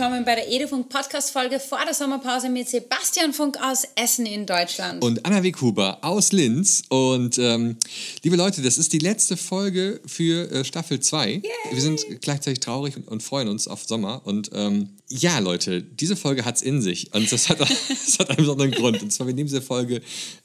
willkommen 0.00 0.24
bei 0.24 0.34
der 0.34 0.50
Edufunk 0.50 0.88
Podcast 0.88 1.30
Folge 1.30 1.60
vor 1.60 1.78
der 1.84 1.92
Sommerpause 1.92 2.48
mit 2.48 2.66
Sebastian 2.66 3.34
Funk 3.34 3.58
aus 3.62 3.86
Essen 3.96 4.24
in 4.24 4.46
Deutschland. 4.46 5.04
Und 5.04 5.26
Anna 5.26 5.42
Weghuber 5.42 5.98
aus 6.00 6.32
Linz. 6.32 6.84
Und 6.88 7.36
ähm, 7.36 7.76
liebe 8.22 8.34
Leute, 8.34 8.62
das 8.62 8.78
ist 8.78 8.94
die 8.94 8.98
letzte 8.98 9.36
Folge 9.36 10.00
für 10.06 10.50
äh, 10.50 10.64
Staffel 10.64 11.00
2. 11.00 11.42
Wir 11.70 11.80
sind 11.82 12.00
gleichzeitig 12.22 12.60
traurig 12.60 12.96
und, 12.96 13.08
und, 13.08 13.22
freuen 13.22 13.48
uns 13.48 13.68
auf 13.68 13.84
Sommer. 13.84 14.22
Und 14.24 14.50
ähm, 14.54 14.88
ja, 15.12 15.40
Leute, 15.40 15.82
diese 15.82 16.14
Folge 16.14 16.44
hat 16.44 16.56
es 16.56 16.62
in 16.62 16.80
sich. 16.80 17.12
Und 17.12 17.30
das 17.32 17.48
hat, 17.48 17.58
das 17.60 18.18
hat 18.20 18.30
einen 18.30 18.36
besonderen 18.36 18.70
Grund. 18.70 19.02
Und 19.02 19.12
zwar, 19.12 19.26
wir 19.26 19.34
nehmen 19.34 19.48
diese 19.48 19.60
Folge 19.60 19.96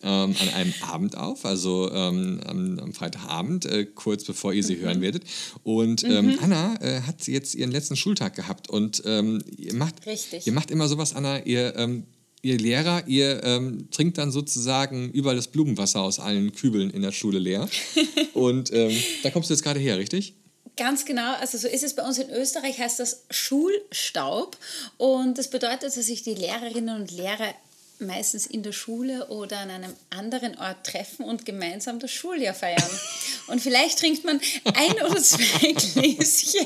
ähm, 0.01 0.35
an 0.39 0.49
einem 0.55 0.73
Abend 0.81 1.15
auf, 1.17 1.45
also 1.45 1.91
ähm, 1.93 2.41
am, 2.45 2.79
am, 2.79 2.93
Freitagabend, 2.93 3.65
äh, 3.65 3.85
kurz 3.85 4.23
bevor 4.23 4.53
ihr 4.53 4.63
sie 4.63 4.77
mhm. 4.77 4.81
hören 4.81 5.01
werdet. 5.01 5.23
Und 5.63 6.03
ähm, 6.03 6.27
mhm. 6.27 6.39
Anna 6.41 6.81
äh, 6.81 7.01
hat 7.01 7.27
jetzt 7.27 7.53
ihren 7.53 7.71
letzten 7.71 7.95
Schultag 7.95 8.35
gehabt. 8.35 8.67
Und 8.67 9.03
ähm, 9.05 9.43
ihr, 9.55 9.75
macht, 9.75 10.03
Richtig. 10.07 10.47
ihr 10.47 10.53
macht 10.53 10.71
immer 10.71 10.87
sowas, 10.87 11.13
Anna, 11.13 11.45
ihr, 11.45 11.75
ähm, 11.77 12.05
ihr 12.41 12.57
Lehrer, 12.57 13.07
ihr 13.07 13.43
ähm, 13.43 13.89
trinkt 13.91 14.17
dann 14.17 14.31
sozusagen 14.31 15.11
überall 15.11 15.35
das 15.35 15.47
Blumenwasser 15.47 16.01
aus 16.01 16.19
allen 16.19 16.53
Kübeln 16.53 16.89
in 16.89 17.03
der 17.03 17.11
Schule 17.11 17.37
leer. 17.37 17.69
Und 18.33 18.71
da 18.71 19.29
kommst 19.29 19.49
du 19.49 19.53
jetzt 19.53 19.63
gerade 19.63 19.79
her, 19.79 19.97
richtig? 19.97 20.33
Ganz 20.77 21.05
genau, 21.05 21.35
also 21.35 21.57
so 21.57 21.67
ist 21.67 21.83
es 21.83 21.95
bei 21.95 22.03
uns 22.03 22.17
in 22.17 22.29
Österreich, 22.29 22.79
heißt 22.79 22.99
das 22.99 23.23
Schulstaub. 23.29 24.57
Und 24.97 25.37
das 25.37 25.49
bedeutet, 25.49 25.83
dass 25.83 25.93
sich 25.95 26.23
die 26.23 26.35
Lehrerinnen 26.35 26.95
und 27.01 27.11
Lehrer 27.11 27.53
meistens 27.99 28.45
in 28.45 28.61
der 28.61 28.73
Schule 28.73 29.27
oder 29.27 29.59
an 29.59 29.69
einem 29.69 29.93
anderen 30.09 30.57
Ort 30.57 30.85
treffen 30.85 31.23
und 31.23 31.45
gemeinsam 31.45 31.99
das 31.99 32.11
Schuljahr 32.11 32.53
feiern. 32.53 32.83
Und 33.47 33.61
vielleicht 33.61 33.99
trinkt 33.99 34.25
man 34.25 34.41
ein 34.73 34.93
oder 35.03 35.21
zwei 35.21 35.71
Gläschen 35.93 36.65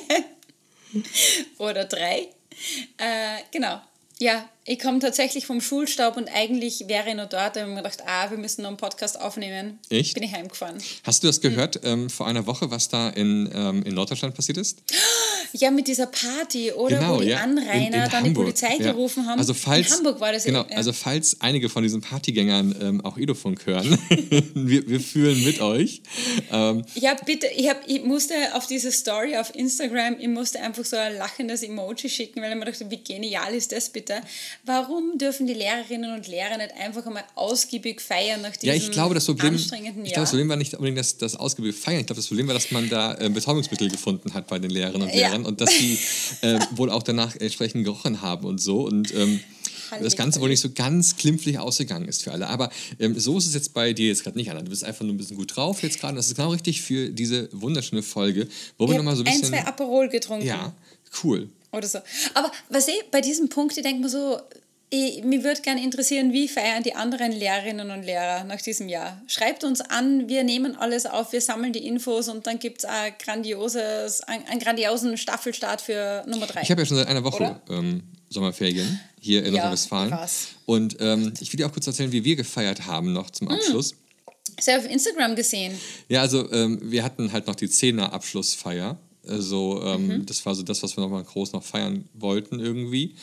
oder 1.58 1.86
drei. 1.86 2.30
Äh, 2.98 3.40
genau. 3.52 3.82
Ja, 4.18 4.50
ich 4.70 4.78
komme 4.78 5.00
tatsächlich 5.00 5.48
vom 5.48 5.62
Schulstaub 5.62 6.16
und 6.16 6.30
eigentlich 6.32 6.84
wäre 6.88 7.10
ich 7.10 7.16
noch 7.16 7.28
dort. 7.28 7.58
Habe 7.58 7.62
ich 7.62 7.66
mir 7.66 7.78
gedacht, 7.78 8.04
ah, 8.06 8.30
wir 8.30 8.38
müssen 8.38 8.62
noch 8.62 8.70
einen 8.70 8.78
Podcast 8.78 9.20
aufnehmen. 9.20 9.80
Ich? 9.90 10.14
Bin 10.14 10.22
ich 10.22 10.32
heimgefahren. 10.32 10.78
Hast 11.04 11.24
du 11.24 11.28
das 11.28 11.42
gehört 11.42 11.78
hm. 11.78 11.82
ähm, 11.86 12.10
vor 12.12 12.28
einer 12.28 12.46
Woche, 12.46 12.70
was 12.70 12.88
da 12.88 13.10
in, 13.10 13.50
ähm, 13.52 13.82
in 13.82 13.96
Norddeutschland 13.96 14.36
passiert 14.36 14.60
ist? 14.60 14.84
Ja, 15.54 15.72
mit 15.72 15.88
dieser 15.88 16.06
Party, 16.06 16.72
oder? 16.72 17.00
Genau, 17.00 17.16
Wo 17.16 17.22
die 17.22 17.30
ja. 17.30 17.40
Anrainer 17.40 17.74
in, 17.74 17.84
in 17.86 17.92
dann 17.92 18.12
Hamburg. 18.12 18.26
die 18.26 18.34
Polizei 18.34 18.76
ja. 18.78 18.92
gerufen 18.92 19.26
haben. 19.26 19.40
Also 19.40 19.56
falls, 19.56 19.88
in 19.88 19.94
Hamburg 19.98 20.20
war 20.20 20.32
das 20.32 20.44
Genau, 20.44 20.64
ja. 20.70 20.78
also 20.78 20.94
falls 20.94 21.42
einige 21.42 21.70
von 21.70 21.82
diesen 21.82 22.02
Partygängern 22.02 22.76
ähm, 22.80 23.02
auch 23.04 23.18
Edofunk 23.18 23.66
hören, 23.66 23.98
wir, 24.54 24.88
wir 24.88 25.00
fühlen 25.00 25.44
mit 25.44 25.62
euch. 25.62 26.04
Ähm, 26.52 26.86
ja, 26.94 27.16
bitte, 27.26 27.48
ich, 27.48 27.68
hab, 27.68 27.82
ich 27.88 28.04
musste 28.04 28.36
auf 28.54 28.68
diese 28.68 28.92
Story 28.92 29.36
auf 29.38 29.56
Instagram, 29.56 30.18
ich 30.20 30.28
musste 30.28 30.60
einfach 30.60 30.86
so 30.86 30.96
ein 30.96 31.18
lachendes 31.18 31.64
Emoji 31.64 32.08
schicken, 32.08 32.44
weil 32.44 32.52
ich 32.52 32.58
mir 32.58 32.66
dachte, 32.66 32.92
wie 32.92 33.04
genial 33.04 33.56
ist 33.56 33.72
das 33.72 33.90
bitte? 33.90 34.22
Warum 34.66 35.18
dürfen 35.18 35.48
die 35.48 35.54
Lehrerinnen 35.54 36.14
und 36.14 36.28
Lehrer 36.28 36.58
nicht 36.58 36.74
einfach 36.74 37.06
einmal 37.06 37.24
ausgiebig 37.36 38.02
feiern 38.02 38.42
nach 38.42 38.52
diesem 38.52 38.70
ja, 38.70 38.74
ich 38.76 38.92
glaube, 38.92 39.16
das 39.16 39.26
Problem, 39.26 39.54
anstrengenden 39.54 40.04
Jahr? 40.04 40.08
Ich 40.08 40.14
glaube, 40.14 40.24
das 40.24 40.30
Problem 40.32 40.50
war 40.50 40.56
nicht 40.58 40.74
unbedingt 40.74 40.98
das, 41.00 41.18
das 41.18 41.36
ausgiebig 41.36 41.76
feiern. 41.76 42.02
Ich 42.02 42.08
glaube, 42.08 42.20
das 42.20 42.28
Problem 42.28 42.48
war, 42.48 42.54
dass 42.54 42.72
man 42.72 42.90
da 42.90 43.16
äh, 43.16 43.30
Betäubungsmittel 43.30 43.90
gefunden 43.90 44.34
hat 44.34 44.48
bei 44.48 44.60
den 44.60 44.70
Lehrerinnen 44.70 45.08
und 45.08 45.14
Lehrern 45.14 45.46
und 45.46 45.62
dass 45.62 45.70
die 45.70 45.98
äh, 46.42 46.60
wohl 46.72 46.90
auch 46.90 47.04
danach 47.04 47.36
entsprechend 47.36 47.86
gerochen 47.86 48.22
haben 48.22 48.46
und 48.46 48.60
so. 48.60 48.82
Und 48.82 49.14
ähm, 49.14 49.40
das 50.02 50.16
Ganze 50.16 50.40
wohl 50.42 50.50
nicht 50.50 50.60
so 50.60 50.70
ganz 50.70 51.16
klimpflich 51.16 51.58
ausgegangen 51.58 52.08
ist 52.08 52.24
für 52.24 52.32
alle. 52.32 52.48
Aber 52.48 52.70
ähm, 53.00 53.20
so 53.20 53.38
ist 53.38 53.48
es 53.48 53.54
jetzt 53.54 53.74
bei 53.74 53.94
dir 53.94 54.08
jetzt 54.08 54.24
gerade 54.24 54.38
nicht, 54.38 54.50
Anna. 54.52 54.62
Du 54.62 54.70
bist 54.70 54.84
einfach 54.84 55.02
nur 55.02 55.14
ein 55.14 55.18
bisschen 55.18 55.38
gut 55.38 55.56
drauf 55.56 55.82
jetzt 55.84 56.00
gerade. 56.00 56.16
Das 56.16 56.28
ist 56.28 56.36
genau 56.36 56.52
richtig 56.52 56.82
für 56.82 57.10
diese 57.10 57.50
wunderschöne 57.52 58.04
Folge, 58.04 58.48
wo 58.78 58.86
ich 58.86 58.92
wir 58.92 58.98
nochmal 58.98 59.16
so 59.16 59.24
ein 59.24 59.26
bisschen. 59.26 59.54
ein, 59.54 59.64
zwei 59.64 59.68
Aperol 59.68 60.10
getrunken. 60.10 60.46
Ja, 60.46 60.74
cool. 61.24 61.50
Oder 61.72 61.88
so. 61.88 62.00
Aber 62.34 62.52
was 62.70 62.88
ich 62.88 63.04
bei 63.12 63.22
diesem 63.22 63.50
Punkt, 63.50 63.78
ich 63.78 63.84
denke 63.84 64.02
mir 64.02 64.10
so, 64.10 64.40
ich, 64.92 65.24
mich 65.24 65.44
würde 65.44 65.62
gerne 65.62 65.84
interessieren, 65.84 66.34
wie 66.34 66.48
feiern 66.48 66.82
die 66.82 66.96
anderen 66.96 67.32
Lehrerinnen 67.32 67.92
und 67.92 68.02
Lehrer 68.04 68.44
nach 68.44 68.60
diesem 68.62 68.90
Jahr? 68.90 69.22
Schreibt 69.28 69.64
uns 69.64 69.82
an, 69.82 70.28
wir 70.28 70.44
nehmen 70.44 70.76
alles 70.76 71.06
auf, 71.06 71.32
wir 71.32 71.42
sammeln 71.42 71.74
die 71.74 71.86
Infos 71.86 72.28
und 72.28 72.48
dann 72.48 72.58
gibt 72.58 72.80
es 72.80 72.86
ein 72.86 73.14
grandioses, 73.24 74.22
ein, 74.22 74.48
einen 74.48 74.60
grandiosen 74.60 75.18
Staffelstart 75.18 75.82
für 75.82 76.24
Nummer 76.28 76.48
drei. 76.48 76.64
Ich 76.64 76.72
habe 76.72 76.82
ja 76.82 76.86
schon 76.86 76.98
seit 76.98 77.08
einer 77.08 77.24
Woche 77.24 77.62
ähm, 77.70 78.02
Sommerferien 78.30 79.00
hier 79.20 79.42
in 79.42 79.54
ja, 79.54 79.64
Nordrhein-Westfalen. 79.64 80.18
Und 80.66 80.98
ähm, 81.00 81.34
ich 81.40 81.54
will 81.54 81.58
dir 81.58 81.68
auch 81.68 81.74
kurz 81.74 81.86
erzählen, 81.86 82.12
wie 82.12 82.24
wir 82.24 82.36
gefeiert 82.36 82.88
haben 82.88 83.14
noch 83.14 83.30
zum 83.30 83.50
hm. 83.50 83.58
Abschluss. 83.58 83.96
Das 84.56 84.68
habe 84.68 84.80
auf 84.80 84.92
Instagram 84.92 85.36
gesehen. 85.36 85.80
Ja, 86.08 86.22
also 86.22 86.52
ähm, 86.52 86.80
wir 86.82 87.04
hatten 87.04 87.32
halt 87.32 87.48
noch 87.48 87.56
die 87.56 87.70
Zehner-Abschlussfeier. 87.70 88.98
Also 89.30 89.82
ähm, 89.84 90.08
mhm. 90.08 90.26
das 90.26 90.46
war 90.46 90.56
so 90.56 90.64
das, 90.64 90.84
was 90.84 90.98
wir 90.98 91.02
noch 91.02 91.10
mal 91.10 91.24
groß 91.24 91.54
noch 91.54 91.64
feiern 91.64 92.06
wollten 92.14 92.60
irgendwie. 92.60 93.16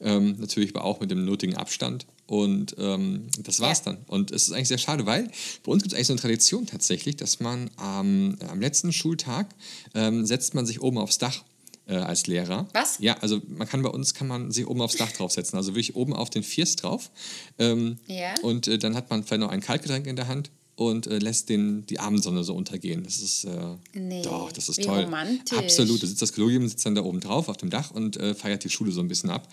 Ähm, 0.00 0.36
natürlich 0.38 0.74
aber 0.74 0.84
auch 0.84 1.00
mit 1.00 1.10
dem 1.10 1.24
nötigen 1.24 1.56
Abstand. 1.56 2.06
Und 2.26 2.76
ähm, 2.78 3.26
das 3.40 3.60
war's 3.60 3.82
dann. 3.82 3.98
Und 4.06 4.30
es 4.30 4.44
ist 4.44 4.52
eigentlich 4.52 4.68
sehr 4.68 4.78
schade, 4.78 5.04
weil 5.04 5.30
bei 5.64 5.72
uns 5.72 5.82
gibt 5.82 5.92
es 5.92 5.96
eigentlich 5.96 6.06
so 6.06 6.12
eine 6.14 6.20
Tradition 6.20 6.66
tatsächlich, 6.66 7.16
dass 7.16 7.40
man 7.40 7.70
am 7.76 8.36
letzten 8.60 8.92
Schultag 8.92 9.48
ähm, 9.94 10.24
setzt 10.24 10.54
man 10.54 10.64
sich 10.64 10.80
oben 10.80 10.96
aufs 10.96 11.18
Dach 11.18 11.42
äh, 11.90 11.96
als 11.96 12.26
Lehrer. 12.26 12.68
Was? 12.72 12.98
Ja, 13.00 13.16
also 13.18 13.42
man 13.48 13.68
kann 13.68 13.82
bei 13.82 13.90
uns 13.90 14.14
kann 14.14 14.28
man 14.28 14.50
sich 14.52 14.66
oben 14.66 14.80
aufs 14.80 14.96
Dach 14.96 15.10
draufsetzen, 15.10 15.56
also 15.56 15.72
wirklich 15.72 15.96
oben 15.96 16.14
auf 16.14 16.30
den 16.30 16.42
First 16.44 16.82
drauf. 16.82 17.10
Ähm, 17.58 17.98
ja. 18.06 18.34
Und 18.42 18.68
äh, 18.68 18.78
dann 18.78 18.94
hat 18.94 19.10
man 19.10 19.24
vielleicht 19.24 19.40
noch 19.40 19.50
ein 19.50 19.60
Kaltgetränk 19.60 20.06
in 20.06 20.16
der 20.16 20.28
Hand 20.28 20.50
und 20.80 21.06
äh, 21.06 21.18
lässt 21.18 21.50
den, 21.50 21.84
die 21.84 22.00
Abendsonne 22.00 22.42
so 22.42 22.54
untergehen. 22.54 23.04
Das 23.04 23.20
ist, 23.20 23.44
äh, 23.44 23.50
nee, 23.92 24.22
doch, 24.22 24.50
das 24.50 24.70
ist 24.70 24.82
toll. 24.82 25.02
Romantisch. 25.02 25.58
Absolut. 25.58 26.02
Da 26.02 26.06
sitzt 26.06 26.22
das 26.22 26.32
Kollegium 26.32 26.66
sitzt 26.66 26.86
dann 26.86 26.94
da 26.94 27.02
oben 27.02 27.20
drauf 27.20 27.50
auf 27.50 27.58
dem 27.58 27.68
Dach 27.68 27.90
und 27.90 28.16
äh, 28.16 28.34
feiert 28.34 28.64
die 28.64 28.70
Schule 28.70 28.90
so 28.90 29.02
ein 29.02 29.08
bisschen 29.08 29.28
ab. 29.28 29.46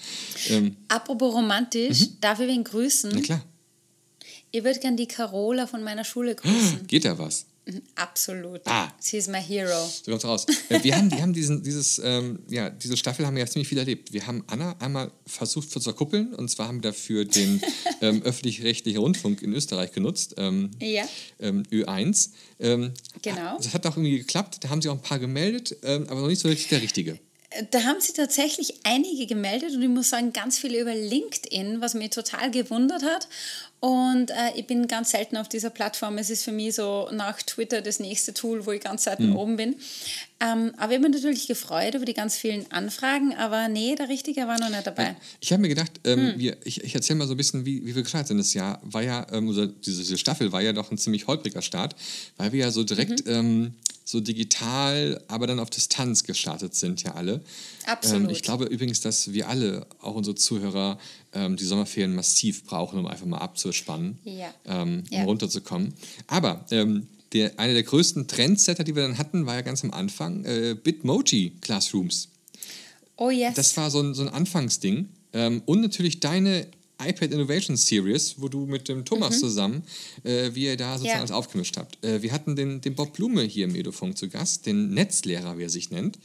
Ähm, 0.48 0.78
Apropos 0.88 1.34
romantisch, 1.34 2.00
mhm. 2.00 2.18
darf 2.22 2.40
ich 2.40 2.48
wen 2.48 2.64
grüßen? 2.64 3.12
Na 3.14 3.20
klar. 3.20 3.44
Ich 4.52 4.64
würde 4.64 4.80
gerne 4.80 4.96
die 4.96 5.08
Carola 5.08 5.68
von 5.68 5.84
meiner 5.84 6.06
Schule 6.06 6.34
grüßen. 6.34 6.88
Geht 6.88 7.04
da 7.04 7.20
was? 7.20 7.46
Mhm, 7.68 7.82
absolut. 7.96 8.62
Ah. 8.66 8.92
Sie 9.00 9.18
ist 9.18 9.28
my 9.28 9.42
hero. 9.42 9.86
So 9.86 10.12
kommt's 10.12 10.26
raus. 10.26 10.46
Äh, 10.70 10.84
wir 10.84 10.96
haben, 10.96 11.12
wir 11.12 11.22
haben 11.22 11.34
diesen, 11.34 11.64
dieses, 11.64 12.00
ähm, 12.04 12.40
ja, 12.50 12.70
diese 12.70 12.96
Staffel 12.96 13.26
haben 13.26 13.36
wir 13.36 13.44
ja 13.44 13.48
ziemlich 13.48 13.68
viel 13.68 13.78
erlebt. 13.78 14.14
Wir 14.14 14.26
haben 14.26 14.44
Anna 14.48 14.76
einmal 14.80 15.12
versucht 15.26 15.70
zu 15.70 15.82
verkuppeln 15.82 16.34
und 16.34 16.50
zwar 16.50 16.68
haben 16.70 16.78
wir 16.78 16.92
dafür 16.92 17.26
den 17.26 17.62
ähm, 18.02 18.22
öffentlich-rechtlichen 18.24 19.00
Rundfunk 19.00 19.42
in 19.42 19.54
Österreich 19.54 19.92
genutzt. 19.92 20.36
Ähm, 20.38 20.72
ja. 20.80 21.04
Ähm, 21.40 21.64
Ö1. 21.72 22.30
Ähm, 22.60 22.94
genau. 23.22 23.58
Das 23.58 23.74
hat 23.74 23.86
auch 23.86 23.98
irgendwie 23.98 24.18
geklappt. 24.18 24.64
Da 24.64 24.70
haben 24.70 24.82
sie 24.82 24.90
auch 24.90 24.96
ein 24.96 25.02
paar 25.02 25.20
gemeldet, 25.20 25.76
ähm, 25.84 26.08
aber 26.10 26.22
noch 26.22 26.28
nicht 26.28 26.42
so 26.42 26.48
richtig 26.48 26.70
der 26.70 26.82
Richtige. 26.82 27.20
Da 27.72 27.84
haben 27.84 28.02
sie 28.02 28.12
tatsächlich 28.12 28.82
einige 28.84 29.26
gemeldet 29.26 29.74
und 29.74 29.82
ich 29.82 29.88
muss 29.88 30.10
sagen, 30.10 30.34
ganz 30.34 30.60
viele 30.60 30.82
über 30.82 30.94
LinkedIn, 30.94 31.80
was 31.80 31.94
mich 31.94 32.10
total 32.10 32.52
gewundert 32.52 33.04
hat. 33.04 33.30
Und 33.80 34.32
äh, 34.32 34.52
ich 34.56 34.66
bin 34.66 34.88
ganz 34.88 35.12
selten 35.12 35.38
auf 35.38 35.48
dieser 35.48 35.70
Plattform. 35.70 36.18
Es 36.18 36.30
ist 36.30 36.44
für 36.44 36.52
mich 36.52 36.76
so 36.76 37.10
nach 37.12 37.42
Twitter 37.42 37.82
das 37.82 38.00
nächste 38.00 38.34
Tool, 38.34 38.66
wo 38.66 38.72
ich 38.72 38.82
ganz 38.82 39.04
selten 39.04 39.30
mhm. 39.30 39.36
oben 39.36 39.58
bin. 39.58 39.76
Ähm, 40.40 40.72
aber 40.78 40.92
ich 40.92 41.00
habe 41.00 41.10
mich 41.10 41.22
natürlich 41.22 41.48
gefreut 41.48 41.96
über 41.96 42.06
die 42.06 42.14
ganz 42.14 42.38
vielen 42.38 42.72
Anfragen, 42.72 43.34
aber 43.34 43.70
nee, 43.70 43.96
der 43.96 44.08
Richtige 44.08 44.42
war 44.42 44.60
noch 44.60 44.70
nicht 44.70 44.86
dabei. 44.86 45.16
Ich 45.40 45.52
habe 45.52 45.62
mir 45.62 45.70
gedacht, 45.70 45.92
ähm, 46.04 46.34
hm. 46.34 46.40
wir, 46.40 46.58
ich, 46.64 46.84
ich 46.84 46.94
erzähle 46.94 47.20
mal 47.20 47.28
so 47.28 47.34
ein 47.34 47.38
bisschen, 47.38 47.66
wie, 47.66 47.84
wie 47.86 47.96
wir 47.96 48.04
gestartet 48.04 48.28
sind. 48.28 48.38
Das 48.38 48.54
Jahr 48.54 48.80
war 48.84 49.02
ja, 49.02 49.26
ähm, 49.32 49.50
oder 49.50 49.66
diese, 49.66 50.18
Staffel 50.18 50.52
war 50.52 50.62
ja 50.62 50.74
doch 50.74 50.92
ein 50.92 50.98
ziemlich 50.98 51.26
holpriger 51.26 51.64
Start, 51.64 51.96
weil 52.38 52.52
wir 52.52 52.60
ja 52.60 52.72
so 52.72 52.84
direkt 52.84 53.26
mhm. 53.26 53.32
Ähm, 53.34 53.74
so 54.08 54.22
digital, 54.22 55.22
aber 55.28 55.48
dann 55.48 55.60
auf 55.60 55.70
Distanz 55.70 56.24
gestartet 56.24 56.74
sind, 56.76 57.04
ja 57.04 57.16
alle. 57.16 57.42
Absolut. 57.86 58.24
Ähm, 58.24 58.30
ich 58.30 58.42
glaube 58.42 58.66
übrigens, 58.66 59.02
dass 59.02 59.34
wir 59.34 59.50
alle, 59.50 59.86
auch 60.02 60.16
unsere 60.16 60.36
Zuhörer, 60.36 60.98
ähm, 61.34 61.58
die 61.58 61.66
Sommerferien 61.66 62.16
massiv 62.16 62.64
brauchen, 62.64 63.00
um 63.00 63.08
einfach 63.08 63.26
mal 63.26 63.40
abzuspannen, 63.40 64.18
ja. 64.24 64.54
Ähm, 64.66 65.04
um 65.12 65.18
ja. 65.18 65.24
runterzukommen. 65.24 65.94
Aber 66.28 66.66
der, 67.34 67.60
einer 67.60 67.74
der 67.74 67.84
größten 67.84 68.28
Trendsetter, 68.28 68.84
die 68.84 68.96
wir 68.96 69.04
dann 69.04 69.18
hatten, 69.18 69.46
war 69.46 69.56
ja 69.56 69.62
ganz 69.62 69.84
am 69.84 69.92
Anfang 69.92 70.46
äh, 70.46 70.76
Bitmoji 70.82 71.54
Classrooms. 71.62 72.30
Oh 73.18 73.30
yes. 73.30 73.56
Das 73.56 73.76
war 73.78 73.90
so 73.92 74.02
ein, 74.02 74.14
so 74.14 74.22
ein 74.22 74.30
Anfangsding. 74.30 75.10
Ähm, 75.34 75.62
und 75.66 75.82
natürlich 75.82 76.20
deine 76.20 76.68
iPad 77.00 77.32
Innovation 77.32 77.78
Series, 77.78 78.36
wo 78.38 78.48
du 78.48 78.66
mit 78.66 78.88
dem 78.90 79.06
Thomas 79.06 79.36
mhm. 79.36 79.40
zusammen, 79.40 79.84
äh, 80.24 80.52
wie 80.54 80.66
ihr 80.66 80.78
da 80.78 80.94
sozusagen 80.94 81.16
ja. 81.16 81.20
alles 81.20 81.32
aufgemischt 81.32 81.78
habt. 81.78 82.04
Äh, 82.04 82.22
wir 82.22 82.32
hatten 82.32 82.56
den, 82.56 82.82
den 82.82 82.96
Bob 82.96 83.14
Blume 83.14 83.44
hier 83.44 83.66
im 83.66 83.76
Edofunk 83.76 84.18
zu 84.18 84.30
Gast, 84.30 84.66
den 84.66 84.92
Netzlehrer, 84.94 85.58
wie 85.58 85.64
er 85.64 85.70
sich 85.70 85.92
nennt. 85.92 86.18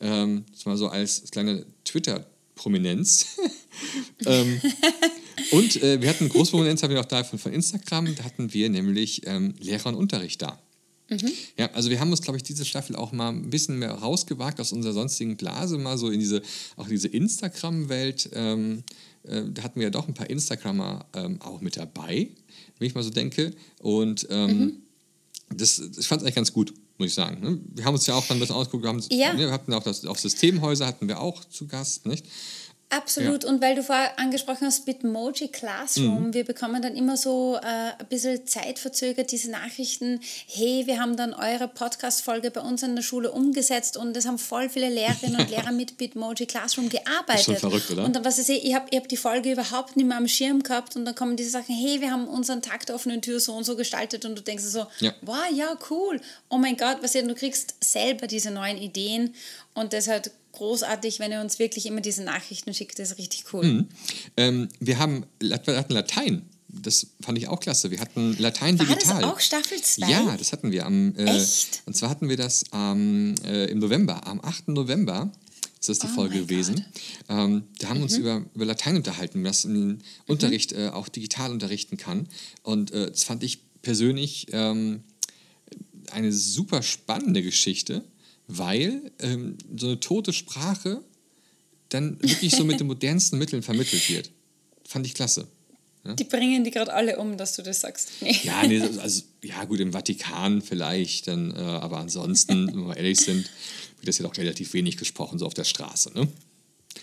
Ähm, 0.00 0.44
das 0.52 0.66
war 0.66 0.76
so 0.76 0.88
als 0.88 1.30
kleine 1.30 1.64
Twitter-Prominenz. 1.84 3.38
ähm, 4.26 4.60
und 5.52 5.82
äh, 5.82 6.00
wir 6.00 6.08
hatten 6.08 6.28
Großprominenz, 6.28 6.82
haben 6.82 6.92
wir 6.92 7.00
auch 7.00 7.04
da 7.04 7.24
von, 7.24 7.38
von 7.38 7.52
Instagram, 7.52 8.14
da 8.16 8.24
hatten 8.24 8.52
wir 8.52 8.68
nämlich 8.68 9.26
ähm, 9.26 9.54
Lehrer 9.60 9.86
und 9.86 9.94
Unterricht 9.94 10.42
da. 10.42 10.58
Mhm. 11.10 11.30
Ja, 11.58 11.70
also 11.72 11.90
wir 11.90 12.00
haben 12.00 12.10
uns, 12.10 12.22
glaube 12.22 12.38
ich, 12.38 12.42
diese 12.42 12.64
Staffel 12.64 12.96
auch 12.96 13.12
mal 13.12 13.28
ein 13.28 13.50
bisschen 13.50 13.78
mehr 13.78 13.92
rausgewagt 13.92 14.60
aus 14.60 14.72
unserer 14.72 14.94
sonstigen 14.94 15.36
Blase, 15.36 15.78
mal 15.78 15.98
so 15.98 16.10
in 16.10 16.20
diese, 16.20 16.42
auch 16.76 16.88
diese 16.88 17.08
Instagram-Welt. 17.08 18.30
Ähm, 18.32 18.82
äh, 19.24 19.42
da 19.52 19.62
hatten 19.62 19.80
wir 19.80 19.84
ja 19.84 19.90
doch 19.90 20.08
ein 20.08 20.14
paar 20.14 20.30
Instagrammer 20.30 21.06
ähm, 21.14 21.40
auch 21.40 21.60
mit 21.60 21.76
dabei, 21.76 22.28
wenn 22.78 22.86
ich 22.86 22.94
mal 22.94 23.02
so 23.02 23.10
denke. 23.10 23.52
Und 23.80 24.26
ähm, 24.30 24.58
mhm. 24.58 24.76
das, 25.56 25.78
ich 25.78 26.06
fand 26.06 26.22
es 26.22 26.26
eigentlich 26.26 26.34
ganz 26.34 26.52
gut, 26.52 26.72
muss 26.98 27.08
ich 27.08 27.14
sagen. 27.14 27.40
Ne? 27.40 27.58
Wir 27.74 27.84
haben 27.84 27.94
uns 27.94 28.06
ja 28.06 28.14
auch 28.14 28.26
dann 28.26 28.38
ein 28.38 28.40
bisschen 28.40 28.56
ausgeguckt, 28.56 28.84
wir, 28.84 28.88
haben, 28.88 29.02
ja. 29.10 29.34
ne, 29.34 29.40
wir 29.40 29.50
hatten 29.50 29.72
auch 29.74 29.82
das 29.82 30.04
auf 30.06 30.18
Systemhäuser 30.18 30.86
hatten 30.86 31.08
wir 31.08 31.20
auch 31.20 31.44
zu 31.44 31.66
Gast, 31.66 32.06
nicht? 32.06 32.26
Absolut. 32.92 33.44
Ja. 33.44 33.48
Und 33.48 33.62
weil 33.62 33.74
du 33.74 33.82
vorher 33.82 34.18
angesprochen 34.18 34.66
hast, 34.66 34.84
Bitmoji 34.84 35.48
Classroom, 35.48 36.28
mhm. 36.28 36.34
wir 36.34 36.44
bekommen 36.44 36.82
dann 36.82 36.94
immer 36.94 37.16
so 37.16 37.56
äh, 37.56 37.66
ein 37.66 38.06
bisschen 38.10 38.46
zeitverzögert 38.46 39.32
diese 39.32 39.50
Nachrichten, 39.50 40.20
hey, 40.46 40.82
wir 40.86 41.00
haben 41.00 41.16
dann 41.16 41.32
eure 41.32 41.68
Podcast-Folge 41.68 42.50
bei 42.50 42.60
uns 42.60 42.82
in 42.82 42.94
der 42.94 43.02
Schule 43.02 43.32
umgesetzt 43.32 43.96
und 43.96 44.14
es 44.14 44.26
haben 44.26 44.38
voll 44.38 44.68
viele 44.68 44.90
Lehrerinnen 44.90 45.40
und 45.40 45.50
Lehrer 45.56 45.72
mit 45.72 45.96
Bitmoji 45.96 46.44
Classroom 46.44 46.90
gearbeitet. 46.90 47.28
Das 47.28 47.40
ist 47.40 47.46
schon 47.46 47.56
verrückt, 47.70 47.90
oder? 47.90 48.04
Und 48.04 48.14
dann, 48.14 48.26
was 48.26 48.38
ich 48.38 48.44
sehe, 48.44 48.58
ich 48.58 48.74
habe 48.74 48.86
ich 48.90 48.98
hab 48.98 49.08
die 49.08 49.16
Folge 49.16 49.52
überhaupt 49.52 49.96
nicht 49.96 50.06
mehr 50.06 50.18
am 50.18 50.28
Schirm 50.28 50.62
gehabt 50.62 50.94
und 50.94 51.06
dann 51.06 51.14
kommen 51.14 51.36
diese 51.36 51.50
Sachen, 51.50 51.74
hey, 51.74 52.02
wir 52.02 52.10
haben 52.10 52.28
unseren 52.28 52.60
der 52.60 52.94
offenen 52.94 53.22
Tür 53.22 53.40
so 53.40 53.54
und 53.54 53.64
so 53.64 53.74
gestaltet 53.74 54.26
und 54.26 54.36
du 54.36 54.42
denkst 54.42 54.64
so, 54.64 54.86
ja. 55.00 55.14
wow, 55.22 55.50
ja, 55.50 55.78
cool. 55.88 56.20
Oh 56.50 56.58
mein 56.58 56.76
Gott, 56.76 56.98
was 57.00 57.14
ihr, 57.14 57.22
du 57.22 57.34
kriegst 57.34 57.74
selber 57.82 58.26
diese 58.26 58.50
neuen 58.50 58.76
Ideen 58.76 59.34
und 59.74 59.94
deshalb 59.94 60.30
großartig, 60.52 61.18
wenn 61.18 61.32
ihr 61.32 61.40
uns 61.40 61.58
wirklich 61.58 61.86
immer 61.86 62.00
diese 62.00 62.22
Nachrichten 62.22 62.72
schickt. 62.74 62.98
Das 62.98 63.12
ist 63.12 63.18
richtig 63.18 63.44
cool. 63.52 63.64
Mhm. 63.64 63.88
Ähm, 64.36 64.68
wir, 64.80 64.98
haben, 64.98 65.26
wir 65.40 65.56
hatten 65.56 65.92
Latein. 65.92 66.42
Das 66.68 67.08
fand 67.20 67.36
ich 67.36 67.48
auch 67.48 67.60
klasse. 67.60 67.90
Wir 67.90 68.00
hatten 68.00 68.36
Latein 68.38 68.78
War 68.78 68.86
digital. 68.86 69.20
Das 69.20 69.30
auch 69.30 69.40
Staffel 69.40 69.80
2? 69.80 70.08
Ja, 70.08 70.36
das 70.36 70.52
hatten 70.52 70.72
wir 70.72 70.86
am. 70.86 71.14
Äh, 71.16 71.36
Echt? 71.36 71.82
Und 71.84 71.94
zwar 71.96 72.08
hatten 72.08 72.28
wir 72.28 72.36
das 72.36 72.64
ähm, 72.72 73.34
äh, 73.44 73.66
im 73.66 73.78
November, 73.78 74.26
am 74.26 74.40
8. 74.40 74.68
November 74.68 75.30
ist 75.78 75.88
das 75.88 75.98
die 75.98 76.06
oh 76.06 76.14
Folge 76.14 76.42
gewesen. 76.42 76.84
Ähm, 77.28 77.64
da 77.78 77.88
haben 77.88 77.98
wir 77.98 78.04
uns 78.04 78.14
mhm. 78.14 78.20
über, 78.20 78.44
über 78.54 78.64
Latein 78.64 78.96
unterhalten, 78.96 79.42
man 79.42 79.50
das 79.50 79.64
im 79.64 79.98
Unterricht 80.26 80.72
äh, 80.72 80.88
auch 80.88 81.08
digital 81.08 81.50
unterrichten 81.50 81.96
kann. 81.96 82.28
Und 82.62 82.92
äh, 82.92 83.10
das 83.10 83.24
fand 83.24 83.42
ich 83.42 83.58
persönlich 83.82 84.46
ähm, 84.52 85.02
eine 86.12 86.32
super 86.32 86.82
spannende 86.82 87.42
Geschichte 87.42 88.04
weil 88.58 89.12
ähm, 89.20 89.56
so 89.76 89.88
eine 89.88 90.00
tote 90.00 90.32
Sprache 90.32 91.02
dann 91.88 92.20
wirklich 92.22 92.54
so 92.54 92.64
mit 92.64 92.80
den 92.80 92.86
modernsten 92.88 93.38
Mitteln 93.38 93.62
vermittelt 93.62 94.08
wird. 94.08 94.30
Fand 94.86 95.06
ich 95.06 95.14
klasse. 95.14 95.46
Ja? 96.04 96.14
Die 96.14 96.24
bringen 96.24 96.64
die 96.64 96.70
gerade 96.70 96.92
alle 96.92 97.18
um, 97.18 97.36
dass 97.36 97.54
du 97.54 97.62
das 97.62 97.80
sagst. 97.80 98.10
Nee. 98.20 98.36
Ja, 98.42 98.66
nee, 98.66 98.80
also, 99.02 99.22
ja, 99.42 99.64
gut, 99.64 99.80
im 99.80 99.92
Vatikan 99.92 100.62
vielleicht, 100.62 101.28
dann, 101.28 101.54
äh, 101.54 101.60
aber 101.60 101.98
ansonsten, 101.98 102.66
wenn 102.68 102.86
wir 102.88 102.96
ehrlich 102.96 103.20
sind, 103.20 103.48
wird 103.98 104.08
das 104.08 104.18
ja 104.18 104.24
doch 104.24 104.36
relativ 104.36 104.72
wenig 104.74 104.96
gesprochen, 104.96 105.38
so 105.38 105.46
auf 105.46 105.54
der 105.54 105.64
Straße. 105.64 106.12
Ne? 106.14 106.28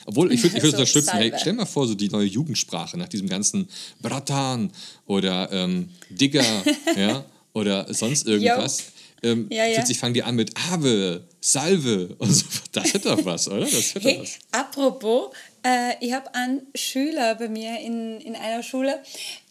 Obwohl, 0.05 0.31
ich 0.33 0.43
würde 0.43 0.55
würd 0.55 0.63
so 0.71 0.77
unterstützen, 0.77 1.13
hey, 1.13 1.31
stell 1.37 1.53
mal 1.53 1.65
vor, 1.65 1.87
so 1.87 1.95
die 1.95 2.09
neue 2.09 2.27
Jugendsprache 2.27 2.97
nach 2.97 3.07
diesem 3.07 3.29
ganzen 3.29 3.69
Bratan 4.01 4.71
oder 5.05 5.49
ähm, 5.51 5.89
Digger 6.09 6.45
ja, 6.97 7.23
oder 7.53 7.91
sonst 7.93 8.27
irgendwas. 8.27 8.83
Ähm, 9.23 9.47
ja, 9.49 9.65
ja. 9.65 9.75
Plötzlich 9.75 9.97
fangen 9.97 10.13
die 10.13 10.23
an 10.23 10.35
mit 10.35 10.51
Ave, 10.71 11.23
Salve 11.41 12.15
und 12.19 12.31
so. 12.31 12.45
Das 12.71 12.93
hätte 12.93 13.09
doch 13.09 13.25
was, 13.25 13.47
oder? 13.47 13.61
Das 13.61 13.95
hätte 13.95 14.09
hey, 14.09 14.19
was. 14.21 14.39
Apropos, 14.51 15.31
äh, 15.63 15.93
ich 15.99 16.13
habe 16.13 16.33
einen 16.35 16.61
Schüler 16.75 17.35
bei 17.35 17.49
mir 17.49 17.79
in, 17.79 18.19
in 18.21 18.35
einer 18.35 18.63
Schule, 18.63 18.99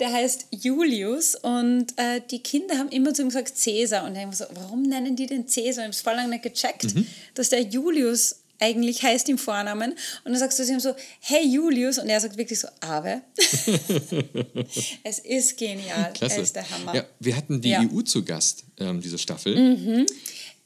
der 0.01 0.13
heißt 0.13 0.47
Julius 0.51 1.35
und 1.35 1.87
äh, 1.97 2.21
die 2.31 2.41
Kinder 2.41 2.79
haben 2.79 2.89
immer 2.89 3.15
zu 3.15 3.23
ihm 3.23 3.29
gesagt 3.29 3.57
Cäsar 3.57 4.05
und 4.05 4.17
ich 4.17 4.23
habe 4.23 4.35
so, 4.35 4.45
warum 4.55 4.83
nennen 4.83 5.17
die 5.17 5.27
den 5.27 5.47
Cäsar? 5.49 5.71
Ich 5.71 5.79
habe 5.79 5.91
es 5.91 6.01
voll 6.01 6.15
lange 6.15 6.31
nicht 6.31 6.43
gecheckt, 6.43 6.95
mhm. 6.95 7.07
dass 7.35 7.51
der 7.51 7.63
Julius 7.63 8.37
eigentlich 8.61 9.03
heißt 9.03 9.29
im 9.29 9.39
Vornamen. 9.39 9.93
Und 9.93 10.33
dann 10.33 10.37
sagst 10.37 10.59
du 10.59 10.65
zu 10.65 10.73
ihm 10.73 10.81
so, 10.81 10.95
hey 11.21 11.47
Julius, 11.47 11.99
und 11.99 12.09
er 12.09 12.21
sagt 12.21 12.37
wirklich 12.37 12.59
so, 12.59 12.69
Ave. 12.81 13.23
es 15.05 15.19
ist 15.21 15.57
genial. 15.57 16.13
Klasse. 16.13 16.37
Er 16.37 16.43
ist 16.43 16.57
der 16.57 16.71
Hammer. 16.71 16.95
Ja, 16.95 17.05
wir 17.21 17.37
hatten 17.37 17.61
die 17.61 17.71
ja. 17.71 17.83
EU 17.83 18.03
zu 18.03 18.25
Gast, 18.25 18.65
ähm, 18.79 19.01
diese 19.01 19.19
Staffel. 19.19 19.57
Mhm. 19.57 20.07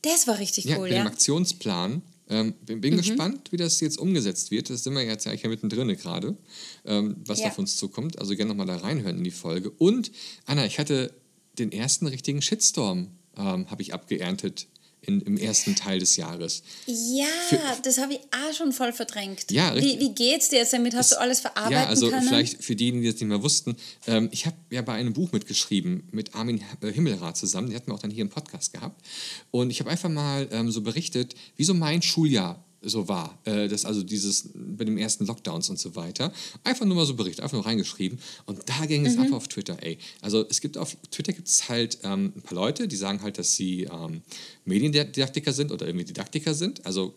Das 0.03 0.27
war 0.27 0.39
richtig 0.39 0.65
ja, 0.65 0.79
cool, 0.79 0.89
ja. 0.89 1.05
Mit 1.05 1.05
dem 1.05 1.13
Aktionsplan. 1.13 2.03
Ähm, 2.29 2.55
bin, 2.65 2.81
bin 2.81 2.95
mhm. 2.95 2.99
gespannt, 2.99 3.53
wie 3.53 3.57
das 3.57 3.81
jetzt 3.81 3.99
umgesetzt 3.99 4.51
wird. 4.51 4.71
Das 4.71 4.85
sind 4.85 4.95
wir 4.95 5.03
jetzt 5.03 5.27
ja 5.27 5.49
mittendrin 5.49 5.89
gerade, 5.89 6.37
ähm, 6.85 7.17
was 7.27 7.41
ja. 7.41 7.49
auf 7.49 7.59
uns 7.59 7.77
zukommt. 7.77 8.19
Also 8.19 8.35
gerne 8.37 8.49
nochmal 8.49 8.67
da 8.67 8.77
reinhören 8.77 9.19
in 9.19 9.25
die 9.25 9.31
Folge. 9.31 9.71
Und, 9.71 10.11
Anna, 10.47 10.65
ich 10.65 10.79
hatte 10.79 11.13
den 11.59 11.73
ersten 11.73 12.07
richtigen 12.07 12.41
Shitstorm, 12.41 13.09
ähm, 13.37 13.71
habe 13.71 13.83
ich 13.83 13.93
abgeerntet 13.93 14.67
in, 15.05 15.21
im 15.23 15.37
ersten 15.37 15.75
Teil 15.75 15.99
des 15.99 16.17
Jahres. 16.17 16.63
Ja, 16.87 17.27
Für, 17.49 17.61
das 17.83 17.99
habe 17.99 18.15
ich 18.15 18.21
auch 18.21 18.55
schon 18.57 18.73
voll 18.73 18.93
verdrängt. 18.93 19.51
Ja, 19.51 19.75
Wie, 19.75 19.99
wie 19.99 20.15
geht's 20.15 20.49
dir 20.49 20.61
jetzt 20.61 20.73
damit? 20.73 20.95
Hast 20.95 21.11
das, 21.11 21.19
du 21.19 21.23
alles 21.23 21.41
verarbeitet? 21.41 21.73
Ja, 21.73 21.87
also 21.87 22.11
können? 22.11 22.27
vielleicht 22.27 22.63
für 22.63 22.77
diejenigen, 22.77 23.03
die 23.03 23.11
das 23.11 23.21
nicht 23.21 23.29
mehr 23.29 23.43
wussten, 23.43 23.77
ähm, 24.07 24.29
ich 24.31 24.47
habe 24.47 24.57
ja 24.71 24.83
bei 24.83 24.95
einem 24.95 25.13
Buch 25.13 25.33
mitgeschrieben 25.33 26.09
mit 26.13 26.35
Armin 26.35 26.63
Himmelrath 26.81 27.37
zusammen, 27.37 27.71
die 27.71 27.77
hatten 27.77 27.89
wir 27.89 27.95
auch 27.95 28.01
dann 28.01 28.11
hier 28.11 28.23
im 28.23 28.31
Podcast 28.31 28.73
gehabt. 28.73 29.05
Und 29.51 29.71
ich 29.71 29.81
habe 29.81 29.91
einfach 29.91 30.09
mal 30.09 30.49
ähm, 30.53 30.71
so 30.71 30.83
berichtet, 30.83 31.35
wie 31.57 31.65
so 31.65 31.75
mein 31.75 32.01
Schuljahr 32.03 32.65
so 32.83 33.09
war. 33.09 33.39
Äh, 33.45 33.69
das 33.69 33.85
also 33.85 34.03
dieses 34.03 34.51
bei 34.55 34.85
dem 34.85 34.99
ersten 34.99 35.27
Lockdowns 35.27 35.71
und 35.71 35.79
so 35.79 35.95
weiter. 35.97 36.33
Einfach 36.65 36.85
nur 36.85 36.97
mal 36.97 37.07
so 37.07 37.15
Bericht, 37.15 37.41
einfach 37.41 37.55
nur 37.55 37.67
reingeschrieben. 37.67 38.19
Und 38.47 38.61
da 38.67 38.87
ging 38.87 39.07
es 39.07 39.17
mhm. 39.17 39.25
ab 39.25 39.33
auf 39.33 39.49
Twitter, 39.49 39.77
ey. 39.83 39.99
Also 40.21 40.45
es 40.49 40.61
gibt 40.61 40.77
auf 40.77 40.97
Twitter 41.11 41.33
gibt 41.33 41.49
es 41.49 41.69
halt 41.69 41.99
ähm, 42.03 42.33
ein 42.37 42.43
paar 42.43 42.55
Leute, 42.55 42.89
die 42.89 42.97
sagen 42.97 43.23
halt, 43.23 43.39
dass 43.39 43.55
sie 43.55 43.85
ähm, 43.85 44.23
Mediendidaktiker 44.65 45.53
sind 45.53 45.73
oder 45.73 45.87
irgendwie 45.87 46.05
Didaktiker 46.05 46.55
sind. 46.55 46.85
Also, 46.87 47.15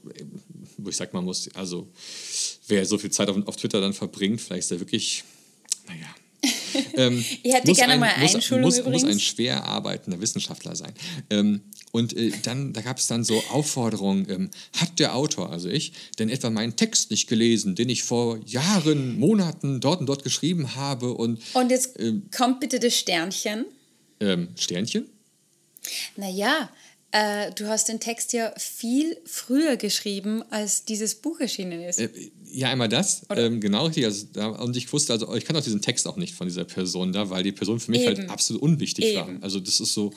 wo 0.78 0.90
ich 0.90 0.98
sag, 0.98 1.14
man 1.14 1.26
muss, 1.26 1.50
also 1.54 1.88
wer 2.68 2.86
so 2.86 2.98
viel 2.98 3.12
Zeit 3.12 3.30
auf, 3.30 3.48
auf 3.48 3.56
Twitter 3.56 3.82
dann 3.82 3.94
verbringt, 3.94 4.42
vielleicht 4.42 4.66
ist 4.66 4.72
er 4.72 4.80
wirklich, 4.80 5.24
naja, 5.88 6.08
ähm, 6.96 7.24
ich 7.44 7.54
hätte 7.54 7.74
gerne 7.74 7.94
ein, 7.94 8.00
mal 8.00 8.10
Einschulung 8.10 8.64
muss, 8.64 8.84
muss, 8.84 9.02
muss 9.02 9.04
ein 9.04 9.20
schwer 9.20 9.64
arbeitender 9.66 10.20
Wissenschaftler 10.20 10.76
sein. 10.76 10.94
Ähm, 11.30 11.62
und 11.96 12.16
äh, 12.18 12.32
dann, 12.44 12.74
da 12.74 12.82
gab 12.82 12.98
es 12.98 13.08
dann 13.08 13.24
so 13.24 13.42
Aufforderungen, 13.52 14.28
ähm, 14.30 14.50
hat 14.78 15.00
der 15.00 15.16
Autor, 15.16 15.50
also 15.50 15.70
ich, 15.70 15.94
denn 16.20 16.30
etwa 16.30 16.50
meinen 16.50 16.76
Text 16.76 17.10
nicht 17.10 17.30
gelesen, 17.30 17.76
den 17.76 17.88
ich 17.88 18.04
vor 18.04 18.38
Jahren, 18.46 19.18
Monaten 19.18 19.80
dort 19.80 20.02
und 20.02 20.08
dort 20.08 20.24
geschrieben 20.24 20.76
habe? 20.76 21.14
Und, 21.14 21.40
und 21.54 21.72
jetzt 21.72 21.98
ähm, 21.98 22.24
kommt 22.36 22.60
bitte 22.60 22.80
das 22.80 22.98
Sternchen. 22.98 23.66
Ähm, 24.20 24.50
Sternchen? 24.58 25.06
Naja, 26.18 26.70
äh, 27.12 27.52
du 27.54 27.70
hast 27.70 27.88
den 27.88 28.02
Text 28.02 28.34
ja 28.34 28.54
viel 28.58 29.16
früher 29.26 29.78
geschrieben, 29.78 30.44
als 30.50 30.84
dieses 30.84 31.16
Buch 31.16 31.40
erschienen 31.40 31.82
ist. 31.82 32.02
Äh, 32.02 32.10
ja, 32.52 32.70
einmal 32.70 32.90
das, 32.90 33.22
ähm, 33.30 33.62
genau 33.62 33.86
richtig. 33.86 34.04
Also, 34.04 34.28
und 34.60 34.76
ich 34.76 34.92
wusste, 34.92 35.14
also 35.14 35.34
ich 35.34 35.46
kann 35.46 35.56
auch 35.56 35.62
diesen 35.62 35.82
Text 35.82 36.08
auch 36.10 36.18
nicht 36.18 36.36
von 36.36 36.48
dieser 36.48 36.66
Person 36.66 37.14
da, 37.14 37.30
weil 37.30 37.44
die 37.44 37.54
Person 37.54 37.80
für 37.80 37.92
mich 37.92 38.06
halt 38.06 38.18
Eben. 38.18 38.28
halt 38.28 38.32
absolut 38.32 38.62
unwichtig 38.62 39.06
Eben. 39.06 39.16
war. 39.16 39.30
Also 39.44 39.62
das 39.62 39.80
ist 39.80 39.94
so, 39.94 40.14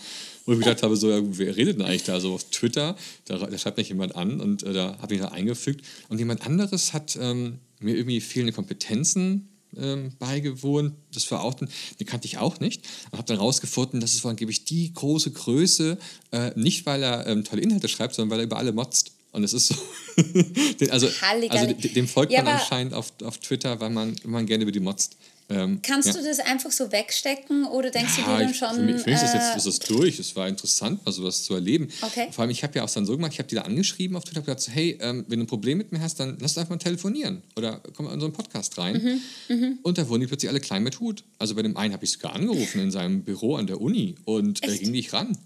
wo 0.48 0.52
ich 0.54 0.60
gedacht 0.60 0.82
habe, 0.82 0.96
so, 0.96 1.10
ja, 1.10 1.20
wer 1.22 1.54
redet 1.56 1.78
denn 1.78 1.84
eigentlich 1.84 2.04
da? 2.04 2.20
So 2.20 2.32
auf 2.32 2.44
Twitter, 2.44 2.96
da, 3.26 3.36
da 3.36 3.58
schreibt 3.58 3.76
mich 3.76 3.90
jemand 3.90 4.16
an 4.16 4.40
und 4.40 4.62
äh, 4.62 4.72
da 4.72 4.96
habe 4.98 5.14
ich 5.14 5.20
da 5.20 5.28
eingefügt. 5.28 5.84
Und 6.08 6.18
jemand 6.18 6.46
anderes 6.46 6.94
hat 6.94 7.18
ähm, 7.20 7.58
mir 7.80 7.94
irgendwie 7.94 8.22
fehlende 8.22 8.54
Kompetenzen 8.54 9.50
ähm, 9.76 10.12
beigewohnt, 10.18 10.94
das 11.12 11.24
Verauten, 11.24 11.68
die 12.00 12.06
kannte 12.06 12.26
ich 12.26 12.38
auch 12.38 12.60
nicht. 12.60 12.86
Und 13.10 13.18
habe 13.18 13.28
dann 13.28 13.36
rausgefunden, 13.36 14.00
dass 14.00 14.14
es 14.14 14.24
angeblich 14.24 14.64
die 14.64 14.90
große 14.94 15.32
Größe, 15.32 15.98
äh, 16.32 16.50
nicht 16.58 16.86
weil 16.86 17.02
er 17.02 17.26
ähm, 17.26 17.44
tolle 17.44 17.60
Inhalte 17.60 17.88
schreibt, 17.88 18.14
sondern 18.14 18.30
weil 18.30 18.40
er 18.40 18.46
über 18.46 18.56
alle 18.56 18.72
motzt. 18.72 19.12
Und 19.32 19.44
es 19.44 19.52
ist 19.52 19.66
so, 19.66 19.74
also, 20.90 21.08
also 21.50 21.72
dem 21.74 22.08
folgt 22.08 22.32
ja, 22.32 22.42
man 22.42 22.54
anscheinend 22.54 22.94
auf, 22.94 23.12
auf 23.22 23.36
Twitter, 23.36 23.78
weil 23.80 23.90
man, 23.90 24.16
weil 24.22 24.30
man 24.30 24.46
gerne 24.46 24.62
über 24.62 24.72
die 24.72 24.80
motzt. 24.80 25.18
Ähm, 25.50 25.80
Kannst 25.82 26.08
ja. 26.08 26.14
du 26.14 26.22
das 26.22 26.40
einfach 26.40 26.70
so 26.70 26.92
wegstecken 26.92 27.64
oder 27.64 27.90
denkst 27.90 28.18
ja, 28.18 28.24
du 28.24 28.30
dir 28.30 28.44
dann 28.44 28.54
schon? 28.54 28.74
Für 28.74 28.82
mich, 28.82 29.02
für 29.02 29.10
mich 29.10 29.20
äh, 29.20 29.24
ist, 29.24 29.34
jetzt, 29.34 29.56
ist 29.56 29.66
das 29.66 29.78
durch. 29.78 30.18
Es 30.18 30.36
war 30.36 30.46
interessant, 30.46 31.04
mal 31.06 31.12
sowas 31.12 31.42
zu 31.44 31.54
erleben. 31.54 31.88
Okay. 32.02 32.28
Vor 32.30 32.42
allem, 32.42 32.50
ich 32.50 32.62
habe 32.62 32.74
ja 32.78 32.84
auch 32.84 32.90
dann 32.90 33.06
so 33.06 33.16
gemacht, 33.16 33.32
ich 33.32 33.38
habe 33.38 33.48
die 33.48 33.54
da 33.54 33.62
angeschrieben 33.62 34.16
auf 34.16 34.24
Twitter, 34.24 34.40
habe 34.40 34.54
gesagt, 34.54 34.74
hey, 34.74 34.98
ähm, 35.00 35.24
wenn 35.28 35.38
du 35.38 35.44
ein 35.44 35.48
Problem 35.48 35.78
mit 35.78 35.90
mir 35.90 36.00
hast, 36.00 36.20
dann 36.20 36.36
lass 36.40 36.52
uns 36.52 36.58
einfach 36.58 36.70
mal 36.70 36.78
telefonieren 36.78 37.42
oder 37.56 37.80
komm 37.96 38.10
in 38.12 38.20
so 38.20 38.26
einen 38.26 38.34
Podcast 38.34 38.76
rein. 38.76 39.20
Mhm. 39.48 39.56
Mhm. 39.56 39.78
Und 39.82 39.96
da 39.96 40.06
wurden 40.08 40.20
die 40.20 40.26
plötzlich 40.26 40.50
alle 40.50 40.60
klein 40.60 40.82
mit 40.82 41.00
Hut. 41.00 41.24
Also 41.38 41.54
bei 41.54 41.62
dem 41.62 41.76
einen 41.78 41.94
habe 41.94 42.04
ich 42.04 42.10
sogar 42.10 42.34
angerufen 42.34 42.80
in 42.80 42.90
seinem 42.90 43.22
Büro 43.22 43.56
an 43.56 43.66
der 43.66 43.80
Uni 43.80 44.16
und 44.26 44.62
äh, 44.62 44.76
ging 44.76 44.90
nicht 44.90 45.14
ran. 45.14 45.36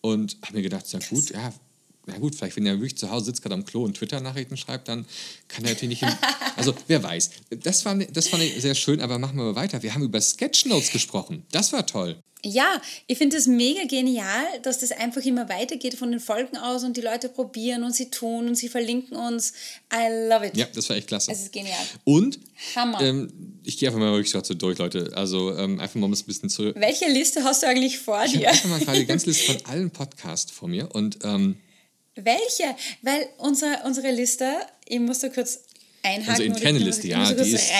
Und 0.00 0.38
habe 0.42 0.56
mir 0.56 0.62
gedacht, 0.62 0.90
ja 0.92 0.98
gut, 1.10 1.30
ja, 1.30 1.52
na 2.06 2.18
gut, 2.18 2.34
vielleicht 2.34 2.56
wenn 2.56 2.66
er 2.66 2.74
wirklich 2.74 2.96
zu 2.96 3.10
Hause 3.10 3.26
sitzt, 3.26 3.42
gerade 3.42 3.54
am 3.54 3.64
Klo 3.64 3.84
und 3.84 3.96
Twitter-Nachrichten 3.96 4.56
schreibt, 4.56 4.88
dann 4.88 5.06
kann 5.48 5.64
er 5.64 5.72
natürlich 5.72 6.02
nicht. 6.02 6.16
also 6.56 6.74
wer 6.88 7.02
weiß. 7.02 7.30
Das 7.62 7.84
war, 7.84 7.94
das 7.94 8.28
fand 8.28 8.42
ich 8.42 8.60
sehr 8.60 8.74
schön, 8.74 9.00
aber 9.00 9.18
machen 9.18 9.36
wir 9.36 9.44
mal 9.44 9.54
weiter. 9.54 9.82
Wir 9.82 9.94
haben 9.94 10.02
über 10.02 10.20
Sketchnotes 10.20 10.90
gesprochen. 10.90 11.44
Das 11.52 11.72
war 11.72 11.86
toll. 11.86 12.16
Ja, 12.44 12.82
ich 13.06 13.18
finde 13.18 13.36
es 13.36 13.46
mega 13.46 13.84
genial, 13.84 14.44
dass 14.62 14.80
das 14.80 14.90
einfach 14.90 15.22
immer 15.22 15.48
weitergeht 15.48 15.94
von 15.94 16.10
den 16.10 16.18
Folgen 16.18 16.56
aus 16.56 16.82
und 16.82 16.96
die 16.96 17.00
Leute 17.00 17.28
probieren 17.28 17.84
und 17.84 17.94
sie 17.94 18.10
tun 18.10 18.48
und 18.48 18.56
sie 18.56 18.68
verlinken 18.68 19.16
uns. 19.16 19.52
I 19.94 20.28
love 20.28 20.48
it. 20.48 20.56
Ja, 20.56 20.66
das 20.74 20.88
war 20.88 20.96
echt 20.96 21.06
klasse. 21.06 21.30
Es 21.30 21.42
ist 21.42 21.52
genial. 21.52 21.78
Und 22.02 22.40
Hammer. 22.74 23.00
Ähm, 23.00 23.32
ich 23.62 23.78
gehe 23.78 23.88
einfach 23.88 24.00
mal 24.00 24.12
wirklich 24.12 24.32
so 24.32 24.54
durch, 24.54 24.78
Leute. 24.78 25.12
Also 25.14 25.56
ähm, 25.56 25.78
einfach 25.78 25.94
mal 26.00 26.08
ein 26.08 26.10
bisschen 26.10 26.50
zurück. 26.50 26.74
Welche 26.76 27.08
Liste 27.08 27.44
hast 27.44 27.62
du 27.62 27.68
eigentlich 27.68 28.00
vor 28.00 28.24
dir? 28.26 28.40
Ich 28.40 28.46
habe 28.46 28.48
einfach 28.48 28.68
mal 28.70 28.80
gerade 28.80 28.98
die 28.98 29.06
ganze 29.06 29.26
Liste 29.30 29.52
von 29.52 29.66
allen 29.66 29.90
Podcasts 29.92 30.50
vor 30.50 30.68
mir 30.68 30.92
und 30.92 31.18
ähm, 31.22 31.58
welche? 32.14 32.74
Weil 33.02 33.28
unsere, 33.38 33.80
unsere 33.84 34.10
Liste, 34.10 34.54
ich 34.86 35.00
muss 35.00 35.20
da 35.20 35.28
kurz 35.28 35.60
einhaken. 36.02 36.48
Unsere 36.48 36.58
interne 36.58 36.78
Liste, 36.78 37.08
ja, 37.08 37.32
die 37.32 37.50
ist, 37.52 37.70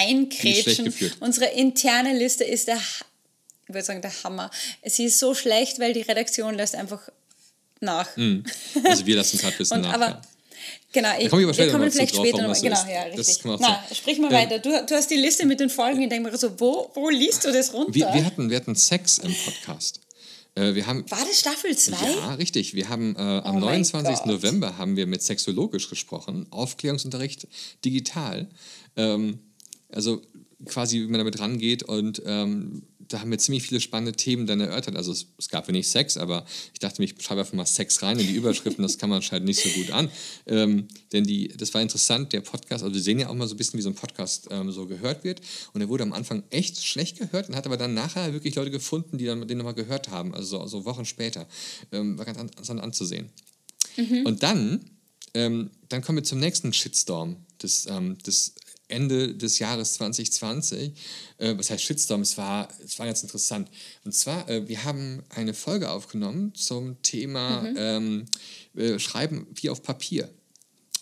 die 0.42 0.50
ist 0.50 0.62
schlecht 0.62 0.84
geführt. 0.84 1.16
Unsere 1.20 1.46
interne 1.46 2.16
Liste 2.16 2.44
ist 2.44 2.68
der, 2.68 2.76
ich 2.76 3.74
würde 3.74 3.84
sagen, 3.84 4.02
der 4.02 4.12
Hammer. 4.24 4.50
Sie 4.84 5.04
ist 5.04 5.18
so 5.18 5.34
schlecht, 5.34 5.78
weil 5.78 5.92
die 5.92 6.02
Redaktion 6.02 6.54
lässt 6.54 6.74
einfach 6.74 7.00
nach. 7.80 8.16
Mm. 8.16 8.40
Also 8.84 9.06
wir 9.06 9.16
lassen 9.16 9.38
gerade 9.38 9.54
ein 9.54 9.58
bisschen 9.58 9.80
nach. 9.80 9.94
Aber, 9.94 10.08
ja. 10.08 10.22
Genau, 10.92 11.08
ich, 11.18 11.30
komme 11.30 11.50
ich 11.50 11.56
wir 11.56 11.70
kommen 11.72 11.90
vielleicht 11.90 12.14
drauf, 12.14 12.26
später 12.26 12.38
warum 12.38 12.50
noch. 12.52 12.52
das 12.52 12.60
so 12.60 12.64
Genau, 12.66 12.82
ist. 12.82 12.88
ja, 12.88 13.02
richtig. 13.02 13.38
Na, 13.60 13.84
sprich 13.94 14.18
mal 14.18 14.26
Ähm, 14.30 14.38
weiter. 14.38 14.58
Du, 14.58 14.70
du 14.86 14.94
hast 14.94 15.10
die 15.10 15.16
Liste 15.16 15.46
mit 15.46 15.58
den 15.58 15.70
Folgen. 15.70 16.02
Ich 16.02 16.08
denke 16.10 16.30
mir 16.30 16.36
so, 16.36 16.60
wo, 16.60 16.90
wo 16.94 17.08
liest 17.08 17.44
du 17.44 17.50
das 17.52 17.72
runter? 17.72 17.94
Wir, 17.94 18.12
wir, 18.12 18.24
hatten, 18.24 18.50
wir 18.50 18.56
hatten 18.58 18.76
Sex 18.76 19.18
im 19.18 19.34
Podcast. 19.34 20.00
Äh, 20.54 20.74
wir 20.74 20.86
haben, 20.86 21.10
War 21.10 21.24
das 21.24 21.40
Staffel 21.40 21.76
2? 21.76 21.96
ja, 22.10 22.34
richtig. 22.34 22.74
Wir 22.74 22.88
haben 22.88 23.16
äh, 23.16 23.18
am 23.18 23.56
Oh 23.56 23.60
mein 23.60 23.80
29. 23.82 24.16
Gott. 24.16 24.26
November 24.26 24.78
haben 24.78 24.96
wir 24.96 25.06
mit 25.06 25.22
Sexologisch 25.22 25.88
gesprochen. 25.88 26.46
Aufklärungsunterricht 26.50 27.48
digital. 27.84 28.48
Ähm, 28.96 29.38
also 29.88 30.22
quasi, 30.66 31.00
wie 31.00 31.06
man 31.06 31.18
damit 31.18 31.38
rangeht 31.40 31.82
und 31.82 32.22
ähm, 32.26 32.82
da 33.12 33.20
haben 33.20 33.30
wir 33.30 33.38
ziemlich 33.38 33.62
viele 33.62 33.80
spannende 33.80 34.12
Themen 34.12 34.46
dann 34.46 34.60
erörtert. 34.60 34.96
Also 34.96 35.12
es, 35.12 35.26
es 35.38 35.48
gab 35.48 35.68
wenig 35.68 35.88
Sex, 35.88 36.16
aber 36.16 36.44
ich 36.72 36.78
dachte 36.78 37.00
mir, 37.00 37.06
ich 37.06 37.14
schreibe 37.22 37.40
einfach 37.40 37.52
mal 37.52 37.66
Sex 37.66 38.02
rein 38.02 38.18
in 38.18 38.26
die 38.26 38.34
Überschriften, 38.34 38.82
das 38.82 38.98
kann 38.98 39.10
man 39.10 39.16
anscheinend 39.16 39.46
nicht 39.46 39.60
so 39.62 39.68
gut 39.70 39.90
an. 39.90 40.10
Ähm, 40.46 40.88
denn 41.12 41.24
die, 41.24 41.48
das 41.48 41.74
war 41.74 41.82
interessant, 41.82 42.32
der 42.32 42.40
Podcast, 42.40 42.82
also 42.82 42.94
wir 42.94 43.02
sehen 43.02 43.18
ja 43.18 43.28
auch 43.28 43.34
mal 43.34 43.46
so 43.46 43.54
ein 43.54 43.58
bisschen, 43.58 43.78
wie 43.78 43.82
so 43.82 43.90
ein 43.90 43.94
Podcast 43.94 44.48
ähm, 44.50 44.70
so 44.72 44.86
gehört 44.86 45.24
wird. 45.24 45.40
Und 45.72 45.80
er 45.80 45.88
wurde 45.88 46.04
am 46.04 46.12
Anfang 46.12 46.42
echt 46.50 46.84
schlecht 46.84 47.18
gehört 47.18 47.48
und 47.48 47.56
hat 47.56 47.66
aber 47.66 47.76
dann 47.76 47.94
nachher 47.94 48.32
wirklich 48.32 48.54
Leute 48.54 48.70
gefunden, 48.70 49.18
die 49.18 49.26
dann 49.26 49.46
den 49.46 49.58
nochmal 49.58 49.74
gehört 49.74 50.08
haben, 50.08 50.34
also 50.34 50.60
so, 50.60 50.66
so 50.66 50.84
Wochen 50.84 51.04
später. 51.04 51.46
Ähm, 51.92 52.18
war 52.18 52.24
ganz 52.24 52.38
an- 52.38 52.48
interessant 52.48 52.80
anzusehen. 52.80 53.30
Und 54.24 54.42
dann, 54.42 54.80
ähm, 55.34 55.70
dann 55.88 56.00
kommen 56.02 56.18
wir 56.18 56.24
zum 56.24 56.38
nächsten 56.38 56.72
Shitstorm 56.72 57.36
des, 57.62 57.86
ähm, 57.86 58.16
des 58.18 58.54
Ende 58.92 59.34
des 59.34 59.58
Jahres 59.58 59.94
2020. 59.94 60.92
Äh, 61.38 61.54
was 61.56 61.70
heißt 61.70 61.82
Shitstorm? 61.82 62.20
Es 62.20 62.38
war, 62.38 62.68
es 62.84 62.98
war 62.98 63.06
ganz 63.06 63.22
interessant. 63.22 63.68
Und 64.04 64.14
zwar, 64.14 64.48
äh, 64.48 64.68
wir 64.68 64.84
haben 64.84 65.22
eine 65.30 65.54
Folge 65.54 65.90
aufgenommen 65.90 66.54
zum 66.54 67.00
Thema 67.02 67.66
ähm, 67.76 68.26
äh, 68.76 68.98
Schreiben 68.98 69.46
wie 69.54 69.70
auf 69.70 69.82
Papier. 69.82 70.28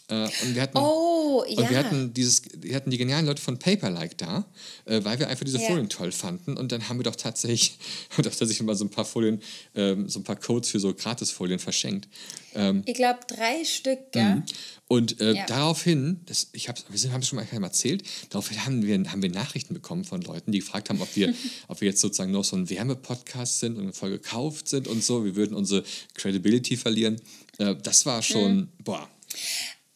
Äh, 0.08 0.28
und 0.42 0.54
wir 0.54 0.62
hatten, 0.62 0.78
Oh, 0.78 1.09
ja. 1.48 1.58
und 1.62 1.70
wir 1.70 1.78
hatten, 1.78 2.12
dieses, 2.14 2.42
wir 2.58 2.74
hatten 2.76 2.90
die 2.90 2.98
genialen 2.98 3.26
Leute 3.26 3.40
von 3.42 3.58
Paperlike 3.58 4.14
da, 4.16 4.44
äh, 4.84 5.02
weil 5.04 5.18
wir 5.18 5.28
einfach 5.28 5.44
diese 5.44 5.58
Ja. 5.58 5.66
Folien 5.66 5.88
toll 5.88 6.12
fanden. 6.12 6.56
Und 6.56 6.72
dann 6.72 6.88
haben 6.88 6.98
wir 6.98 7.04
doch 7.04 7.16
tatsächlich, 7.16 7.78
doch 8.16 8.24
tatsächlich 8.24 8.62
mal 8.62 8.74
so 8.76 8.84
ein 8.84 8.90
paar 8.90 9.04
Folien, 9.04 9.40
ähm, 9.74 10.08
so 10.08 10.20
ein 10.20 10.24
paar 10.24 10.36
Codes 10.36 10.70
für 10.70 10.80
so 10.80 10.92
Gratisfolien 10.94 11.58
verschenkt. 11.58 12.08
Ähm, 12.54 12.82
Ich 12.86 12.94
glaube, 12.94 13.20
drei 13.28 13.64
Stück, 13.64 14.12
gell? 14.12 14.42
und 14.88 15.20
äh, 15.20 15.34
Ja. 15.34 15.46
daraufhin, 15.46 16.20
das, 16.26 16.48
ich 16.52 16.68
hab's, 16.68 16.84
wir 16.88 17.12
haben 17.12 17.20
es 17.20 17.28
schon 17.28 17.36
mal 17.36 17.46
erzählt, 17.62 18.02
daraufhin 18.30 18.64
haben 18.66 18.82
wir, 18.84 18.98
haben 19.12 19.22
wir 19.22 19.30
Nachrichten 19.30 19.72
bekommen 19.74 20.04
von 20.04 20.20
Leuten, 20.22 20.50
die 20.52 20.58
gefragt 20.58 20.90
haben, 20.90 21.00
ob 21.00 21.14
wir, 21.14 21.32
ob 21.68 21.80
wir 21.80 21.88
jetzt 21.88 22.00
sozusagen 22.00 22.32
noch 22.32 22.44
so 22.44 22.56
ein 22.56 22.68
Wärme-Podcast 22.68 23.60
sind 23.60 23.78
und 23.78 23.94
voll 23.94 24.10
gekauft 24.10 24.68
sind 24.68 24.88
und 24.88 25.04
so. 25.04 25.24
Wir 25.24 25.36
würden 25.36 25.54
unsere 25.54 25.84
Credibility 26.14 26.76
verlieren. 26.76 27.20
Äh, 27.58 27.76
das 27.82 28.04
war 28.06 28.22
schon, 28.22 28.56
Mhm. 28.56 28.68
boah. 28.82 29.08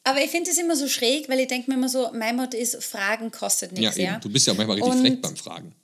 Aber 0.06 0.22
ich 0.22 0.30
finde 0.30 0.50
es 0.50 0.58
immer 0.58 0.76
so 0.76 0.86
schräg, 0.86 1.28
weil 1.30 1.40
ich 1.40 1.48
denke 1.48 1.70
mir 1.70 1.76
immer 1.76 1.88
so, 1.88 2.10
mein 2.12 2.36
Motto 2.36 2.56
ist, 2.58 2.82
Fragen 2.84 3.30
kostet 3.30 3.72
Ja, 3.72 3.80
nichts. 3.80 3.96
eben. 3.96 4.06
Ja, 4.06 4.18
Du 4.18 4.28
bist 4.30 4.46
ja 4.46 4.52
auch 4.52 4.56
manchmal 4.56 4.76
richtig 4.76 4.92
Und- 4.94 5.00
frech 5.06 5.20
beim 5.22 5.36
Fragen. 5.36 5.74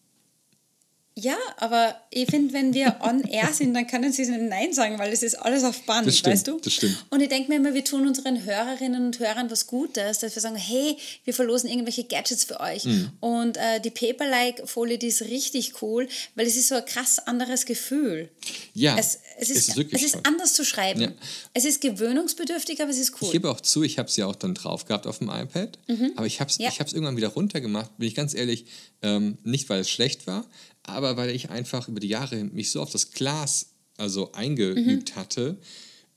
Ja 1.20 1.36
aber 1.56 1.94
ich 2.10 2.28
finde, 2.30 2.52
wenn 2.54 2.74
wir 2.74 2.96
on 3.00 3.22
air 3.22 3.48
sind, 3.52 3.74
dann 3.74 3.86
können 3.86 4.12
sie 4.12 4.22
nicht 4.26 4.40
Nein 4.42 4.72
sagen, 4.72 4.98
weil 4.98 5.10
das 5.10 5.22
ist 5.22 5.34
alles 5.36 5.64
auf 5.64 5.80
Band, 5.82 6.06
Das 6.06 6.18
stimmt, 6.18 6.34
weißt 6.34 6.46
du? 6.48 6.58
das 6.62 6.72
stimmt. 6.72 7.04
Und 7.10 7.20
ich 7.20 7.28
denke 7.28 7.48
mir 7.50 7.56
immer, 7.56 7.74
wir 7.74 7.84
tun 7.84 8.06
unseren 8.06 8.44
Hörerinnen 8.44 9.06
und 9.06 9.18
Hörern 9.18 9.50
was 9.50 9.66
Gutes, 9.66 10.18
dass 10.20 10.34
wir 10.34 10.42
sagen, 10.42 10.56
hey, 10.56 10.96
wir 11.24 11.34
verlosen 11.34 11.68
irgendwelche 11.70 12.04
Gadgets 12.04 12.44
für 12.44 12.60
euch. 12.60 12.84
Mhm. 12.84 13.10
Und 13.20 13.56
äh, 13.56 13.80
die 13.80 13.90
Paper-Like-Folie, 13.90 14.98
die 14.98 15.08
ist 15.08 15.22
richtig 15.22 15.82
cool, 15.82 16.08
weil 16.34 16.46
es 16.46 16.56
ist 16.56 16.68
so 16.68 16.76
ein 16.76 16.84
krass 16.84 17.18
anderes 17.18 17.66
Gefühl. 17.66 18.28
Ja, 18.74 18.96
Es, 18.98 19.18
es, 19.38 19.50
ist, 19.50 19.68
es 19.70 19.76
ist 19.76 19.92
es 19.92 20.02
ist 20.02 20.26
anders 20.26 20.54
zu 20.54 20.64
schreiben. 20.64 21.00
Ja. 21.00 21.08
Es 21.54 21.64
ist 21.64 21.80
gewöhnungsbedürftig, 21.80 22.80
aber 22.80 22.90
es 22.90 22.98
ist 22.98 23.12
cool. 23.20 23.26
Ich 23.28 23.32
gebe 23.32 23.50
auch 23.50 23.60
zu, 23.60 23.82
ich 23.82 23.98
habe 23.98 24.08
es 24.08 24.16
ja 24.16 24.26
auch 24.26 24.36
dann 24.36 24.54
drauf 24.54 24.84
gehabt 24.84 25.06
auf 25.06 25.18
dem 25.18 25.28
iPad, 25.28 25.78
aber 26.16 26.26
ich 26.26 26.40
habe 26.40 26.50
es 26.50 26.58
Mhm. 26.58 26.64
Ja. 26.64 26.70
ich 26.70 26.80
irgendwann 26.92 27.16
wieder 27.16 27.28
runtergemacht, 27.28 27.96
bin 27.98 28.06
ich 28.08 28.14
ganz 28.14 28.34
ehrlich, 28.34 28.64
ähm, 29.02 29.38
nicht 29.44 29.68
weil 29.68 29.80
es 29.80 29.90
schlecht 29.90 30.26
war, 30.26 30.44
aber 30.82 31.16
weil 31.16 31.30
ich 31.30 31.50
einfach 31.50 31.88
über 31.88 32.00
die 32.00 32.08
Jahre 32.08 32.44
mich 32.44 32.70
so 32.70 32.80
auf 32.82 32.90
das 32.90 33.10
Glas 33.12 33.66
also 33.96 34.32
eingeübt 34.32 35.14
Mhm. 35.14 35.20
hatte, 35.20 35.58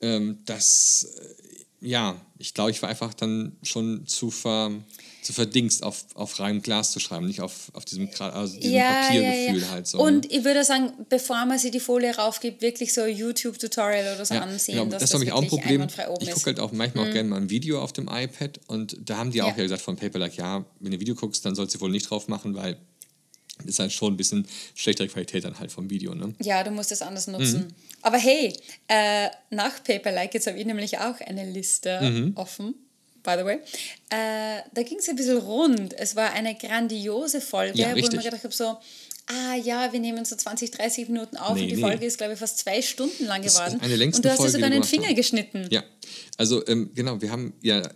ähm, 0.01 0.37
dass, 0.45 1.07
äh, 1.81 1.87
ja, 1.87 2.15
ich 2.37 2.53
glaube, 2.53 2.71
ich 2.71 2.81
war 2.81 2.89
einfach 2.89 3.13
dann 3.13 3.57
schon 3.61 4.05
zu, 4.07 4.31
ver, 4.31 4.71
zu 5.21 5.33
verdingst, 5.33 5.83
auf, 5.83 6.05
auf 6.15 6.39
reinem 6.39 6.61
Glas 6.61 6.91
zu 6.91 6.99
schreiben, 7.01 7.25
nicht 7.25 7.41
auf, 7.41 7.71
auf 7.73 7.83
diesem, 7.85 8.09
also 8.19 8.57
diesem 8.57 8.79
Papiergefühl 8.79 9.69
halt 9.69 9.87
so. 9.87 9.99
Und 9.99 10.25
ne? 10.25 10.37
ich 10.37 10.43
würde 10.45 10.63
sagen, 10.63 10.93
bevor 11.09 11.45
man 11.45 11.59
sich 11.59 11.71
die 11.71 11.79
Folie 11.81 12.15
raufgibt, 12.15 12.61
wirklich 12.61 12.93
so 12.93 13.01
ein 13.01 13.15
YouTube-Tutorial 13.15 14.15
oder 14.15 14.25
so 14.25 14.33
Ja, 14.33 14.41
ansehen, 14.41 14.75
genau, 14.75 14.89
dass 14.91 15.01
das 15.01 15.09
das, 15.11 15.19
mich 15.19 15.31
auch 15.33 15.41
ein 15.41 15.47
Problem. 15.47 15.87
Ich. 16.21 16.29
Mhm. 16.29 16.33
gucke 16.33 16.45
halt 16.47 16.59
auch 16.61 16.71
manchmal 16.71 17.07
auch 17.07 17.11
gerne 17.11 17.29
mal 17.29 17.41
ein 17.41 17.49
Video 17.49 17.81
auf 17.81 17.91
dem 17.93 18.07
iPad 18.07 18.59
und 18.67 18.97
da 19.01 19.17
haben 19.17 19.31
die 19.31 19.41
auch 19.41 19.47
Ja. 19.49 19.57
ja 19.57 19.63
gesagt 19.63 19.81
von 19.81 19.95
Paperlike, 19.97 20.37
ja, 20.37 20.65
wenn 20.79 20.91
du 20.91 20.97
ein 20.97 21.01
Video 21.01 21.15
guckst, 21.15 21.45
dann 21.45 21.55
sollst 21.55 21.75
du 21.75 21.81
wohl 21.81 21.91
nicht 21.91 22.09
drauf 22.09 22.27
machen, 22.29 22.55
weil 22.55 22.77
ist 23.65 23.79
halt 23.79 23.91
schon 23.91 24.13
ein 24.13 24.17
bisschen 24.17 24.47
schlechtere 24.75 25.07
Qualität 25.07 25.43
dann 25.43 25.57
halt 25.59 25.71
vom 25.71 25.89
Video, 25.89 26.13
ne? 26.15 26.33
Ja, 26.41 26.63
du 26.63 26.71
musst 26.71 26.91
es 26.91 27.01
anders 27.01 27.27
nutzen. 27.27 27.61
Mhm. 27.61 27.67
Aber 28.01 28.17
hey, 28.17 28.53
äh, 28.87 29.29
nach 29.51 29.83
Paperlike, 29.83 30.31
jetzt 30.33 30.47
habe 30.47 30.59
ich 30.59 30.65
nämlich 30.65 30.97
auch 30.99 31.19
eine 31.21 31.49
Liste 31.49 31.99
Mhm. 32.01 32.31
offen, 32.35 32.73
by 33.23 33.35
the 33.37 33.45
way. 33.45 33.55
Äh, 34.09 34.61
da 34.73 34.83
ging 34.83 34.97
es 34.97 35.07
ein 35.07 35.15
bisschen 35.15 35.37
rund. 35.37 35.93
Es 35.93 36.15
war 36.15 36.31
eine 36.33 36.55
grandiose 36.55 37.39
Folge, 37.41 37.77
Ja, 37.79 37.93
wo 37.93 37.97
ich 37.97 38.11
mir 38.11 38.21
gedacht 38.23 38.43
habe, 38.43 38.53
so, 38.53 38.77
ah 39.27 39.55
ja, 39.63 39.93
wir 39.93 39.99
nehmen 40.01 40.25
so 40.25 40.35
20, 40.35 40.71
30 40.71 41.07
Minuten 41.07 41.37
auf 41.37 41.55
Nee, 41.55 41.61
und 41.63 41.67
die 41.69 41.75
nee. 41.75 41.81
Folge 41.81 42.05
ist, 42.05 42.17
glaube 42.17 42.33
ich, 42.33 42.39
fast 42.39 42.57
zwei 42.57 42.81
Stunden 42.81 43.25
lang 43.25 43.41
Das 43.43 43.53
ist 43.53 43.59
geworden. 43.59 43.79
eine 43.79 43.87
der 43.89 43.97
längsten 43.97 44.17
und 44.19 44.25
du 44.25 44.29
hast 44.29 44.37
dir 44.39 44.41
Folgen, 44.43 44.53
sogar 44.53 44.69
den 44.71 44.83
Finger 44.83 45.07
haben. 45.07 45.15
geschnitten. 45.15 45.67
Ja, 45.71 45.83
also 46.37 46.65
ähm, 46.67 46.91
genau, 46.93 47.21
wir 47.21 47.31
haben 47.31 47.53
ja, 47.61 47.87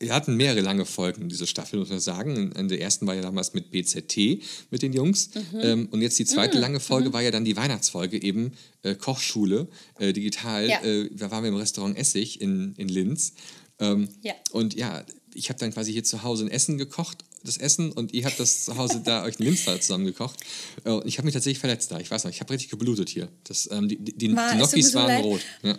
wir 0.00 0.12
hatten 0.14 0.36
mehrere 0.36 0.60
lange 0.60 0.84
Folgen, 0.84 1.28
diese 1.28 1.46
Staffel, 1.46 1.78
muss 1.78 1.90
man 1.90 2.00
sagen. 2.00 2.36
In, 2.36 2.52
in 2.52 2.68
der 2.68 2.80
ersten 2.80 3.06
war 3.06 3.14
ja 3.14 3.22
damals 3.22 3.54
mit 3.54 3.70
BZT, 3.70 4.42
mit 4.70 4.82
den 4.82 4.92
Jungs. 4.92 5.30
Mhm. 5.34 5.60
Ähm, 5.60 5.88
und 5.90 6.02
jetzt 6.02 6.18
die 6.18 6.24
zweite 6.24 6.58
lange 6.58 6.80
Folge 6.80 7.12
war 7.12 7.22
ja 7.22 7.30
dann 7.30 7.44
die 7.44 7.56
Weihnachtsfolge, 7.56 8.20
eben 8.20 8.52
äh, 8.82 8.94
Kochschule, 8.94 9.68
äh, 9.98 10.12
digital. 10.12 10.68
Ja. 10.68 10.82
Äh, 10.82 11.10
da 11.12 11.30
waren 11.30 11.44
wir 11.44 11.48
im 11.48 11.56
Restaurant 11.56 11.96
Essig 11.96 12.40
in, 12.40 12.74
in 12.76 12.88
Linz. 12.88 13.34
Ähm, 13.78 14.08
Ja. 14.22 14.34
Und 14.50 14.74
ja, 14.74 15.04
ich 15.34 15.48
habe 15.48 15.58
dann 15.60 15.72
quasi 15.72 15.92
hier 15.92 16.04
zu 16.04 16.24
Hause 16.24 16.44
ein 16.46 16.50
Essen 16.50 16.78
gekocht, 16.78 17.18
das 17.44 17.56
Essen, 17.56 17.92
und 17.92 18.12
ihr 18.12 18.24
habt 18.24 18.40
das 18.40 18.64
zu 18.64 18.76
Hause 18.76 19.00
da 19.04 19.22
euch 19.22 19.38
einen 19.38 19.48
Linzteil 19.48 19.80
zusammen 19.80 20.06
gekocht. 20.06 20.40
Äh, 20.84 20.90
und 20.90 21.06
ich 21.06 21.18
habe 21.18 21.26
mich 21.26 21.34
tatsächlich 21.34 21.60
verletzt 21.60 21.92
da. 21.92 22.00
Ich 22.00 22.10
weiß 22.10 22.24
noch, 22.24 22.32
ich 22.32 22.40
habe 22.40 22.52
richtig 22.52 22.70
geblutet 22.70 23.08
hier. 23.08 23.28
Das, 23.44 23.68
ähm, 23.70 23.88
die 23.88 23.96
die, 23.96 24.16
die, 24.16 24.28
die 24.28 24.34
es 24.34 24.34
tut 24.34 24.50
mir 24.50 24.56
Gnocchis 24.56 24.90
so 24.90 24.98
waren 24.98 25.06
leid. 25.06 25.24
rot. 25.24 25.40
Ja. 25.62 25.78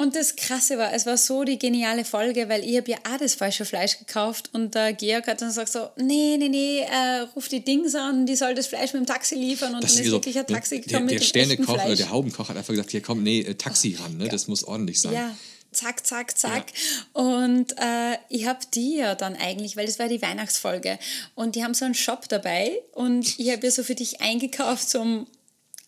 Und 0.00 0.16
das 0.16 0.34
Krasse 0.34 0.78
war, 0.78 0.94
es 0.94 1.04
war 1.04 1.18
so 1.18 1.44
die 1.44 1.58
geniale 1.58 2.06
Folge, 2.06 2.48
weil 2.48 2.64
ich 2.64 2.74
habe 2.78 2.90
ja 2.90 2.96
auch 3.06 3.18
das 3.18 3.34
falsche 3.34 3.66
Fleisch 3.66 3.98
gekauft 3.98 4.48
und 4.54 4.74
der 4.74 4.94
Georg 4.94 5.26
hat 5.26 5.42
dann 5.42 5.48
gesagt 5.48 5.70
so, 5.70 5.90
nee, 5.98 6.38
nee, 6.38 6.48
nee, 6.48 6.78
äh, 6.80 7.26
ruf 7.36 7.48
die 7.48 7.62
Dings 7.62 7.94
an, 7.94 8.24
die 8.24 8.34
soll 8.34 8.54
das 8.54 8.66
Fleisch 8.66 8.94
mit 8.94 9.02
dem 9.02 9.06
Taxi 9.06 9.34
liefern 9.34 9.74
und 9.74 9.84
Das 9.84 9.92
dann 9.92 10.04
ist 10.04 10.08
so, 10.08 10.16
wirklich 10.16 10.38
ein 10.38 10.46
Taxi 10.46 10.76
der, 10.76 10.84
gekommen 10.86 11.06
der 11.08 11.16
mit 11.16 11.20
dem 11.20 11.22
echten 11.22 11.28
Sternekoch 11.28 11.74
oder 11.74 11.82
Fleisch. 11.82 11.98
der 11.98 12.10
Haubenkoch 12.10 12.48
hat 12.48 12.56
einfach 12.56 12.72
gesagt, 12.72 12.92
hier 12.92 13.02
komm, 13.02 13.22
nee, 13.22 13.40
äh, 13.40 13.54
Taxi 13.56 13.98
ran, 14.00 14.16
ne? 14.16 14.30
das 14.30 14.48
muss 14.48 14.64
ordentlich 14.64 14.98
sein. 15.02 15.12
Ja, 15.12 15.36
zack, 15.70 16.06
zack, 16.06 16.38
zack. 16.38 16.72
Und 17.12 17.72
äh, 17.72 18.16
ich 18.30 18.46
habe 18.46 18.60
die 18.72 18.96
ja 18.96 19.14
dann 19.14 19.36
eigentlich, 19.36 19.76
weil 19.76 19.84
das 19.84 19.98
war 19.98 20.08
die 20.08 20.22
Weihnachtsfolge 20.22 20.98
und 21.34 21.56
die 21.56 21.62
haben 21.62 21.74
so 21.74 21.84
einen 21.84 21.92
Shop 21.92 22.26
dabei 22.26 22.72
und 22.92 23.38
ich 23.38 23.50
habe 23.50 23.66
ja 23.66 23.70
so 23.70 23.82
für 23.82 23.94
dich 23.94 24.22
eingekauft 24.22 24.88
zum 24.88 25.26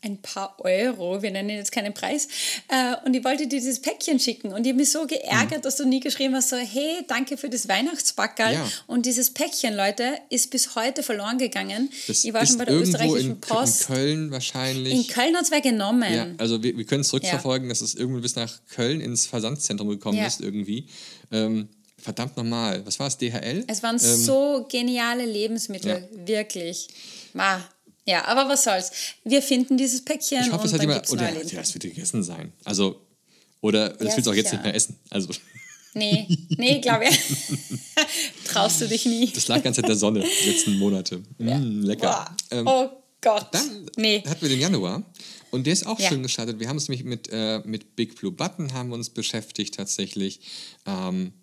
ein 0.05 0.21
paar 0.21 0.57
Euro, 0.59 1.23
wir 1.23 1.31
nennen 1.31 1.51
jetzt 1.51 1.73
keinen 1.73 1.95
Preis, 1.95 2.29
äh, 2.69 2.95
und 3.07 3.15
ich 3.15 3.25
wollte 3.25 3.45
dir 3.47 3.59
dieses 3.61 3.81
Päckchen 3.81 4.19
schicken 4.19 4.53
und 4.53 4.65
ich 4.67 4.71
habe 4.73 4.79
mich 4.81 4.91
so 4.91 5.07
geärgert, 5.07 5.65
dass 5.65 5.77
du 5.77 5.85
nie 5.87 6.01
geschrieben 6.01 6.35
hast, 6.35 6.49
so, 6.51 6.57
hey, 6.57 7.05
danke 7.07 7.37
für 7.37 7.49
das 7.49 7.69
Weihnachtspackerl 7.69 8.53
Ja. 8.55 8.69
und 8.87 9.07
dieses 9.07 9.31
Päckchen, 9.31 9.75
Leute, 9.75 10.15
ist 10.29 10.51
bis 10.51 10.75
heute 10.75 11.03
verloren 11.03 11.39
gegangen. 11.39 11.89
Das 12.07 12.25
ich 12.25 12.33
war 12.35 12.45
schon 12.45 12.59
bei 12.59 12.65
der 12.65 12.75
österreichischen 12.75 13.31
in, 13.33 13.41
Post. 13.41 13.83
in 13.83 13.87
Köln 13.95 14.31
wahrscheinlich. 14.31 14.93
In 14.93 15.07
Köln 15.07 15.37
hat 15.37 15.45
es 15.45 15.51
wer 15.51 15.61
genommen. 15.61 16.13
ja, 16.13 16.27
also 16.39 16.63
wir, 16.63 16.77
wir 16.77 16.85
können 16.85 17.03
es 17.03 17.09
zurückverfolgen, 17.09 17.69
dass 17.69 17.81
es 17.81 17.95
irgendwie 17.95 18.21
bis 18.21 18.35
nach 18.37 18.61
Köln 18.71 19.01
ins 19.01 19.27
Versandszentrum 19.27 19.89
gekommen 19.89 20.19
Ja. 20.19 20.27
ist 20.27 20.41
irgendwie. 20.41 20.87
Ähm, 21.31 21.69
verdammt 21.97 22.37
nochmal, 22.37 22.85
was 22.85 22.99
war 22.99 23.07
es, 23.07 23.17
DHL? 23.19 23.65
Es 23.69 23.83
waren 23.85 23.95
Ähm, 23.95 24.01
so 24.01 24.67
geniale 24.69 25.25
Lebensmittel, 25.25 26.09
wirklich. 26.27 26.89
Ma. 27.33 27.63
Ja, 28.07 28.25
aber 28.27 28.49
was 28.49 28.65
soll's. 28.65 28.91
Wir 29.25 29.43
finden 29.43 29.77
dieses 29.77 30.05
Päckchen 30.05 30.41
ich 30.43 30.47
hoffe, 30.53 30.63
und 30.63 30.67
es 30.67 30.73
hat 30.73 30.81
jemand, 30.81 31.09
oder 31.11 31.31
ja, 31.33 31.61
das 31.61 31.75
wird 31.75 31.85
gegessen 31.85 32.23
sein. 32.23 32.53
Also, 32.65 33.01
oder 33.61 33.91
das 33.91 34.09
Ja, 34.09 34.17
willst 34.17 34.27
du 34.27 34.31
auch 34.31 34.35
jetzt 34.35 34.47
sicher. 34.51 34.57
nicht 34.57 34.65
mehr 34.65 34.75
essen. 34.75 34.99
Also, 35.11 35.29
Nee, 35.95 36.27
nee, 36.57 36.79
glaube 36.81 37.05
ich. 37.05 37.19
Traust 38.47 38.81
du 38.81 38.89
dich 38.89 39.05
nie. 39.07 39.31
das 39.33 39.47
lag 39.49 39.63
ganz 39.63 39.79
in 39.79 39.85
der 39.85 39.95
Sonne 39.97 40.25
die 40.43 40.49
letzten 40.51 40.79
Monate. 40.79 41.23
Mm, 41.39 41.83
lecker. 41.83 42.35
Ähm, 42.51 42.67
oh 42.67 42.89
Gott. 43.21 43.49
Dann 43.53 43.87
nee. 43.97 44.23
hatten 44.27 44.41
wir 44.41 44.49
den 44.49 44.61
Januar 44.61 45.03
und 45.51 45.67
der 45.67 45.75
ist 45.75 45.87
auch 45.87 45.99
Ja. 46.01 46.09
schön 46.09 46.23
gestartet. 46.23 46.59
Wir 46.59 46.69
haben 46.69 46.77
uns 46.77 46.89
nämlich 46.89 47.05
mit, 47.05 47.29
äh, 47.31 47.61
mit 47.67 47.95
Big 47.95 48.17
Blue 48.17 48.33
Button 48.33 48.73
haben 48.73 48.91
uns 48.93 49.11
beschäftigt 49.11 49.75
tatsächlich. 49.75 50.41
Ähm, 50.87 51.35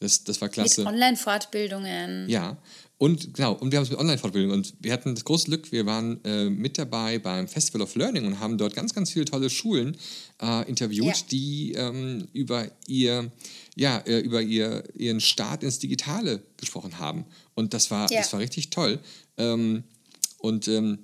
das, 0.00 0.22
das 0.24 0.40
war 0.42 0.48
Mit 0.48 0.52
klasse. 0.54 0.84
Online-Fortbildungen. 0.84 2.28
Ja, 2.28 2.58
Und 2.96 3.34
genau, 3.34 3.54
und 3.54 3.72
wir 3.72 3.78
haben 3.78 3.84
es 3.84 3.90
mit 3.90 3.98
Online-Fortbildung. 3.98 4.52
Und 4.52 4.74
wir 4.80 4.92
hatten 4.92 5.14
das 5.14 5.24
große 5.24 5.46
Glück, 5.46 5.72
wir 5.72 5.84
waren 5.84 6.24
äh, 6.24 6.48
mit 6.48 6.78
dabei 6.78 7.18
beim 7.18 7.48
Festival 7.48 7.82
of 7.82 7.94
Learning 7.96 8.26
und 8.26 8.40
haben 8.40 8.56
dort 8.56 8.74
ganz, 8.74 8.94
ganz 8.94 9.10
viele 9.10 9.24
tolle 9.24 9.50
Schulen 9.50 9.96
äh, 10.40 10.68
interviewt, 10.68 11.06
ja. 11.06 11.14
die 11.30 11.72
ähm, 11.72 12.28
über 12.32 12.70
ihr 12.86 13.32
ja, 13.76 13.98
äh, 13.98 14.20
über 14.20 14.40
ihr, 14.40 14.84
ihren 14.94 15.20
Start 15.20 15.62
ins 15.62 15.78
Digitale 15.78 16.42
gesprochen 16.56 16.98
haben. 16.98 17.24
Und 17.54 17.74
das 17.74 17.90
war, 17.90 18.10
ja. 18.10 18.20
das 18.20 18.32
war 18.32 18.40
richtig 18.40 18.70
toll. 18.70 19.00
Ähm, 19.36 19.84
und 20.38 20.68
ähm, 20.68 20.98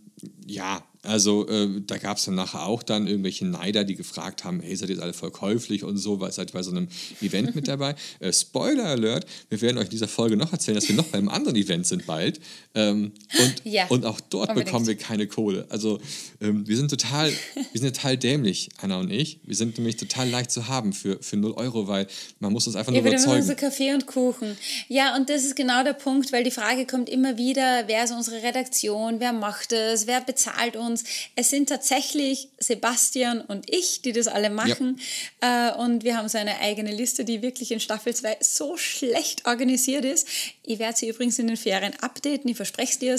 ja, 0.46 0.84
also 1.02 1.48
äh, 1.48 1.80
da 1.86 1.96
gab 1.96 2.18
es 2.18 2.26
dann 2.26 2.34
nachher 2.34 2.66
auch 2.66 2.82
dann 2.82 3.06
irgendwelche 3.06 3.46
Neider, 3.46 3.84
die 3.84 3.94
gefragt 3.94 4.44
haben, 4.44 4.60
hey, 4.60 4.76
seid 4.76 4.90
ihr 4.90 4.96
jetzt 4.96 5.02
alle 5.02 5.14
voll 5.14 5.30
käuflich 5.30 5.82
und 5.82 5.96
so, 5.96 6.20
weil 6.20 6.30
seid 6.30 6.52
bei 6.52 6.62
so 6.62 6.70
einem 6.70 6.88
Event 7.20 7.54
mit 7.54 7.68
dabei. 7.68 7.94
Äh, 8.18 8.32
Spoiler 8.32 8.86
Alert, 8.86 9.24
wir 9.48 9.60
werden 9.60 9.78
euch 9.78 9.84
in 9.84 9.90
dieser 9.90 10.08
Folge 10.08 10.36
noch 10.36 10.52
erzählen, 10.52 10.74
dass 10.74 10.88
wir 10.88 10.96
noch 10.96 11.06
beim 11.06 11.28
anderen 11.28 11.56
Event 11.56 11.86
sind 11.86 12.06
bald. 12.06 12.40
Ähm, 12.74 13.12
und, 13.38 13.54
ja, 13.64 13.86
und 13.86 14.04
auch 14.04 14.20
dort 14.20 14.50
unbedingt. 14.50 14.66
bekommen 14.66 14.86
wir 14.86 14.96
keine 14.96 15.26
Kohle. 15.26 15.66
Also 15.68 16.00
ähm, 16.40 16.66
wir 16.66 16.76
sind 16.76 16.90
total, 16.90 17.30
wir 17.72 17.80
sind 17.80 17.94
total 17.94 18.18
dämlich, 18.18 18.68
Anna 18.78 18.98
und 18.98 19.10
ich. 19.10 19.40
Wir 19.44 19.54
sind 19.54 19.78
nämlich 19.78 19.96
total 19.96 20.28
leicht 20.28 20.50
zu 20.50 20.68
haben 20.68 20.92
für, 20.92 21.18
für 21.22 21.36
0 21.36 21.52
Euro, 21.52 21.88
weil 21.88 22.08
man 22.40 22.52
muss 22.52 22.66
uns 22.66 22.76
einfach 22.76 22.92
nur 22.92 23.02
ja, 23.02 23.08
überzeugen. 23.08 23.46
so 23.46 23.54
Kaffee 23.54 23.94
und 23.94 24.06
Kuchen. 24.06 24.56
Ja, 24.88 25.16
und 25.16 25.30
das 25.30 25.44
ist 25.44 25.56
genau 25.56 25.82
der 25.84 25.94
Punkt, 25.94 26.32
weil 26.32 26.44
die 26.44 26.50
Frage 26.50 26.84
kommt 26.84 27.08
immer 27.08 27.38
wieder, 27.38 27.84
wer 27.86 28.04
ist 28.04 28.12
unsere 28.12 28.42
Redaktion, 28.42 29.20
wer 29.20 29.32
macht 29.32 29.72
es, 29.72 30.06
wer 30.06 30.20
bezahlt 30.20 30.76
uns 30.76 30.89
uns. 30.90 31.04
Es 31.36 31.50
sind 31.50 31.68
tatsächlich 31.68 32.48
Sebastian 32.58 33.40
und 33.40 33.70
ich, 33.70 34.02
die 34.02 34.12
das 34.12 34.26
alle 34.26 34.50
machen. 34.50 35.00
Ja. 35.42 35.70
Äh, 35.70 35.78
und 35.78 36.04
wir 36.04 36.16
haben 36.16 36.28
so 36.28 36.38
eine 36.38 36.58
eigene 36.60 36.92
Liste, 36.92 37.24
die 37.24 37.42
wirklich 37.42 37.72
in 37.72 37.80
Staffel 37.80 38.14
2 38.14 38.38
so 38.40 38.76
schlecht 38.76 39.46
organisiert 39.46 40.04
ist. 40.04 40.26
Ich 40.62 40.78
werde 40.78 40.98
sie 40.98 41.08
übrigens 41.08 41.38
in 41.38 41.46
den 41.46 41.56
Ferien 41.56 41.94
updaten, 42.00 42.50
ich 42.50 42.56
verspreche 42.56 42.92
es 42.92 42.98
dir. 42.98 43.14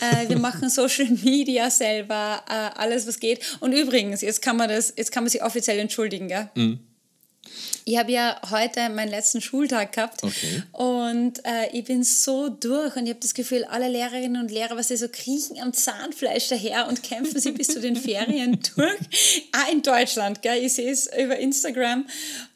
Äh, 0.00 0.28
wir 0.28 0.38
machen 0.44 0.70
Social 0.70 1.08
Media 1.22 1.70
selber, 1.70 2.42
äh, 2.48 2.78
alles 2.78 3.06
was 3.06 3.18
geht. 3.20 3.40
Und 3.60 3.72
übrigens, 3.72 4.20
jetzt 4.20 4.42
kann 4.42 4.56
man, 4.56 4.68
das, 4.68 4.92
jetzt 4.96 5.12
kann 5.12 5.24
man 5.24 5.30
sich 5.30 5.42
offiziell 5.42 5.78
entschuldigen, 5.78 6.28
gell? 6.28 6.50
Mhm. 6.54 6.80
Ich 7.84 7.98
habe 7.98 8.12
ja 8.12 8.40
heute 8.50 8.88
meinen 8.88 9.10
letzten 9.10 9.40
Schultag 9.40 9.92
gehabt 9.92 10.22
okay. 10.22 10.62
und 10.72 11.44
äh, 11.44 11.68
ich 11.72 11.84
bin 11.84 12.02
so 12.02 12.48
durch 12.48 12.96
und 12.96 13.04
ich 13.04 13.10
habe 13.10 13.20
das 13.20 13.34
Gefühl, 13.34 13.64
alle 13.64 13.88
Lehrerinnen 13.88 14.40
und 14.40 14.50
Lehrer, 14.50 14.76
was 14.76 14.88
sie 14.88 14.96
so 14.96 15.08
kriechen 15.08 15.60
am 15.60 15.72
Zahnfleisch 15.72 16.48
daher 16.48 16.88
und 16.88 17.02
kämpfen 17.02 17.38
sie 17.40 17.52
bis 17.52 17.68
zu 17.68 17.80
den 17.80 17.96
Ferien 17.96 18.58
durch. 18.76 19.00
Auch 19.52 19.72
in 19.72 19.82
Deutschland, 19.82 20.42
gell? 20.42 20.64
ich 20.64 20.74
sehe 20.74 20.90
es 20.90 21.06
über 21.06 21.36
Instagram 21.36 22.06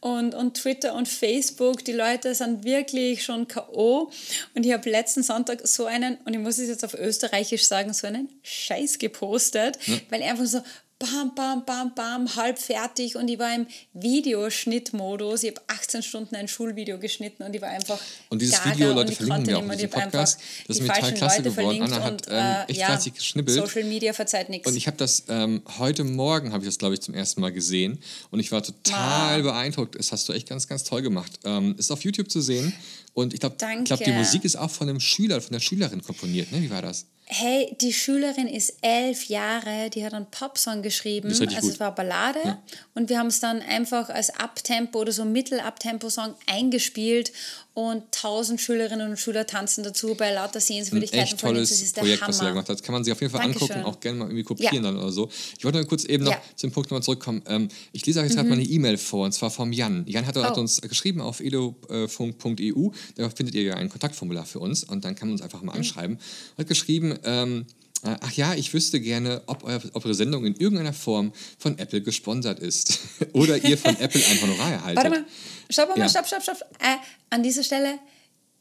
und, 0.00 0.34
und 0.34 0.54
Twitter 0.54 0.94
und 0.94 1.08
Facebook. 1.08 1.84
Die 1.84 1.92
Leute 1.92 2.34
sind 2.34 2.64
wirklich 2.64 3.24
schon 3.24 3.48
K.O. 3.48 4.10
Und 4.54 4.66
ich 4.66 4.72
habe 4.72 4.88
letzten 4.88 5.22
Sonntag 5.22 5.66
so 5.66 5.86
einen, 5.86 6.16
und 6.24 6.32
ich 6.34 6.38
muss 6.38 6.58
es 6.58 6.68
jetzt 6.68 6.84
auf 6.84 6.94
Österreichisch 6.94 7.64
sagen, 7.64 7.92
so 7.92 8.06
einen 8.06 8.28
Scheiß 8.42 8.98
gepostet, 8.98 9.78
ja. 9.86 9.96
weil 10.10 10.22
einfach 10.22 10.46
so, 10.46 10.62
bam, 10.98 11.32
bam, 11.34 11.64
bam, 11.64 11.94
bam, 11.94 12.36
halb 12.36 12.58
fertig 12.58 13.14
und 13.14 13.28
ich 13.28 13.38
war 13.38 13.54
im 13.54 13.66
Videoschnittmodus. 13.92 15.44
Ich 15.44 15.54
habe 15.54 15.62
18 15.68 16.02
Stunden 16.02 16.34
ein 16.34 16.48
Schulvideo 16.48 16.98
geschnitten 16.98 17.44
und 17.44 17.54
ich 17.54 17.62
war 17.62 17.68
einfach. 17.68 17.98
Und 18.30 18.42
dieses 18.42 18.64
Video, 18.64 18.92
Leute, 18.92 19.12
verlinken 19.12 19.46
wir 19.46 19.58
auch 19.58 19.62
in 19.62 19.70
diesem 19.70 19.90
Podcast. 19.90 20.40
Das 20.66 20.76
ist 20.76 20.82
mir 20.82 20.92
total 20.92 21.14
klasse 21.14 21.42
Leute 21.42 21.50
geworden. 21.54 21.82
Anna 21.82 22.02
hat 22.02 22.26
ähm, 22.28 22.34
äh, 22.34 22.64
echt 22.64 22.80
ja, 22.80 22.86
fleißig 22.86 23.14
geschnippelt. 23.14 23.56
Social 23.56 23.84
Media 23.84 24.12
verzeiht 24.12 24.48
nichts. 24.48 24.66
Und 24.66 24.76
ich 24.76 24.86
habe 24.88 24.96
das 24.96 25.24
ähm, 25.28 25.62
heute 25.78 26.02
Morgen, 26.02 26.52
habe 26.52 26.64
ich 26.64 26.68
das, 26.68 26.78
glaube 26.78 26.94
ich, 26.94 27.00
zum 27.00 27.14
ersten 27.14 27.40
Mal 27.40 27.52
gesehen 27.52 27.98
und 28.30 28.40
ich 28.40 28.50
war 28.50 28.62
total 28.62 29.44
wow. 29.44 29.52
beeindruckt. 29.52 29.96
Das 29.96 30.10
hast 30.10 30.28
du 30.28 30.32
echt 30.32 30.48
ganz, 30.48 30.66
ganz 30.66 30.82
toll 30.82 31.02
gemacht. 31.02 31.32
Ähm, 31.44 31.76
ist 31.78 31.92
auf 31.92 32.02
YouTube 32.02 32.30
zu 32.30 32.40
sehen 32.40 32.72
und 33.14 33.34
ich 33.34 33.40
glaube, 33.40 33.56
glaub, 33.84 34.02
die 34.02 34.12
Musik 34.12 34.44
ist 34.44 34.56
auch 34.56 34.70
von 34.70 34.88
einem 34.88 35.00
Schüler, 35.00 35.40
von 35.40 35.52
der 35.52 35.60
Schülerin 35.60 36.02
komponiert. 36.02 36.50
Ne? 36.50 36.60
Wie 36.60 36.70
war 36.70 36.82
das? 36.82 37.06
Hey, 37.30 37.76
die 37.80 37.92
Schülerin 37.92 38.48
ist 38.48 38.78
elf 38.80 39.26
Jahre, 39.26 39.90
die 39.90 40.04
hat 40.04 40.14
einen 40.14 40.30
Popsong 40.30 40.82
geschrieben, 40.82 41.28
also 41.28 41.44
gut. 41.44 41.56
es 41.56 41.78
war 41.78 41.94
Ballade 41.94 42.40
ja. 42.42 42.62
und 42.94 43.10
wir 43.10 43.18
haben 43.18 43.26
es 43.26 43.40
dann 43.40 43.60
einfach 43.60 44.08
als 44.08 44.30
Abtempo 44.30 45.00
oder 45.00 45.12
so 45.12 45.24
Mittel-Abtempo-Song 45.26 46.34
eingespielt 46.46 47.32
und 47.78 48.10
tausend 48.10 48.60
Schülerinnen 48.60 49.08
und 49.08 49.18
Schüler 49.18 49.46
tanzen 49.46 49.84
dazu 49.84 50.16
bei 50.16 50.32
lauter 50.32 50.58
Sehenswürdigkeiten. 50.58 51.20
Ein 51.20 51.32
echt 51.32 51.40
tolles 51.40 51.68
das 51.68 51.80
ist 51.80 51.96
der 51.96 52.00
Projekt, 52.00 52.22
Hammer. 52.22 52.30
was 52.30 52.38
da 52.38 52.48
gemacht 52.48 52.68
hast. 52.68 52.82
Kann 52.82 52.92
man 52.92 53.04
sich 53.04 53.12
auf 53.12 53.20
jeden 53.20 53.32
Fall 53.32 53.40
Dankeschön. 53.40 53.70
angucken, 53.70 53.88
auch 53.88 54.00
gerne 54.00 54.18
mal 54.18 54.24
irgendwie 54.24 54.42
kopieren 54.42 54.74
ja. 54.74 54.82
dann 54.82 54.96
oder 54.96 55.12
so. 55.12 55.30
Ich 55.56 55.64
wollte 55.64 55.78
mal 55.78 55.84
kurz 55.84 56.04
eben 56.04 56.24
noch 56.24 56.32
ja. 56.32 56.42
zum 56.56 56.72
Punkt 56.72 56.90
nochmal 56.90 57.04
zurückkommen. 57.04 57.40
Ähm, 57.46 57.68
ich 57.92 58.04
lese 58.04 58.18
euch 58.18 58.24
jetzt 58.24 58.32
mhm. 58.32 58.38
gerade 58.38 58.48
mal 58.48 58.54
eine 58.56 58.64
E-Mail 58.64 58.98
vor, 58.98 59.26
und 59.26 59.32
zwar 59.32 59.52
vom 59.52 59.72
Jan. 59.72 60.04
Jan 60.08 60.26
hat, 60.26 60.36
oh. 60.36 60.42
hat 60.42 60.58
uns 60.58 60.80
geschrieben 60.80 61.20
auf 61.20 61.38
edofunk.eu, 61.38 62.90
da 63.14 63.30
findet 63.30 63.54
ihr 63.54 63.62
ja 63.62 63.74
ein 63.74 63.88
Kontaktformular 63.88 64.44
für 64.44 64.58
uns 64.58 64.82
und 64.82 65.04
dann 65.04 65.14
kann 65.14 65.28
man 65.28 65.34
uns 65.34 65.42
einfach 65.42 65.62
mal 65.62 65.74
mhm. 65.74 65.78
anschreiben. 65.78 66.18
Hat 66.58 66.66
geschrieben, 66.66 67.16
ähm, 67.22 67.64
äh, 67.68 67.87
ach 68.02 68.32
ja, 68.32 68.54
ich 68.54 68.72
wüsste 68.72 69.00
gerne, 69.00 69.42
ob, 69.46 69.64
euer, 69.64 69.80
ob 69.92 70.04
eure 70.04 70.14
Sendung 70.14 70.44
in 70.44 70.54
irgendeiner 70.54 70.92
Form 70.92 71.32
von 71.58 71.78
Apple 71.78 72.00
gesponsert 72.00 72.60
ist. 72.60 73.00
Oder 73.32 73.62
ihr 73.64 73.76
von 73.76 73.96
Apple 74.00 74.20
ein 74.24 74.42
Honorar 74.42 74.72
erhaltet. 74.72 74.96
Warte 74.96 75.10
mal, 75.10 75.24
stopp 75.70 75.88
mal, 75.90 75.98
ja. 75.98 76.08
stopp, 76.08 76.26
stopp, 76.26 76.42
stopp. 76.42 76.60
Äh, 76.78 76.96
an 77.30 77.42
dieser 77.42 77.64
Stelle, 77.64 77.98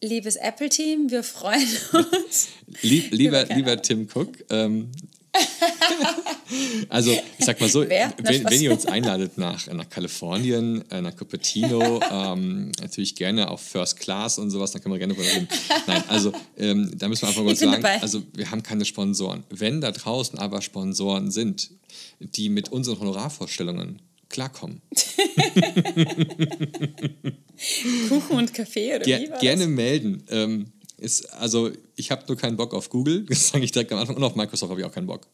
liebes 0.01 0.35
Apple-Team, 0.35 1.11
wir 1.11 1.23
freuen 1.23 1.67
uns. 1.93 2.47
Lieb, 2.81 3.11
lieber, 3.11 3.45
lieber 3.45 3.81
Tim 3.81 4.07
Cook, 4.13 4.37
ähm, 4.49 4.91
also, 6.89 7.11
ich 7.11 7.45
sag 7.45 7.59
mal 7.59 7.69
so, 7.69 7.81
wenn, 7.87 8.43
wenn, 8.45 8.61
ihr 8.61 8.71
uns 8.71 8.85
einladet 8.85 9.37
nach, 9.37 9.67
nach 9.67 9.89
Kalifornien, 9.89 10.83
äh, 10.91 11.01
nach 11.01 11.15
Cupertino, 11.15 11.99
ähm, 12.11 12.71
natürlich 12.81 13.15
gerne 13.15 13.49
auf 13.49 13.61
First 13.61 13.99
Class 13.99 14.39
und 14.39 14.49
sowas, 14.49 14.71
dann 14.71 14.81
können 14.81 14.95
wir 14.95 14.99
gerne 14.99 15.13
darüber 15.13 15.29
reden. 15.29 15.47
Nein, 15.87 16.03
also, 16.07 16.31
ähm, 16.57 16.91
da 16.97 17.07
müssen 17.07 17.23
wir 17.23 17.29
einfach 17.29 17.43
mal 17.43 17.55
sagen, 17.55 17.81
dabei. 17.81 18.01
also, 18.01 18.23
wir 18.33 18.51
haben 18.51 18.63
keine 18.63 18.85
Sponsoren. 18.85 19.43
Wenn 19.49 19.81
da 19.81 19.91
draußen 19.91 20.39
aber 20.39 20.61
Sponsoren 20.61 21.31
sind, 21.31 21.71
die 22.19 22.49
mit 22.49 22.69
unseren 22.69 22.99
Honorarvorstellungen 22.99 24.01
klarkommen. 24.29 24.81
Kuchen 28.09 28.37
und 28.37 28.53
Kaffee 28.53 28.95
oder 28.95 29.05
Ger 29.05 29.19
wie 29.21 29.29
war 29.29 29.39
Gerne 29.39 29.63
das? 29.63 29.71
melden. 29.71 30.23
Ähm, 30.29 30.67
ist, 30.97 31.31
also, 31.33 31.71
ich 31.95 32.11
habe 32.11 32.23
nur 32.27 32.37
keinen 32.37 32.57
Bock 32.57 32.73
auf 32.73 32.89
Google, 32.89 33.25
das 33.29 33.49
sage 33.49 33.63
ich 33.63 33.71
direkt 33.71 33.91
am 33.91 33.99
Anfang, 33.99 34.15
und 34.15 34.23
auf 34.23 34.35
Microsoft 34.35 34.69
habe 34.69 34.81
ich 34.81 34.85
auch 34.85 34.91
keinen 34.91 35.07
Bock. 35.07 35.27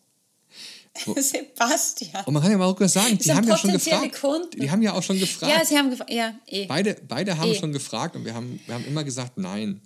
Sebastian. 1.17 2.23
Und 2.25 2.33
man 2.33 2.43
kann 2.43 2.51
ja 2.51 2.57
mal 2.57 2.65
auch 2.65 2.79
sagen, 2.87 3.17
die 3.17 3.33
haben 3.33 3.47
ja 3.47 3.57
schon 3.57 3.71
gefragt. 3.71 4.21
Kunden. 4.21 4.59
Die 4.59 4.69
haben 4.69 4.81
ja 4.81 4.93
auch 4.93 5.01
schon 5.01 5.19
gefragt. 5.19 5.51
Ja, 5.51 5.65
sie 5.65 5.75
haben 5.75 5.89
gefragt. 5.89 6.11
Ja, 6.11 6.35
eh. 6.47 6.67
Beide, 6.67 6.97
beide 7.07 7.37
haben 7.37 7.49
eh. 7.49 7.55
schon 7.55 7.73
gefragt 7.73 8.15
und 8.15 8.25
wir 8.25 8.35
haben, 8.35 8.59
wir 8.67 8.75
haben 8.75 8.85
immer 8.85 9.03
gesagt, 9.03 9.37
nein. 9.37 9.81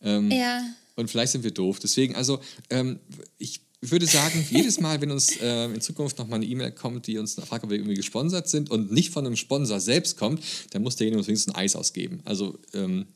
Ähm, 0.00 0.30
ja. 0.30 0.62
Und 0.94 1.10
vielleicht 1.10 1.32
sind 1.32 1.42
wir 1.42 1.50
doof. 1.50 1.80
Deswegen, 1.80 2.14
also, 2.14 2.40
ähm, 2.70 3.00
ich 3.38 3.60
würde 3.80 4.06
sagen, 4.06 4.46
jedes 4.50 4.80
Mal, 4.80 5.00
wenn 5.00 5.10
uns 5.10 5.36
äh, 5.40 5.64
in 5.66 5.80
Zukunft 5.80 6.18
noch 6.18 6.28
mal 6.28 6.36
eine 6.36 6.46
E-Mail 6.46 6.72
kommt, 6.72 7.06
die 7.06 7.18
uns 7.18 7.34
fragt, 7.34 7.64
ob 7.64 7.70
wir 7.70 7.76
irgendwie 7.76 7.94
gesponsert 7.94 8.48
sind 8.48 8.70
und 8.70 8.92
nicht 8.92 9.10
von 9.10 9.26
einem 9.26 9.36
Sponsor 9.36 9.80
selbst 9.80 10.16
kommt, 10.16 10.42
dann 10.70 10.82
muss 10.82 10.96
derjenige 10.96 11.18
uns 11.18 11.26
wenigstens 11.26 11.54
ein 11.54 11.60
Eis 11.60 11.74
ausgeben. 11.74 12.20
Also, 12.24 12.58
ähm, 12.74 13.06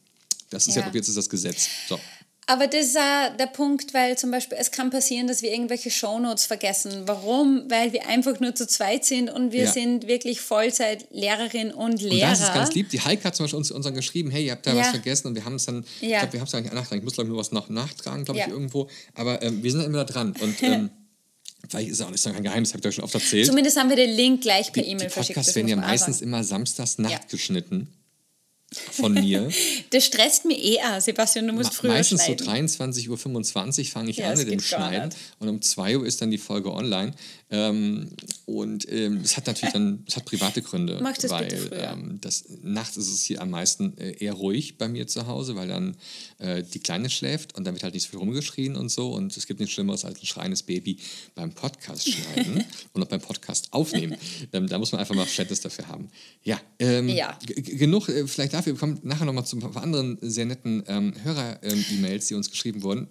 das 0.52 0.66
ist 0.66 0.76
ja, 0.76 0.82
ja 0.82 0.90
jetzt 0.92 1.08
ist 1.08 1.16
das 1.16 1.28
Gesetz. 1.28 1.68
So. 1.88 1.98
Aber 2.46 2.66
das 2.66 2.86
ist 2.86 2.96
auch 2.96 3.36
der 3.36 3.46
Punkt, 3.46 3.94
weil 3.94 4.18
zum 4.18 4.32
Beispiel 4.32 4.58
es 4.60 4.72
kann 4.72 4.90
passieren, 4.90 5.28
dass 5.28 5.42
wir 5.42 5.52
irgendwelche 5.52 5.90
Shownotes 5.90 6.44
vergessen. 6.44 7.02
Warum? 7.06 7.64
Weil 7.68 7.92
wir 7.92 8.08
einfach 8.08 8.40
nur 8.40 8.54
zu 8.54 8.66
zweit 8.66 9.04
sind 9.04 9.30
und 9.30 9.52
wir 9.52 9.64
ja. 9.64 9.72
sind 9.72 10.08
wirklich 10.08 10.40
Vollzeit-Lehrerin 10.40 11.70
und 11.70 12.02
Lehrer. 12.02 12.30
Und 12.30 12.32
das 12.32 12.40
ist 12.40 12.52
ganz 12.52 12.74
lieb. 12.74 12.90
Die 12.90 13.00
Heike 13.00 13.24
hat 13.24 13.36
zum 13.36 13.44
Beispiel 13.44 13.58
uns, 13.58 13.70
uns 13.70 13.84
dann 13.84 13.94
geschrieben, 13.94 14.30
hey, 14.30 14.46
ihr 14.46 14.52
habt 14.52 14.66
da 14.66 14.74
ja. 14.74 14.80
was 14.80 14.88
vergessen 14.88 15.28
und 15.28 15.34
wir 15.36 15.44
haben 15.44 15.54
es 15.54 15.66
dann, 15.66 15.84
ja. 16.00 16.08
ich 16.08 16.18
glaube, 16.18 16.32
wir 16.32 16.40
haben 16.40 16.48
es 16.48 16.54
eigentlich 16.54 16.72
nachgetragen. 16.72 16.98
Ich 16.98 17.04
muss 17.04 17.14
glaube 17.14 17.30
nur 17.30 17.38
was 17.38 17.52
noch 17.52 17.68
nachtragen, 17.68 18.24
glaube 18.24 18.40
ich, 18.40 18.48
irgendwo. 18.48 18.88
Aber 19.14 19.40
ähm, 19.40 19.62
wir 19.62 19.70
sind 19.70 19.84
immer 19.84 20.04
da 20.04 20.12
dran 20.12 20.34
und 20.40 20.62
ähm, 20.62 20.90
Vielleicht 21.68 21.90
ist 21.90 22.00
es 22.00 22.04
auch 22.04 22.10
nicht 22.10 22.20
so 22.20 22.32
kein 22.32 22.42
Geheimnis, 22.42 22.70
habe 22.72 22.80
ich 22.80 22.86
euch 22.88 22.96
schon 22.96 23.04
oft 23.04 23.14
erzählt. 23.14 23.46
Zumindest 23.46 23.78
haben 23.78 23.88
wir 23.88 23.94
den 23.94 24.10
Link 24.10 24.40
gleich 24.40 24.72
per 24.72 24.84
E-Mail 24.84 25.08
verschickt. 25.08 25.28
Die 25.28 25.32
Podcasts 25.34 25.54
werden 25.54 25.68
ja 25.68 25.76
meistens 25.76 26.20
immer 26.20 26.42
samstags 26.42 26.98
Nacht 26.98 27.28
geschnitten 27.28 27.86
von 28.72 29.14
mir. 29.14 29.48
das 29.90 30.04
stresst 30.04 30.44
mir 30.44 30.58
eh 30.58 30.78
auch, 30.80 31.00
Sebastian, 31.00 31.46
du 31.46 31.52
musst 31.52 31.72
Me 31.72 31.76
früher 31.76 31.92
Meistens 31.92 32.24
schneiden. 32.24 32.68
so 32.68 32.78
23.25 32.78 33.08
Uhr 33.80 33.86
fange 33.86 34.10
ich 34.10 34.16
ja, 34.18 34.30
an 34.30 34.38
mit 34.38 34.50
dem 34.50 34.60
Schneiden 34.60 35.14
und 35.38 35.48
um 35.48 35.62
2 35.62 35.98
Uhr 35.98 36.06
ist 36.06 36.20
dann 36.22 36.30
die 36.30 36.38
Folge 36.38 36.72
online. 36.72 37.12
Ähm, 37.52 38.08
und 38.46 38.90
ähm, 38.90 39.20
es 39.22 39.36
hat 39.36 39.46
natürlich 39.46 39.74
dann, 39.74 40.04
es 40.08 40.16
hat 40.16 40.24
private 40.24 40.62
Gründe, 40.62 40.98
Mach 41.02 41.14
weil 41.28 41.70
ähm, 41.72 42.18
das, 42.22 42.44
nachts 42.62 42.96
ist 42.96 43.12
es 43.12 43.22
hier 43.22 43.42
am 43.42 43.50
meisten 43.50 43.96
äh, 43.98 44.12
eher 44.12 44.32
ruhig 44.32 44.78
bei 44.78 44.88
mir 44.88 45.06
zu 45.06 45.26
Hause, 45.26 45.54
weil 45.54 45.68
dann 45.68 45.94
äh, 46.38 46.62
die 46.62 46.78
Kleine 46.78 47.10
schläft 47.10 47.54
und 47.54 47.64
dann 47.64 47.74
wird 47.74 47.84
halt 47.84 47.92
nicht 47.92 48.04
so 48.04 48.08
viel 48.08 48.20
rumgeschrien 48.20 48.74
und 48.74 48.88
so 48.88 49.12
und 49.12 49.36
es 49.36 49.46
gibt 49.46 49.60
nichts 49.60 49.74
Schlimmeres 49.74 50.06
als 50.06 50.18
ein 50.18 50.26
schreiendes 50.26 50.62
Baby 50.62 50.96
beim 51.34 51.52
Podcast 51.52 52.10
schneiden 52.10 52.64
und 52.94 53.02
auch 53.02 53.08
beim 53.08 53.20
Podcast 53.20 53.70
aufnehmen. 53.72 54.16
Ähm, 54.54 54.66
da 54.66 54.78
muss 54.78 54.92
man 54.92 55.02
einfach 55.02 55.14
mal 55.14 55.24
Verständnis 55.24 55.60
dafür 55.60 55.88
haben. 55.88 56.08
Ja, 56.42 56.58
ähm, 56.78 57.10
ja. 57.10 57.38
genug 57.44 58.08
äh, 58.08 58.26
vielleicht 58.26 58.54
dafür. 58.54 58.72
Wir 58.72 58.80
kommen 58.80 58.98
nachher 59.02 59.26
nochmal 59.26 59.44
zu 59.44 59.58
ein 59.58 59.60
paar 59.60 59.82
anderen 59.82 60.16
sehr 60.22 60.46
netten 60.46 60.82
ähm, 60.86 61.12
Hörer-E-Mails, 61.22 62.28
die 62.28 62.34
uns 62.34 62.50
geschrieben 62.50 62.82
wurden. 62.82 63.08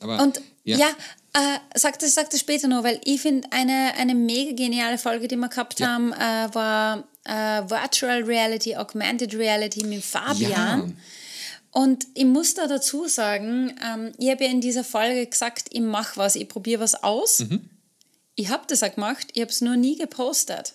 aber, 0.00 0.22
und 0.22 0.38
ja, 0.64 0.78
ja 0.78 0.88
äh, 1.32 1.58
sag, 1.78 1.98
das, 1.98 2.14
sag 2.14 2.30
das 2.30 2.40
später 2.40 2.66
noch, 2.68 2.82
weil 2.82 3.00
ich 3.04 3.20
finde, 3.20 3.48
eine, 3.52 3.92
eine 3.96 4.14
mega 4.14 4.52
geniale 4.52 4.98
Folge, 4.98 5.28
die 5.28 5.36
wir 5.36 5.48
gehabt 5.48 5.78
ja. 5.78 5.88
haben, 5.88 6.12
äh, 6.12 6.54
war 6.54 7.04
äh, 7.24 7.70
Virtual 7.70 8.22
Reality, 8.24 8.76
Augmented 8.76 9.34
Reality 9.34 9.84
mit 9.84 10.02
Fabian. 10.02 10.88
Ja. 10.88 10.92
Und 11.72 12.06
ich 12.14 12.24
muss 12.24 12.54
da 12.54 12.66
dazu 12.66 13.06
sagen, 13.06 13.78
ähm, 13.84 14.12
ich 14.18 14.28
habe 14.30 14.44
ja 14.44 14.50
in 14.50 14.60
dieser 14.60 14.82
Folge 14.82 15.24
gesagt, 15.26 15.68
ich 15.70 15.80
mache 15.80 16.16
was, 16.16 16.34
ich 16.34 16.48
probiere 16.48 16.80
was 16.80 17.02
aus. 17.04 17.40
Mhm. 17.40 17.70
Ich 18.34 18.48
habe 18.48 18.64
das 18.66 18.82
auch 18.82 18.92
gemacht, 18.92 19.28
ich 19.34 19.42
habe 19.42 19.52
es 19.52 19.60
nur 19.60 19.76
nie 19.76 19.96
gepostet. 19.96 20.74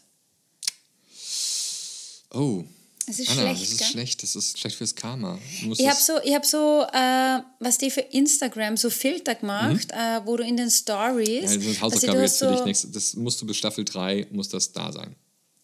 Oh. 2.31 2.63
Es 3.07 3.19
ist 3.19 3.29
Anna, 3.29 3.41
schlecht, 3.41 3.61
das 3.61 3.69
ist 3.71 3.77
gell? 3.77 3.87
schlecht, 3.87 4.23
das 4.23 4.35
ist 4.35 4.57
schlecht 4.59 4.75
fürs 4.77 4.95
Karma. 4.95 5.37
Ich 5.77 5.87
habe 5.87 5.99
so, 5.99 6.13
ich 6.23 6.33
hab 6.33 6.45
so 6.45 6.85
äh, 6.91 7.39
was 7.59 7.77
die 7.77 7.91
für 7.91 8.01
Instagram, 8.01 8.77
so 8.77 8.89
Filter 8.89 9.35
gemacht, 9.35 9.91
äh, 9.91 10.21
wo 10.25 10.37
du 10.37 10.43
in 10.43 10.57
den 10.57 10.71
Stories. 10.71 11.55
Mhm. 11.55 11.61
ja, 11.61 11.67
das 11.67 11.67
ist 11.67 11.67
also 11.67 11.81
Hausaufgabe 11.81 12.21
hast 12.23 12.31
jetzt 12.31 12.39
für 12.39 12.47
dich. 12.49 12.57
so- 12.59 12.65
Nächste, 12.65 12.87
das 12.89 13.13
musst 13.15 13.41
du 13.41 13.45
bis 13.45 13.57
Staffel 13.57 13.85
3, 13.85 14.27
muss 14.31 14.49
das 14.49 14.71
da 14.71 14.91
sein. 14.91 15.15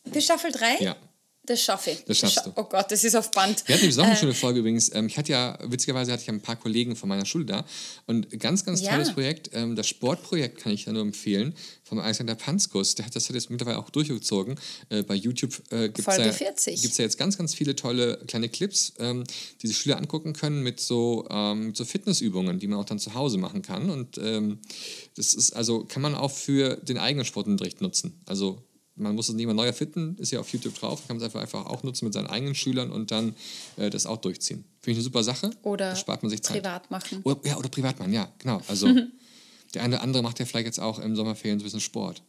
Bis 0.04 0.26
Staffel 0.26 0.52
3? 0.52 0.78
Ja. 0.80 0.96
Das 1.44 1.60
schaffe 1.60 1.90
ich. 1.92 2.06
Das 2.06 2.20
schaffst 2.20 2.38
Scha- 2.38 2.44
du. 2.46 2.52
Oh 2.56 2.66
Gott, 2.66 2.92
das 2.92 3.04
ist 3.04 3.16
auf 3.16 3.32
Band. 3.32 3.68
Wir 3.68 3.74
hatten 3.76 3.86
übrigens 3.86 3.98
auch 3.98 4.04
eine 4.04 4.14
Äh, 4.14 4.18
schöne 4.18 4.34
Folge 4.36 4.60
übrigens. 4.60 4.94
Ähm, 4.94 5.08
ich 5.08 5.18
hatte 5.18 5.32
ja, 5.32 5.58
witzigerweise 5.64 6.12
hatte 6.12 6.22
ich 6.22 6.30
ein 6.30 6.40
paar 6.42 6.56
Kollegen 6.56 6.96
von 6.96 7.10
meiner 7.10 7.26
Schule 7.26 7.46
da. 7.46 7.66
Und 8.06 8.30
ganz, 8.40 8.64
ganz 8.64 8.82
Ja. 8.82 8.92
tolles 8.92 9.12
Projekt. 9.14 9.50
Ähm, 9.54 9.76
das 9.76 9.88
Sportprojekt 9.88 10.60
kann 10.60 10.72
ich 10.72 10.86
ja 10.86 10.94
nur 10.94 11.02
empfehlen. 11.02 11.56
Vom 11.84 11.98
Alexander 11.98 12.36
Panzkus. 12.36 12.94
Der 12.94 13.06
hat 13.08 13.16
das 13.16 13.28
hat 13.28 13.36
jetzt 13.36 13.50
mittlerweile 13.50 13.80
auch 13.80 13.90
durchgezogen. 13.90 14.60
Äh, 14.90 15.02
bei 15.02 15.16
YouTube 15.16 15.54
äh, 15.72 15.90
gibt 15.90 16.08
es 16.08 16.18
ja, 16.18 16.32
40. 16.32 16.80
gibt's 16.82 16.98
ja 17.00 17.06
jetzt 17.06 17.18
ganz, 17.18 17.38
ganz 17.40 17.56
viele 17.56 17.76
tolle 17.76 18.20
kleine 18.28 18.48
Clips, 18.48 18.94
ähm, 19.00 19.24
die 19.64 19.68
sich 19.68 19.78
Schüler 19.78 19.98
angucken 19.98 20.34
können 20.34 20.62
mit 20.62 20.80
so, 20.80 21.28
mit 21.56 21.76
so 21.76 21.86
Fitnessübungen, 21.86 22.60
die 22.60 22.68
man 22.68 22.80
auch 22.80 22.86
dann 22.86 23.00
zu 23.00 23.14
Hause 23.16 23.38
machen 23.40 23.62
kann. 23.64 23.90
Und 23.90 24.18
das 24.18 25.34
ist 25.34 25.54
also, 25.54 25.86
kann 25.86 26.02
man 26.02 26.14
auch 26.16 26.32
für 26.32 26.76
den 26.78 26.98
eigenen 26.98 27.26
Sportunterricht 27.26 27.82
nutzen. 27.82 28.22
Also 28.26 28.62
man 29.02 29.16
muss 29.16 29.30
es 29.30 29.36
nicht 29.36 29.46
mal 29.46 29.54
neu 29.54 29.66
erfinden, 29.66 30.16
ist 30.20 30.32
ja 30.32 30.40
auf 30.40 30.50
YouTube 30.50 30.76
drauf, 30.80 31.08
kann 31.08 31.18
man 31.18 31.18
es 31.18 31.24
einfach, 31.24 31.42
einfach 31.42 31.66
auch 31.66 31.84
nutzen 31.84 32.06
mit 32.06 32.14
seinen 32.14 32.28
eigenen 32.28 32.56
Schülern 32.56 32.92
und 32.92 33.12
dann 33.12 33.36
äh, 33.78 33.90
das 33.90 34.06
auch 34.06 34.18
durchziehen. 34.18 34.64
Finde 34.80 34.92
ich 34.92 34.98
eine 34.98 35.04
super 35.04 35.24
Sache. 35.24 35.52
Oder 35.64 35.90
da 35.92 35.96
spart 35.96 36.24
man 36.24 36.30
sich 36.30 36.42
Zeit. 36.44 36.58
privat 36.58 36.90
machen. 36.92 37.22
Oder, 37.24 37.40
ja, 37.48 37.58
oder 37.58 37.70
privat 37.70 38.00
machen, 38.00 38.14
ja, 38.14 38.32
genau. 38.40 38.62
Also 38.68 38.88
der 39.74 39.84
eine 39.84 39.96
oder 39.96 40.04
andere 40.04 40.24
macht 40.24 40.40
ja 40.40 40.46
vielleicht 40.46 40.66
jetzt 40.68 40.80
auch 40.80 41.00
im 41.00 41.16
Sommerferien 41.16 41.60
so 41.60 41.64
ein 41.64 41.66
bisschen 41.66 41.80
Sport. 41.82 42.22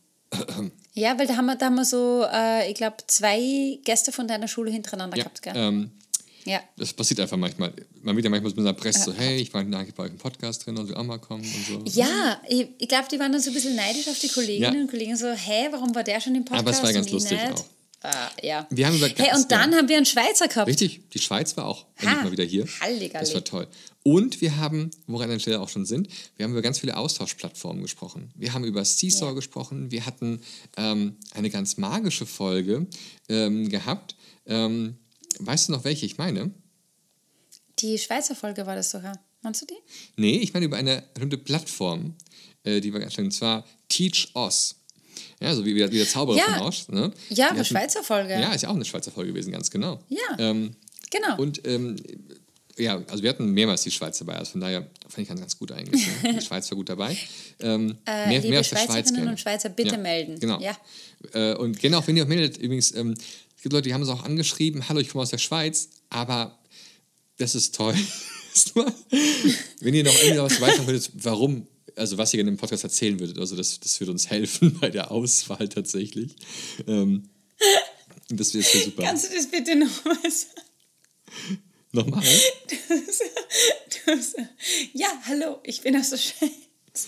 Ja, 0.95 1.19
weil 1.19 1.27
da 1.27 1.37
haben 1.37 1.47
wir, 1.47 1.57
da 1.57 1.67
haben 1.67 1.75
wir 1.75 1.85
so, 1.85 2.25
äh, 2.33 2.71
ich 2.71 2.75
glaube, 2.75 2.97
zwei 3.07 3.79
Gäste 3.85 4.13
von 4.13 4.27
deiner 4.29 4.49
Schule 4.49 4.71
hintereinander 4.71 5.17
Ja, 5.19 5.25
gehabt, 5.25 5.43
gell? 5.43 5.53
ähm, 5.57 5.91
ja. 6.45 6.61
das 6.77 6.93
passiert 6.93 7.21
einfach 7.21 7.37
manchmal. 7.37 7.73
Man 8.03 8.17
wird 8.17 8.25
ja 8.25 8.31
manchmal 8.31 8.51
so 8.51 8.57
mit 8.57 8.67
einer 8.67 8.77
Presse 8.77 9.05
so, 9.05 9.13
hey, 9.13 9.37
ich 9.41 9.53
war 9.55 9.65
bei 9.65 10.05
euch 10.05 10.11
im 10.11 10.19
Podcast 10.19 10.67
drin 10.67 10.77
und 10.77 10.89
will 10.89 10.95
auch 10.95 11.05
mal 11.05 11.19
kommen 11.19 11.45
und 11.45 11.89
so. 11.91 12.01
Ja, 12.01 12.41
ich, 12.49 12.69
ich 12.79 12.89
glaube, 12.89 13.07
die 13.11 13.19
waren 13.19 13.33
dann 13.33 13.41
so 13.41 13.51
ein 13.51 13.55
bisschen 13.55 13.77
neidisch 13.77 14.09
auf 14.09 14.19
die 14.19 14.29
Kolleginnen 14.29 14.75
Ja. 14.75 14.81
und 14.81 14.91
Kollegen, 14.91 15.17
so, 15.17 15.27
hä, 15.31 15.69
warum 15.71 15.95
war 15.95 16.05
der 16.05 16.21
schon 16.21 16.35
im 16.35 16.45
Podcast? 16.45 16.67
Aber 16.67 16.71
es 16.77 16.83
war 16.83 16.93
ganz 16.93 17.11
lustig 17.11 17.39
nicht? 17.41 17.53
auch. 17.53 17.65
Äh, 18.05 18.49
ja. 18.49 18.67
Wir 18.71 18.87
haben 18.87 18.97
über 18.97 19.09
hey, 19.09 19.31
und 19.37 19.51
dann 19.53 19.71
ja. 19.71 19.79
haben 19.79 19.89
wir 19.89 19.97
einen 19.97 20.07
Schweizer 20.07 20.49
gehabt. 20.49 20.67
Richtig, 20.69 21.09
die 21.11 21.21
Schweiz 21.21 21.57
war 21.57 21.67
auch 21.67 21.87
endlich 21.97 22.19
Ha, 22.19 22.25
mal 22.25 22.33
wieder 22.33 22.45
hier. 22.45 22.67
Halligalli. 22.81 23.25
Das 23.25 23.35
war 23.35 23.45
toll. 23.45 23.69
Und 24.03 24.41
wir 24.41 24.57
haben, 24.57 24.91
woran 25.07 25.27
an 25.27 25.37
der 25.37 25.39
Stelle 25.39 25.61
auch 25.61 25.69
schon 25.69 25.87
sind, 25.87 26.09
wir 26.37 26.45
haben 26.45 26.51
über 26.51 26.63
ganz 26.63 26.81
viele 26.81 26.97
Austauschplattformen 26.97 27.81
gesprochen. 27.83 28.33
Wir 28.35 28.53
haben 28.53 28.65
über 28.65 28.85
Seesaw 28.85 29.27
Ja. 29.29 29.33
gesprochen. 29.35 29.93
Wir 29.93 30.05
hatten 30.05 30.43
ähm, 30.77 31.17
eine 31.35 31.51
ganz 31.51 31.77
magische 31.77 32.27
Folge 32.27 32.89
ähm, 33.29 33.69
gehabt. 33.69 34.17
Ähm, 34.47 34.97
weißt 35.47 35.69
du 35.69 35.73
noch, 35.73 35.85
welche 35.85 36.07
ich 36.07 36.19
meine? 36.19 36.51
Die 37.79 37.99
Schweizer 37.99 38.35
Folge 38.35 38.67
war 38.67 38.77
das 38.77 38.91
sogar. 38.91 39.19
Meinst 39.43 39.63
du 39.63 39.67
die? 39.67 39.75
Nee, 40.17 40.39
ich 40.39 40.53
meine 40.55 40.67
über 40.67 40.77
eine 40.77 41.03
bestimmte 41.15 41.39
Plattform, 41.39 42.15
äh, 42.65 42.81
die 42.81 42.93
war 42.93 43.01
ganz 43.01 43.15
schön, 43.15 43.25
und 43.27 43.33
zwar 43.33 43.65
Teach 43.89 44.29
Oz. 44.35 44.77
Ja, 45.41 45.55
so 45.55 45.65
wie, 45.65 45.75
wie 45.75 45.81
der- 45.89 46.07
Zauberer 46.09 46.37
Ja. 46.39 46.45
von 46.59 46.67
Oz. 46.69 46.89
Ne? 46.89 47.13
Ja, 47.31 47.49
Die 47.49 47.55
eine 47.57 47.65
Schweizer 47.65 48.03
Folge. 48.05 48.33
Ja, 48.35 48.53
ist 48.53 48.63
ja 48.63 48.69
auch 48.69 48.75
eine 48.77 48.85
Schweizer 48.85 49.11
Folge 49.11 49.33
gewesen, 49.33 49.51
ganz 49.53 49.71
genau. 49.71 50.01
Ja. 50.09 50.19
Ähm, 50.39 50.77
Genau. 51.11 51.37
Und 51.37 51.67
ähm, 51.67 51.97
ja, 52.79 53.03
also 53.11 53.23
wir 53.23 53.29
hatten 53.29 53.51
mehrmals 53.51 53.83
die 53.83 53.91
Schweiz 53.91 54.17
dabei, 54.19 54.37
also 54.37 54.53
von 54.53 54.63
daher 54.63 54.81
fand 55.09 55.19
ich 55.19 55.29
ganz, 55.29 55.41
ganz 55.41 55.59
gut 55.59 55.71
eigentlich. 55.73 56.07
Ne? 56.23 56.33
Die 56.37 56.41
Schweiz 56.47 56.71
war 56.71 56.77
gut 56.77 56.89
dabei. 56.89 57.15
Ähm, 57.61 57.99
Äh, 58.07 58.29
mehr, 58.29 58.39
liebe 58.39 58.49
mehr 58.49 58.61
aus 58.61 58.71
der 58.71 58.77
Schweiz 58.77 58.87
Schweizerinnen 58.87 59.15
gerne. 59.17 59.31
und 59.33 59.41
Schweizer, 59.41 59.69
bitte 59.69 59.91
ja, 59.97 59.99
melden. 59.99 60.41
Genau. 60.41 60.59
Ja. 60.59 60.75
Äh, 61.35 61.55
und 61.57 61.79
genau, 61.81 62.03
wenn 62.07 62.17
ihr 62.17 62.23
auch 62.25 62.29
meldet, 62.29 62.57
übrigens, 62.57 62.95
ähm, 62.95 63.15
es 63.63 63.65
gibt 63.65 63.75
Leute, 63.75 63.89
die 63.91 63.95
haben 63.95 64.01
uns 64.01 64.11
auch 64.11 64.25
angeschrieben, 64.25 64.89
hallo, 64.89 64.99
ich 64.99 65.09
komme 65.09 65.23
aus 65.23 65.31
der 65.31 65.39
Schweiz, 65.39 65.89
aber 66.11 66.59
das 67.39 67.55
ist 67.55 67.77
toll. 67.77 67.95
wenn 69.81 69.95
ihr 69.95 70.03
noch 70.03 70.21
irgendwie 70.21 70.41
was 70.41 70.61
weiter 70.61 70.85
würdet, 70.85 71.13
warum, 71.15 71.69
also 71.95 72.19
was 72.19 72.35
ihr 72.35 72.41
in 72.41 72.47
dem 72.47 72.57
Podcast 72.57 72.83
erzählen 72.83 73.21
würdet, 73.21 73.39
also 73.39 73.55
das, 73.55 73.79
das 73.79 74.01
würde 74.01 74.11
uns 74.11 74.29
helfen 74.29 74.77
bei 74.81 74.91
der 74.91 75.13
Auswahl 75.13 75.69
tatsächlich. 75.69 76.35
Ähm, 76.89 77.29
das 78.31 78.53
wäre 78.53 78.65
super. 78.65 79.05
Kannst 79.05 79.31
du 79.31 79.37
das 79.37 79.49
bitte 79.49 79.77
nochmal 79.77 80.17
sagen? 80.29 81.63
Nochmal? 81.93 82.25
Du 82.67 82.77
so, 84.23 84.39
ja, 84.93 85.07
hallo, 85.27 85.61
ich 85.63 85.83
bin 85.83 85.95
aus 85.95 86.11
der 86.11 86.17
Schweiz. 86.17 87.07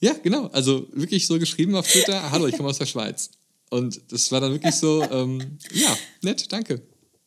Ja, 0.00 0.14
genau. 0.14 0.46
Also 0.46 0.88
wirklich 0.94 1.26
so 1.26 1.38
geschrieben 1.38 1.74
auf 1.74 1.86
Twitter, 1.86 2.30
hallo, 2.30 2.46
ich 2.46 2.56
komme 2.56 2.70
aus 2.70 2.78
der 2.78 2.86
Schweiz. 2.86 3.28
Und 3.70 4.00
das 4.12 4.30
war 4.32 4.40
dann 4.40 4.52
wirklich 4.52 4.74
so, 4.74 5.02
ähm, 5.10 5.58
ja, 5.72 5.96
nett, 6.22 6.50
danke. 6.52 6.82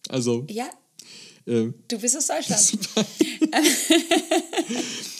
Also, 0.09 0.45
Ja, 0.49 0.69
ähm, 1.45 1.73
du 1.87 1.99
bist 1.99 2.17
aus 2.17 2.27
Deutschland. 2.27 2.71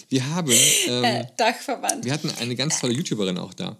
wir 0.09 0.29
haben, 0.29 0.51
ähm, 0.87 1.03
Äh, 1.03 1.25
Dachverband. 1.37 2.05
wir 2.05 2.13
hatten 2.13 2.29
eine 2.39 2.55
ganz 2.55 2.79
tolle 2.79 2.93
YouTuberin 2.93 3.37
auch 3.37 3.53
da. 3.53 3.77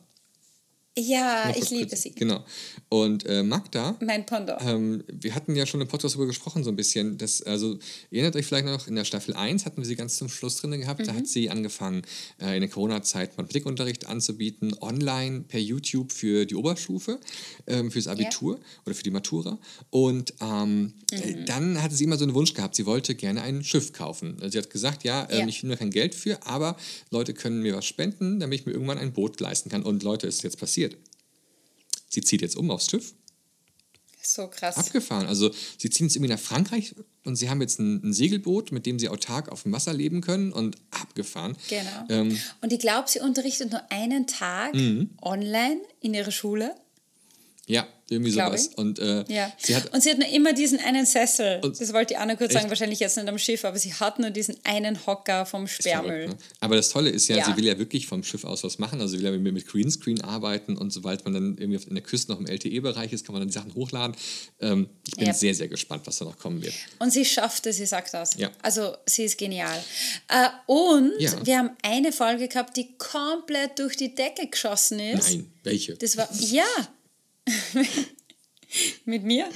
Ja, 0.98 1.54
ich 1.56 1.70
liebe 1.70 1.96
sie. 1.96 2.10
Genau. 2.12 2.44
Und 2.90 3.26
äh, 3.28 3.44
Magda, 3.44 3.96
Mein 4.02 4.26
Pendant. 4.26 4.60
ähm, 4.66 5.04
wir 5.08 5.36
hatten 5.36 5.56
ja 5.56 5.66
schon 5.68 5.80
im 5.82 5.88
Podcast 5.88 6.16
darüber 6.16 6.26
gesprochen, 6.28 6.64
so 6.64 6.72
ein 6.72 6.76
bisschen. 6.76 7.18
Dass, 7.20 7.42
also, 7.44 7.74
ihr 8.10 8.22
erinnert 8.22 8.36
euch 8.36 8.46
vielleicht 8.48 8.66
noch, 8.66 8.88
in 8.88 8.96
der 8.96 9.04
Staffel 9.06 9.36
1 9.36 9.66
hatten 9.66 9.78
wir 9.78 9.86
sie 9.86 9.96
ganz 9.96 10.18
zum 10.18 10.28
Schluss 10.30 10.58
drin 10.62 10.72
gehabt. 10.80 11.06
Da 11.08 11.14
Mhm. 11.14 11.18
hat 11.18 11.28
sie 11.28 11.50
angefangen, 11.52 12.02
äh, 12.42 12.56
in 12.56 12.62
der 12.62 12.70
Corona-Zeit 12.70 13.38
Mathematikunterricht 13.38 14.08
anzubieten, 14.08 14.74
online 14.82 15.42
per 15.48 15.60
YouTube 15.60 16.12
für 16.12 16.46
die 16.46 16.56
Oberstufe, 16.56 17.20
ähm, 17.68 17.92
fürs 17.92 18.08
Abitur 18.08 18.60
oder 18.86 18.96
für 18.96 19.04
die 19.04 19.12
Matura. 19.12 19.60
Und 19.92 20.34
ähm, 20.42 20.94
äh, 21.12 21.34
Mhm. 21.34 21.46
dann 21.46 21.84
hatte 21.84 21.94
sie 21.96 22.06
immer 22.06 22.18
so 22.18 22.24
einen 22.24 22.34
Wunsch 22.34 22.54
gehabt, 22.56 22.76
sie 22.76 22.86
wollte 22.88 23.14
gerne 23.14 23.42
ein 23.44 23.64
Schiff 23.64 23.94
kaufen. 23.94 24.38
Also 24.40 24.54
sie 24.54 24.58
hat 24.58 24.70
gesagt, 24.72 25.04
ja, 25.04 25.28
ähm, 25.30 25.40
Ja. 25.42 25.48
ich 25.48 25.60
finde 25.60 25.74
mir 25.74 25.78
kein 25.78 25.92
Geld 25.92 26.16
für, 26.16 26.40
aber 26.48 26.76
Leute 27.12 27.34
können 27.36 27.62
mir 27.62 27.76
was 27.76 27.86
spenden, 27.86 28.40
damit 28.40 28.62
ich 28.62 28.66
mir 28.66 28.72
irgendwann 28.72 28.98
ein 28.98 29.14
Boot 29.14 29.40
leisten 29.40 29.70
kann. 29.70 29.84
Und 29.84 30.02
Leute, 30.04 30.26
ist 30.28 30.42
jetzt 30.44 30.58
passiert. 30.58 30.87
Sie 32.18 32.22
zieht 32.24 32.42
jetzt 32.42 32.56
um 32.58 32.72
aufs 32.72 32.90
Schiff. 32.90 33.14
So 34.24 34.48
krass. 34.48 34.76
Abgefahren. 34.76 35.28
Also 35.28 35.52
sie 35.78 35.92
ziehen 35.92 36.08
jetzt 36.08 36.16
irgendwie 36.16 36.34
nach 36.34 36.40
Frankreich 36.40 36.96
und 37.26 37.36
sie 37.36 37.48
haben 37.48 37.62
jetzt 37.62 37.80
ein, 37.80 38.02
ein 38.04 38.12
Segelboot, 38.12 38.72
mit 38.72 38.88
dem 38.88 38.98
sie 38.98 39.08
autark 39.08 39.50
auf 39.50 39.62
dem 39.64 39.72
Wasser 39.72 39.94
leben 39.94 40.22
können 40.22 40.52
und 40.52 40.78
abgefahren. 40.90 41.56
Genau. 41.70 42.06
Ähm, 42.10 42.38
Und 42.62 42.74
ich 42.74 42.80
glaube, 42.80 43.08
sie 43.08 43.20
unterrichtet 43.20 43.70
nur 43.72 43.84
einen 43.92 44.26
Tag 44.26 44.74
Mhm. 44.74 45.12
online 45.22 45.78
in 46.02 46.16
ihrer 46.16 46.32
Schule. 46.32 46.74
Ja, 47.68 47.88
irgendwie 48.10 48.32
sowas. 48.32 48.68
Und 48.78 49.00
äh, 49.00 49.26
Ja. 49.28 49.52
sie 49.58 49.76
hat 49.76 49.94
und 49.94 50.02
sie 50.02 50.10
hat 50.12 50.18
nur 50.20 50.30
immer 50.30 50.54
diesen 50.54 50.80
einen 50.80 51.06
Sessel. 51.06 51.60
Das 51.62 51.92
wollte 51.92 52.14
ich 52.14 52.20
Anna 52.20 52.36
kurz 52.36 52.52
Echt? 52.52 52.60
sagen, 52.62 52.70
wahrscheinlich 52.70 53.00
jetzt 53.02 53.18
nicht 53.18 53.28
am 53.28 53.38
Schiff, 53.38 53.66
aber 53.66 53.78
sie 53.78 53.94
hat 53.94 54.20
nur 54.20 54.30
diesen 54.30 54.56
einen 54.64 55.06
Hocker 55.06 55.46
vom 55.46 55.68
Sperrmüll. 55.68 56.24
Verrückt, 56.28 56.40
ne? 56.42 56.48
Aber 56.62 56.78
das 56.78 56.88
Tolle 56.90 57.10
ist 57.10 57.28
ja, 57.28 57.36
Ja. 57.38 57.46
sie 57.46 57.58
will 57.58 57.66
ja 57.66 57.78
wirklich 57.78 58.08
vom 58.08 58.24
Schiff 58.24 58.46
aus 58.46 58.64
was 58.64 58.80
machen. 58.80 59.02
Also 59.02 59.18
sie 59.18 59.22
will 59.24 59.34
ja 59.34 59.38
mit, 59.38 59.54
mit 59.54 59.68
Greenscreen 59.68 60.22
arbeiten 60.22 60.78
und 60.78 60.92
sobald 60.94 61.26
man 61.26 61.34
dann 61.34 61.58
irgendwie 61.58 61.84
in 61.86 61.96
der 61.96 62.04
Küste 62.04 62.32
noch 62.32 62.40
im 62.40 62.48
LTE-Bereich 62.48 63.12
ist, 63.12 63.26
kann 63.26 63.34
man 63.34 63.42
dann 63.42 63.50
die 63.50 63.54
Sachen 63.54 63.76
hochladen. 63.76 64.16
Ähm, 64.62 64.88
ich 65.06 65.16
bin 65.18 65.28
Ja. 65.28 65.34
sehr, 65.34 65.54
sehr 65.54 65.68
gespannt, 65.68 66.04
was 66.08 66.18
da 66.20 66.24
noch 66.24 66.38
kommen 66.40 66.62
wird. 66.62 66.74
Und 67.00 67.12
sie 67.12 67.26
schafft 67.26 67.66
es, 67.66 67.76
sie 67.76 67.86
sagt 67.86 68.14
das. 68.14 68.36
Ja. 68.38 68.52
Also 68.62 68.96
sie 69.06 69.24
ist 69.26 69.38
genial. 69.38 69.84
Äh, 70.30 70.48
und 70.66 71.12
wir 71.44 71.58
haben 71.58 71.72
eine 71.82 72.14
Folge 72.14 72.48
gehabt, 72.48 72.78
die 72.78 72.98
komplett 72.98 73.80
durch 73.80 73.98
die 73.98 74.16
Decke 74.16 74.48
geschossen 74.48 75.02
ist. 75.02 75.30
Nein, 75.32 75.52
welche? 75.64 75.96
Das 75.98 76.16
war, 76.16 76.30
ja. 76.40 76.64
Mit 79.06 79.24
mir. 79.24 79.46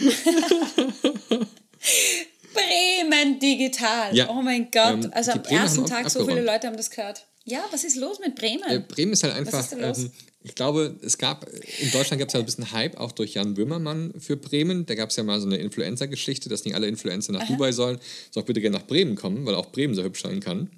Bremen 2.54 3.40
digital. 3.40 4.16
Ja. 4.16 4.30
Oh 4.30 4.42
mein 4.42 4.72
Gott. 4.72 5.06
Ähm, 5.06 5.12
also 5.14 5.32
am 5.32 5.44
ersten 5.44 5.86
Tag 5.86 6.10
so 6.10 6.20
abgeräumt. 6.20 6.40
viele 6.40 6.46
Leute 6.46 6.68
haben 6.68 6.78
das 6.78 6.90
gehört. 6.90 7.26
Ja, 7.44 7.64
was 7.72 7.84
ist 7.84 7.96
los 7.96 8.20
mit 8.20 8.36
Bremen? 8.36 8.64
Äh, 8.68 8.80
Bremen 8.80 9.14
ist 9.14 9.24
halt 9.24 9.34
einfach, 9.34 9.60
ist 9.60 9.72
da 9.74 9.88
los? 9.88 9.98
ähm, 10.00 10.12
ich 10.44 10.56
glaube, 10.56 10.96
es 11.04 11.18
gab, 11.18 11.48
in 11.48 11.92
Deutschland 11.92 12.20
gab 12.20 12.30
es 12.30 12.34
ja 12.34 12.40
ein 12.40 12.46
bisschen 12.46 12.72
Hype, 12.72 12.98
auch 12.98 13.12
durch 13.12 13.36
Jan 13.36 13.54
Böhmermann 13.54 14.14
für 14.20 14.38
Bremen. 14.38 14.86
Da 14.86 14.96
gab 14.96 15.10
es 15.10 15.16
ja 15.16 15.24
mal 15.24 15.40
so 15.40 15.46
eine 15.46 15.58
Influencer-Geschichte, 15.58 16.50
dass 16.50 16.66
nicht 16.66 16.74
alle 16.76 16.88
Influencer 16.88 17.32
nach 17.32 17.46
Dubai 17.48 17.72
sollen, 17.72 18.00
sondern 18.32 18.44
auch 18.44 18.48
bitte 18.48 18.62
gerne 18.62 18.78
nach 18.78 18.88
Bremen 18.88 19.16
kommen, 19.16 19.46
weil 19.46 19.56
auch 19.56 19.72
Bremen 19.72 19.94
so 19.94 20.04
hübsch 20.04 20.24
sein 20.24 20.40
kann. 20.40 20.72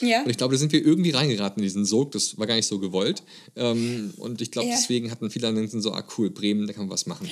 Ja. 0.00 0.22
Und 0.22 0.30
ich 0.30 0.36
glaube, 0.38 0.54
da 0.54 0.58
sind 0.58 0.72
wir 0.72 0.84
irgendwie 0.84 1.10
reingeraten 1.10 1.62
in 1.62 1.64
diesen 1.66 1.84
Sog, 1.84 2.12
das 2.12 2.38
war 2.38 2.46
gar 2.46 2.54
nicht 2.56 2.66
so 2.66 2.78
gewollt. 2.78 3.22
Ähm, 3.56 4.12
und 4.16 4.40
ich 4.40 4.50
glaube, 4.50 4.68
Ja. 4.68 4.74
deswegen 4.76 5.10
hatten 5.10 5.30
viele 5.30 5.52
dann 5.52 5.68
so, 5.80 5.92
ah 5.92 6.04
cool, 6.18 6.30
Bremen, 6.30 6.66
da 6.66 6.72
kann 6.72 6.84
man 6.84 6.90
was 6.90 7.06
machen. 7.06 7.28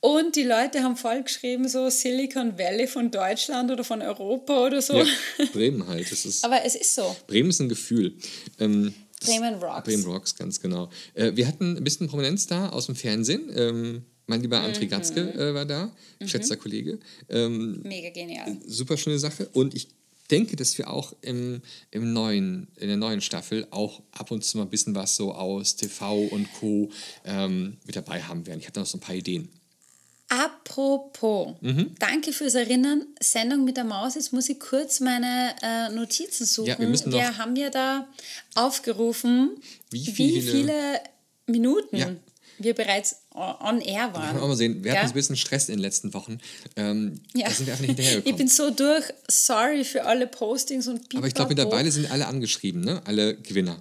Und 0.00 0.36
die 0.36 0.42
Leute 0.42 0.82
haben 0.82 0.96
voll 0.98 1.22
geschrieben, 1.22 1.66
so 1.66 1.88
Silicon 1.88 2.58
Valley 2.58 2.86
von 2.86 3.10
Deutschland 3.10 3.70
oder 3.70 3.84
von 3.84 4.02
Europa 4.02 4.66
oder 4.66 4.82
so. 4.82 4.92
Ja, 4.98 5.06
Bremen 5.54 5.86
halt, 5.86 6.12
das 6.12 6.26
ist, 6.26 6.44
Aber 6.44 6.62
es 6.62 6.74
ist 6.74 6.94
so. 6.94 7.16
Bremen 7.26 7.48
ist 7.48 7.60
ein 7.60 7.70
Gefühl. 7.70 8.14
Ähm, 8.60 8.92
Bremen 9.24 9.54
rocks. 9.54 9.84
Bremen 9.84 10.04
Rocks, 10.04 10.36
ganz 10.36 10.60
genau. 10.60 10.90
Äh, 11.14 11.32
wir 11.34 11.46
hatten 11.46 11.78
ein 11.78 11.84
bisschen 11.84 12.08
Prominenz 12.08 12.46
da 12.46 12.68
aus 12.68 12.84
dem 12.86 12.96
Fernsehen. 12.96 13.50
Ähm, 13.56 14.02
Mein 14.26 14.42
lieber 14.42 14.58
André 14.60 14.86
Gatzke 14.88 15.20
äh, 15.34 15.54
war 15.54 15.64
da, 15.64 15.90
geschätzter 16.18 16.56
Kollege. 16.56 16.98
Ähm, 17.30 17.80
Mega 17.82 18.10
genial. 18.10 18.58
super 18.66 18.98
schöne 18.98 19.18
Sache. 19.18 19.48
Und 19.54 19.74
ich 19.74 19.88
denke, 20.30 20.56
dass 20.56 20.76
wir 20.78 20.90
auch 20.90 21.12
im, 21.20 21.60
im 21.90 22.12
neuen, 22.12 22.68
in 22.76 22.88
der 22.88 22.96
neuen 22.96 23.20
Staffel 23.20 23.66
auch 23.70 24.02
ab 24.12 24.30
und 24.30 24.44
zu 24.44 24.56
mal 24.58 24.64
ein 24.64 24.70
bisschen 24.70 24.94
was 24.94 25.16
so 25.16 25.32
aus 25.34 25.76
TV 25.76 26.16
und 26.24 26.52
Co. 26.54 26.90
Ähm, 27.24 27.76
mit 27.86 27.94
dabei 27.96 28.22
haben 28.22 28.46
werden. 28.46 28.58
Ich 28.60 28.66
habe 28.66 28.72
da 28.74 28.80
noch 28.80 28.86
so 28.86 28.96
ein 28.98 29.00
paar 29.00 29.14
Ideen. 29.14 29.48
Apropos, 30.28 31.54
Mhm. 31.60 31.94
danke 31.98 32.32
fürs 32.32 32.54
Erinnern. 32.54 33.04
Sendung 33.20 33.64
mit 33.64 33.76
der 33.76 33.84
Maus. 33.84 34.14
Jetzt 34.14 34.32
muss 34.32 34.48
ich 34.48 34.58
kurz 34.58 35.00
meine 35.00 35.54
äh, 35.62 35.90
Notizen 35.90 36.44
suchen. 36.46 36.68
Ja, 36.68 36.78
wir 36.78 36.88
müssen 36.88 37.10
noch- 37.10 37.20
haben 37.38 37.54
ja 37.56 37.70
da 37.70 38.08
aufgerufen, 38.54 39.50
Wie 39.90 40.06
wie 40.06 40.10
viele- 40.10 40.50
viele, 40.50 41.00
Minuten 41.46 41.96
Ja. 41.96 42.10
wir 42.58 42.72
bereits 42.74 43.16
on 43.34 43.80
air 43.80 44.14
waren. 44.14 44.36
mal 44.38 44.54
sehen, 44.56 44.84
wir 44.84 44.92
hatten 44.92 45.02
Ja? 45.02 45.08
ein 45.08 45.14
bisschen 45.14 45.36
Stress 45.36 45.68
in 45.68 45.74
den 45.76 45.80
letzten 45.82 46.14
Wochen. 46.14 46.38
Ähm, 46.76 47.20
Ja. 47.34 47.48
Da 47.48 47.54
sind 47.54 47.66
wir 47.66 47.72
einfach 47.74 47.86
nicht 47.86 47.90
Ich 47.98 48.04
hinterhergekommen. 48.06 48.38
bin 48.38 48.48
so 48.48 48.70
durch. 48.70 49.04
Sorry 49.28 49.84
für 49.84 50.04
alle 50.04 50.26
Postings 50.26 50.86
und 50.88 51.00
Aber 51.16 51.26
ich 51.26 51.34
glaube, 51.34 51.48
Pipapo. 51.50 51.66
mittlerweile 51.68 51.90
sind 51.90 52.10
alle 52.10 52.26
angeschrieben, 52.26 52.82
ne? 52.82 53.02
alle 53.06 53.34
Gewinner. 53.36 53.76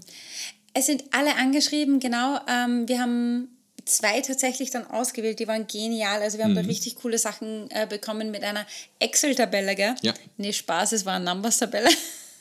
Es 0.73 0.87
sind 0.87 1.03
alle 1.11 1.35
angeschrieben, 1.35 1.99
genau. 1.99 2.39
Ähm, 2.49 2.87
wir 2.87 2.99
haben 2.99 3.47
zwei 3.85 4.21
tatsächlich 4.21 4.71
dann 4.71 4.87
ausgewählt, 4.87 5.37
die 5.39 5.47
waren 5.47 5.67
genial. 5.67 6.21
Also 6.21 6.37
wir 6.39 6.45
haben 6.45 6.51
Mhm. 6.53 6.55
da 6.55 6.61
richtig 6.61 6.95
coole 6.95 7.17
Sachen 7.19 7.69
äh, 7.69 7.85
bekommen 7.87 8.31
mit 8.31 8.43
einer 8.43 8.65
Excel-Tabelle, 8.99 9.75
gell? 9.75 9.93
Ja. 10.01 10.13
Nee, 10.37 10.53
Spaß, 10.53 10.93
es 10.93 11.05
war 11.05 11.15
eine 11.17 11.25
Numbers-Tabelle. 11.25 11.89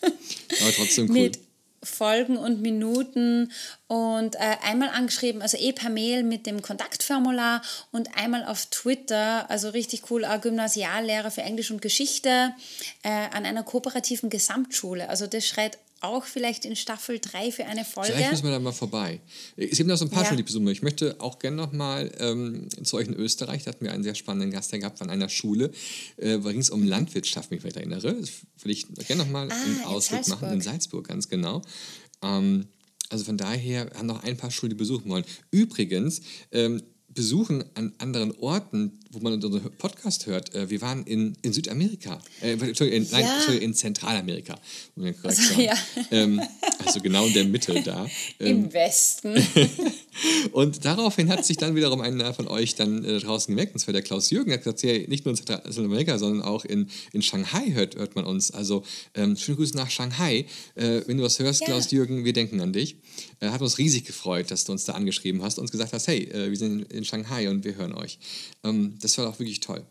Aber 0.01 0.72
trotzdem 0.75 1.07
cool. 1.11 1.14
mit 1.25 1.38
Folgen 1.83 2.37
und 2.37 2.62
Minuten 2.62 3.53
und 3.88 4.37
äh, 4.37 4.57
einmal 4.62 4.88
angeschrieben, 4.90 5.42
also 5.42 5.57
eh 5.57 5.73
per 5.73 5.90
Mail 5.90 6.23
mit 6.23 6.47
dem 6.47 6.62
Kontaktformular 6.62 7.62
und 7.90 8.16
einmal 8.16 8.45
auf 8.45 8.66
Twitter, 8.66 9.51
also 9.51 9.71
richtig 9.71 10.11
cool, 10.11 10.25
auch 10.25 10.40
Gymnasiallehrer 10.40 11.31
für 11.31 11.42
Englisch 11.42 11.71
und 11.71 11.83
Geschichte 11.83 12.55
äh, 13.03 13.09
an 13.09 13.45
einer 13.45 13.64
kooperativen 13.64 14.31
Gesamtschule. 14.31 15.09
Also 15.09 15.27
das 15.27 15.47
schreit 15.47 15.79
auch 16.03 16.25
vielleicht 16.25 16.65
in 16.65 16.77
Staffel 16.77 17.19
3 17.21 17.53
für 17.53 17.65
eine 17.67 17.85
Folge. 17.85 18.12
Vielleicht 18.12 18.31
müssen 18.33 18.45
wir 18.45 18.51
da 18.53 18.59
mal 18.59 18.73
vorbei. 18.73 19.21
Es 19.57 19.79
gibt 19.79 19.88
noch 19.88 19.97
so 19.97 20.05
ein 20.05 20.11
paar 20.11 20.25
Ja. 20.25 20.35
Besucher. 20.43 20.71
Ich 20.71 20.83
möchte 20.83 21.21
auch 21.21 21.38
gerne 21.38 21.57
noch 21.57 21.73
mal 21.73 22.11
ähm, 22.19 22.69
zu 22.85 22.97
euch 22.97 23.07
in 23.09 23.15
Österreich. 23.15 23.65
Da 23.65 23.71
hatten 23.71 23.85
wir 23.85 23.93
einen 23.93 24.03
sehr 24.03 24.15
spannenden 24.15 24.51
Gast 24.51 24.71
hier 24.71 24.79
gehabt 24.81 24.99
von 24.99 25.11
einer 25.11 25.29
Schule. 25.29 25.71
Äh, 26.17 26.38
da 26.41 26.51
ging 26.53 26.61
es 26.61 26.71
um 26.71 26.83
Landwirtschaft, 26.85 27.51
wenn 27.51 27.59
ich 27.59 27.65
mich 27.65 27.77
erinnere. 27.77 28.15
Das 28.15 28.31
will 28.62 28.73
ich 28.73 28.87
gerne 29.07 29.23
noch 29.25 29.31
mal 29.31 29.51
Ah, 29.51 29.55
einen 29.55 29.77
in 29.77 29.85
Ausflug 29.85 30.27
machen. 30.29 30.53
In 30.53 30.61
Salzburg. 30.61 31.07
Ganz 31.09 31.29
genau. 31.29 31.62
Ähm, 32.23 32.67
also 33.09 33.25
von 33.25 33.37
daher 33.37 33.91
haben 33.95 34.07
noch 34.07 34.23
ein 34.25 34.37
paar 34.37 34.51
Schulen, 34.51 34.71
die 34.71 34.77
besuchen 34.77 35.11
wollen. 35.11 35.25
Übrigens, 35.51 36.23
ähm, 36.51 36.83
Besuchen 37.14 37.64
an 37.75 37.92
anderen 37.98 38.33
Orten, 38.38 38.98
wo 39.11 39.18
man 39.20 39.35
unseren 39.35 39.61
Podcast 39.79 40.27
hört. 40.27 40.55
Äh, 40.55 40.70
wir 40.70 40.81
waren 40.81 41.05
in, 41.05 41.37
in 41.42 41.53
Südamerika, 41.53 42.18
äh, 42.40 42.53
Entschuldigung, 42.53 43.05
in, 43.05 43.11
nein, 43.11 43.25
Ja. 43.25 43.35
Entschuldigung, 43.35 43.68
in 43.68 43.75
Zentralamerika. 43.75 44.59
korrekt 44.96 45.18
Also, 45.25 45.42
sagen. 45.42 45.61
ja. 45.62 45.75
ähm, 46.11 46.40
also 46.85 47.01
genau 47.01 47.27
in 47.27 47.33
der 47.35 47.44
Mitte 47.44 47.81
da. 47.83 48.07
Ähm, 48.40 48.64
Im 48.64 48.72
Westen. 48.72 49.35
und 50.53 50.85
daraufhin 50.85 51.29
hat 51.31 51.44
sich 51.44 51.57
dann 51.57 51.75
wiederum 51.75 52.01
einer 52.01 52.35
von 52.35 52.48
euch 52.48 52.75
dann 52.75 53.05
äh, 53.05 53.18
draußen 53.18 53.53
gemerkt, 53.55 53.75
und 53.75 53.81
zwar 53.81 53.92
der 53.92 54.03
Klaus 54.03 54.31
Jürgen, 54.31 54.53
hat 54.53 54.61
gesagt, 54.64 54.83
ja, 54.83 54.92
nicht 55.09 55.25
nur 55.25 55.33
in 55.33 55.37
Zentralamerika, 55.37 56.18
sondern 56.18 56.42
auch 56.42 56.64
in, 56.64 56.88
in 57.12 57.22
Shanghai 57.22 57.72
hört, 57.72 57.96
hört 57.96 58.14
man 58.14 58.25
uns. 58.25 58.51
Also 58.51 58.83
ähm, 59.14 59.37
schöne 59.37 59.57
Grüße 59.57 59.77
nach 59.77 59.90
Shanghai. 59.90 60.46
Äh, 60.75 61.03
wenn 61.07 61.18
du 61.18 61.25
was 61.25 61.38
hörst, 61.38 61.61
Ja. 61.61 61.66
Klaus 61.66 61.90
Jürgen, 61.90 62.25
wir 62.25 62.33
denken 62.33 62.61
an 62.61 62.72
dich. 62.72 62.96
Äh, 63.40 63.48
hat 63.48 63.62
uns 63.62 63.79
riesig 63.79 64.05
gefreut, 64.05 64.51
dass 64.51 64.64
du 64.64 64.72
uns 64.72 64.85
da 64.85 64.92
angeschrieben 64.92 65.42
hast 65.42 65.59
und 65.59 65.62
uns 65.62 65.72
gesagt 65.72 65.92
hast, 65.92 66.07
hey, 66.09 66.25
äh, 66.25 66.51
wir 66.51 66.57
sind 66.57 66.90
in, 66.90 66.98
in 66.98 67.05
Shanghai 67.05 67.48
und 67.48 67.64
wir 67.64 67.77
hören 67.77 67.94
euch. 67.94 68.18
Ähm, 68.64 68.98
das 69.01 69.16
war 69.18 69.29
auch 69.29 69.38
wirklich 69.38 69.61
toll. 69.61 69.85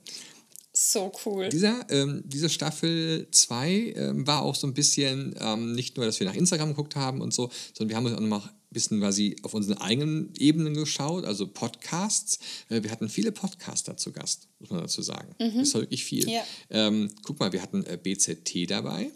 so 0.74 1.12
cool. 1.26 1.50
Dieser, 1.50 1.86
ähm, 1.90 2.24
diese 2.26 2.50
Staffel 2.50 3.28
2 3.32 3.94
ähm, 3.96 4.28
war 4.28 4.42
auch 4.42 4.56
so 4.56 4.68
ein 4.68 4.74
bisschen, 4.74 5.36
ähm, 5.40 5.74
nicht 5.74 5.98
nur, 5.98 6.06
dass 6.06 6.20
wir 6.20 6.28
nach 6.28 6.36
Instagram 6.36 6.70
geguckt 6.70 6.96
haben 6.96 7.22
und 7.22 7.34
so, 7.34 7.50
sondern 7.74 7.90
wir 7.90 7.96
haben 7.98 8.06
uns 8.06 8.16
auch 8.16 8.22
noch 8.22 8.50
bisschen 8.72 9.00
quasi 9.00 9.36
auf 9.44 9.54
unseren 9.54 9.78
eigenen 9.78 10.34
Ebenen 10.38 10.74
geschaut, 10.74 11.26
also 11.26 11.48
Podcasts. 11.48 12.40
Äh, 12.70 12.84
wir 12.84 12.92
hatten 12.92 13.10
viele 13.10 13.32
Podcaster 13.32 13.98
zu 13.98 14.12
Gast, 14.12 14.48
muss 14.60 14.70
man 14.70 14.82
dazu 14.82 15.02
sagen. 15.02 15.36
Das 15.38 15.74
war 15.74 15.82
wirklich 15.82 16.04
viel. 16.04 16.30
Ja. 16.30 16.44
Ähm, 16.70 17.10
guck 17.24 17.40
mal, 17.40 17.52
wir 17.52 17.62
hatten 17.62 17.86
äh, 17.86 17.98
BZT 18.02 18.70
dabei. 18.70 19.12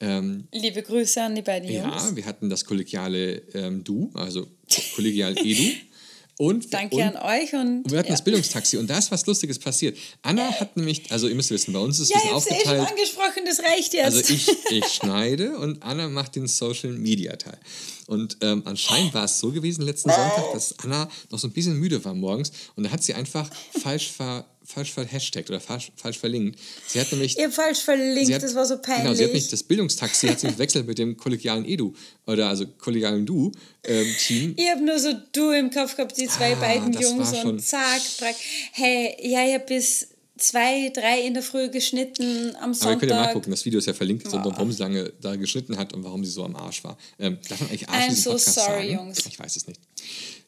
Ähm, 0.00 0.48
Liebe 0.52 0.82
Grüße 0.82 1.22
an 1.22 1.34
die 1.34 1.42
beiden 1.42 1.70
Jungs. 1.70 1.84
ja, 1.84 2.16
wir 2.16 2.24
hatten 2.24 2.48
das 2.48 2.64
kollegiale 2.64 3.42
ähm, 3.54 3.84
Du, 3.84 4.10
also 4.14 4.48
kollegial 4.94 5.36
Edu. 5.38 5.70
Und, 6.38 6.72
Danke 6.72 6.96
und, 6.96 7.02
an 7.02 7.16
euch 7.16 7.52
und 7.52 7.90
wir 7.90 7.98
hatten 7.98 8.08
ja. 8.08 8.14
das 8.14 8.24
Bildungstaxi 8.24 8.78
und 8.78 8.88
da 8.88 8.98
ist 8.98 9.10
was 9.10 9.26
Lustiges 9.26 9.58
passiert. 9.58 9.96
Anna 10.22 10.50
hat 10.58 10.76
nämlich, 10.76 11.10
also 11.10 11.28
ihr 11.28 11.34
müsst 11.34 11.50
wissen, 11.50 11.72
bei 11.72 11.80
uns 11.80 11.98
ist 11.98 12.10
es 12.14 12.22
Ja, 12.24 12.30
ein 12.30 12.38
ich 12.38 12.44
bisschen 12.44 12.56
hab's 12.56 12.62
eh 12.64 12.68
schon 12.68 12.78
aufgeteilt. 12.80 12.90
angesprochen, 12.90 13.42
das 13.46 13.58
reicht 13.60 13.92
jetzt. 13.94 14.04
Also 14.04 14.20
ich, 14.34 14.48
ich 14.70 14.86
schneide 14.86 15.56
und 15.58 15.82
Anna 15.82 16.08
macht 16.08 16.36
den 16.36 16.46
Social 16.46 16.92
Media 16.92 17.36
Teil. 17.36 17.58
Und 18.06 18.38
ähm, 18.40 18.62
anscheinend 18.64 19.14
war 19.14 19.24
es 19.24 19.38
so 19.38 19.52
gewesen 19.52 19.82
letzten 19.82 20.10
Sonntag, 20.10 20.52
dass 20.52 20.78
Anna 20.80 21.08
noch 21.30 21.38
so 21.38 21.46
ein 21.46 21.52
bisschen 21.52 21.76
müde 21.76 22.04
war 22.04 22.14
morgens 22.14 22.50
und 22.74 22.84
da 22.84 22.90
hat 22.90 23.02
sie 23.04 23.14
einfach 23.14 23.48
falsch 23.80 24.10
ver, 24.10 24.44
falsch 24.70 24.92
verhashtagt 24.92 25.50
oder 25.50 25.60
falsch, 25.60 25.90
falsch 25.96 26.18
verlinkt. 26.18 26.58
Sie 26.86 27.00
hat 27.00 27.10
nämlich 27.12 27.36
Ihr 27.36 27.44
habt 27.44 27.54
falsch 27.54 27.80
verlinkt, 27.80 28.32
hat- 28.32 28.42
das 28.42 28.54
war 28.54 28.64
so 28.66 28.78
peinlich. 28.78 29.02
Genau, 29.04 29.14
sie 29.14 29.24
hat 29.24 29.32
nicht 29.32 29.52
das 29.52 29.62
Bildungstaxi, 29.62 30.28
hat 30.28 30.40
sie 30.40 30.46
gewechselt 30.52 30.86
mit 30.86 30.98
dem 30.98 31.16
kollegialen 31.16 31.64
Edu 31.64 31.92
oder 32.26 32.48
also 32.48 32.66
kollegialen 32.78 33.26
Du-Team. 33.26 34.54
Ich 34.56 34.70
habe 34.70 34.82
nur 34.84 34.98
so 34.98 35.12
du 35.32 35.50
im 35.50 35.70
Kopf 35.70 35.96
gehabt, 35.96 36.16
die 36.16 36.26
zwei 36.28 36.52
Ah, 36.52 36.60
beiden 36.60 36.92
Jungs 36.92 37.32
und 37.44 37.60
zack, 37.60 38.00
brack. 38.18 38.36
Hey, 38.72 39.16
ja, 39.22 39.46
ich 39.46 39.54
habe 39.54 39.64
bis 39.66 40.08
zwei, 40.38 40.90
drei 40.94 41.20
in 41.20 41.34
der 41.34 41.42
Früh 41.42 41.68
geschnitten 41.68 42.54
am 42.56 42.62
Aber 42.62 42.68
ihr 42.70 42.74
Sonntag. 42.74 43.00
könnt 43.00 43.10
ja 43.12 43.22
nachgucken, 43.26 43.50
das 43.50 43.64
Video 43.66 43.78
ist 43.78 43.86
ja 43.86 43.92
verlinkt, 43.94 44.30
so, 44.30 44.38
warum 44.42 44.72
sie 44.72 44.78
lange 44.78 45.12
da 45.20 45.36
geschnitten 45.36 45.76
hat 45.76 45.92
und 45.92 46.02
warum 46.02 46.24
sie 46.24 46.30
so 46.30 46.44
am 46.44 46.56
Arsch 46.56 46.82
war. 46.82 46.96
Ähm, 47.18 47.36
darf 47.48 47.60
man 47.60 47.68
eigentlich 47.68 47.88
Arsch 47.88 48.04
I'm 48.06 48.14
so 48.14 48.30
Podcast 48.30 48.54
sorry, 48.54 48.68
sagen? 48.88 48.92
Jungs. 48.92 49.26
Ich 49.26 49.38
weiß 49.38 49.56
es 49.56 49.66
nicht. 49.66 49.80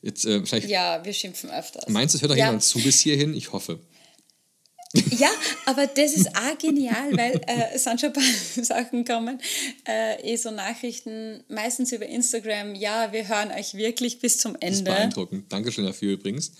Jetzt, 0.00 0.24
äh, 0.24 0.44
vielleicht, 0.46 0.68
Ja, 0.68 1.04
wir 1.04 1.12
schimpfen 1.12 1.50
öfters. 1.50 1.84
Meinst 1.88 2.14
du, 2.14 2.16
es 2.18 2.22
hört 2.22 2.32
doch 2.32 2.36
ja. 2.36 2.46
jemand 2.46 2.62
zu 2.62 2.78
bis 2.80 3.00
hierhin? 3.00 3.34
Ich 3.34 3.52
hoffe. 3.52 3.78
Ja, 5.18 5.30
aber 5.66 5.86
das 5.86 6.12
ist 6.12 6.28
auch 6.36 6.58
genial, 6.58 7.16
weil 7.16 7.40
äh, 7.46 7.74
es 7.74 7.84
sind 7.84 8.00
schon 8.00 8.10
ein 8.10 8.12
paar 8.12 8.22
Sachen 8.64 9.04
kommen, 9.04 9.40
äh, 9.88 10.20
eh 10.32 10.36
so 10.36 10.50
Nachrichten, 10.50 11.42
meistens 11.48 11.92
über 11.92 12.06
Instagram, 12.06 12.74
ja, 12.74 13.10
wir 13.12 13.26
hören 13.26 13.50
euch 13.52 13.74
wirklich 13.74 14.18
bis 14.20 14.38
zum 14.38 14.52
Das 14.60 14.70
ist 14.70 14.78
Ende. 14.80 14.90
beeindruckend. 14.90 15.52
Dankeschön 15.52 15.84
dafür 15.84 16.12
übrigens. 16.12 16.52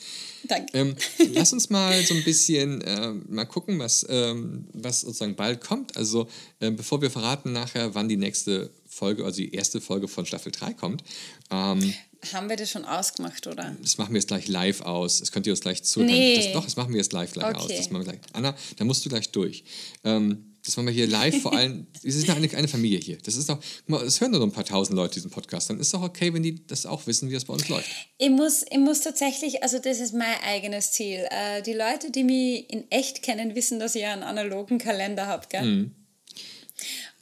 Danke. 0.45 0.77
Ähm, 0.77 0.97
lass 1.35 1.53
uns 1.53 1.68
mal 1.71 2.03
so 2.03 2.14
ein 2.14 2.25
bisschen 2.25 2.83
ähm, 2.87 3.25
mal 3.29 3.45
gucken, 3.45 3.79
was, 3.79 4.07
ähm, 4.09 4.66
was 4.73 5.03
sozusagen 5.03 5.37
bald 5.37 5.61
kommt. 5.61 5.97
Also 5.97 6.27
ähm, 6.61 6.77
bevor 6.77 7.03
wir 7.03 7.11
verraten 7.11 7.53
nachher, 7.53 7.95
wann 7.95 8.09
die 8.09 8.16
nächste 8.16 8.71
Folge, 8.93 9.25
also 9.25 9.39
die 9.39 9.55
erste 9.55 9.81
Folge 9.81 10.07
von 10.07 10.27
Staffel 10.27 10.53
3 10.53 10.75
kommt, 10.75 11.03
ähm, 11.51 11.95
Haben 12.33 12.49
wir 12.51 12.57
das 12.57 12.71
schon 12.71 12.85
ausgemacht, 12.85 13.47
oder? 13.47 13.75
das 13.81 13.97
machen 13.97 14.13
wir 14.13 14.19
jetzt 14.19 14.29
gleich 14.29 14.49
live 14.49 14.83
aus. 14.83 15.21
Das 15.21 15.33
könnt 15.33 15.47
ihr 15.47 15.53
uns 15.55 15.61
gleich 15.61 15.83
zuhören. 15.83 16.13
Nee. 16.13 16.37
Das, 16.37 16.53
doch, 16.53 16.65
das 16.65 16.77
machen 16.77 16.93
wir 16.93 16.99
jetzt 16.99 17.13
live 17.13 17.33
gleich 17.33 17.55
aus. 17.55 17.65
Okay. 17.65 17.79
Das 17.79 17.91
machen 17.91 18.05
wir 18.05 18.13
gleich. 18.13 18.21
Anna, 18.35 18.55
da 18.77 18.85
musst 18.85 19.05
du 19.05 19.09
gleich 19.09 19.31
durch. 19.31 19.65
Ähm, 20.05 20.53
das 20.65 20.77
machen 20.77 20.87
wir 20.87 20.95
hier 20.95 21.07
live, 21.07 21.41
vor 21.41 21.55
allem, 21.55 21.87
wir 22.03 22.13
sind 22.13 22.29
eine, 22.29 22.49
eine 22.55 22.69
Familie 22.69 22.99
hier. 22.99 23.17
Das 23.25 23.37
ist 23.37 23.49
doch, 23.49 23.59
guck 23.59 23.89
mal, 23.89 24.05
es 24.05 24.21
hören 24.21 24.31
nur 24.31 24.41
noch 24.41 24.47
ein 24.47 24.53
paar 24.53 24.67
tausend 24.67 24.95
Leute 24.95 25.15
diesen 25.15 25.31
Podcast. 25.31 25.71
Dann 25.71 25.81
ist 25.81 25.95
doch 25.95 26.03
okay, 26.03 26.33
wenn 26.35 26.43
die 26.43 26.65
das 26.67 26.85
auch 26.85 27.07
wissen, 27.07 27.31
wie 27.31 27.35
das 27.35 27.47
bei 27.47 27.55
uns 27.55 27.69
läuft. 27.69 27.89
Ich 28.19 28.31
muss, 28.31 28.63
ich 28.71 28.79
muss 28.79 29.01
tatsächlich, 29.01 29.63
also 29.63 29.79
das 29.79 30.01
ist 30.01 30.13
mein 30.13 30.37
eigenes 30.45 30.93
Ziel. 30.93 31.27
Äh, 31.31 31.63
die 31.63 31.73
Leute, 31.73 32.11
die 32.11 32.25
mich 32.25 32.71
in 32.71 32.91
echt 32.91 33.23
kennen, 33.23 33.55
wissen, 33.55 33.81
dass 33.81 33.95
ich 33.95 34.05
einen 34.05 34.23
analogen 34.23 34.77
Kalender 34.77 35.27
habe. 35.27 35.47
Gell? 35.49 35.65
Mhm. 35.65 35.95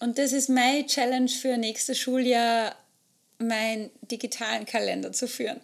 Und 0.00 0.18
das 0.18 0.32
ist 0.32 0.48
meine 0.48 0.86
Challenge 0.86 1.28
für 1.28 1.56
nächstes 1.56 1.98
Schuljahr, 1.98 2.74
meinen 3.38 3.90
digitalen 4.10 4.66
Kalender 4.66 5.12
zu 5.12 5.28
führen. 5.28 5.60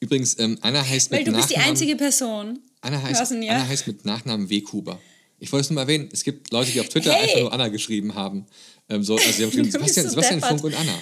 Übrigens, 0.00 0.38
ähm, 0.38 0.58
Anna 0.60 0.86
heißt 0.86 1.10
Weil 1.10 1.20
mit 1.20 1.28
du 1.28 1.32
bist 1.32 1.50
die 1.50 1.54
Nachnamen, 1.54 1.70
einzige 1.70 1.96
Person. 1.96 2.58
Anna 2.80 3.02
heißt, 3.02 3.30
denn, 3.32 3.42
ja? 3.42 3.54
Anna 3.54 3.66
heißt 3.66 3.86
mit 3.86 4.04
Nachnamen 4.04 4.48
Weghuber. 4.50 5.00
Ich 5.38 5.52
wollte 5.52 5.62
es 5.64 5.70
nur 5.70 5.74
mal 5.76 5.82
erwähnen, 5.82 6.08
es 6.12 6.22
gibt 6.24 6.50
Leute, 6.52 6.70
die 6.72 6.80
auf 6.80 6.88
Twitter 6.88 7.12
Hey! 7.12 7.22
einfach 7.24 7.40
nur 7.40 7.52
Anna 7.52 7.68
geschrieben 7.68 8.14
haben. 8.14 8.46
Ähm, 8.88 9.02
so, 9.02 9.16
also 9.16 9.30
sie 9.30 9.42
haben 9.42 9.50
geschrieben, 9.50 9.66
Du 9.72 9.78
Sebastian, 9.78 10.08
Sebastian. 10.08 10.40
Funk 10.40 10.64
und 10.64 10.74
Anna. 10.74 10.92
Und 10.94 11.00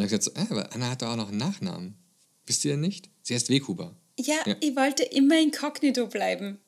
dann 0.00 0.02
habe 0.02 0.14
ich 0.14 0.20
gesagt, 0.20 0.24
so, 0.24 0.30
äh, 0.32 0.46
aber 0.50 0.72
Anna 0.74 0.90
hat 0.90 1.02
doch 1.02 1.08
auch 1.08 1.16
noch 1.16 1.28
einen 1.28 1.38
Nachnamen. 1.38 1.94
Wisst 2.46 2.64
ihr 2.64 2.72
denn 2.72 2.80
nicht? 2.80 3.08
Sie 3.22 3.34
heißt 3.34 3.48
Weghuber. 3.48 3.94
Ja, 4.18 4.36
Ja. 4.46 4.56
ich 4.60 4.74
wollte 4.76 5.02
immer 5.04 5.38
inkognito 5.40 6.06
bleiben. 6.08 6.58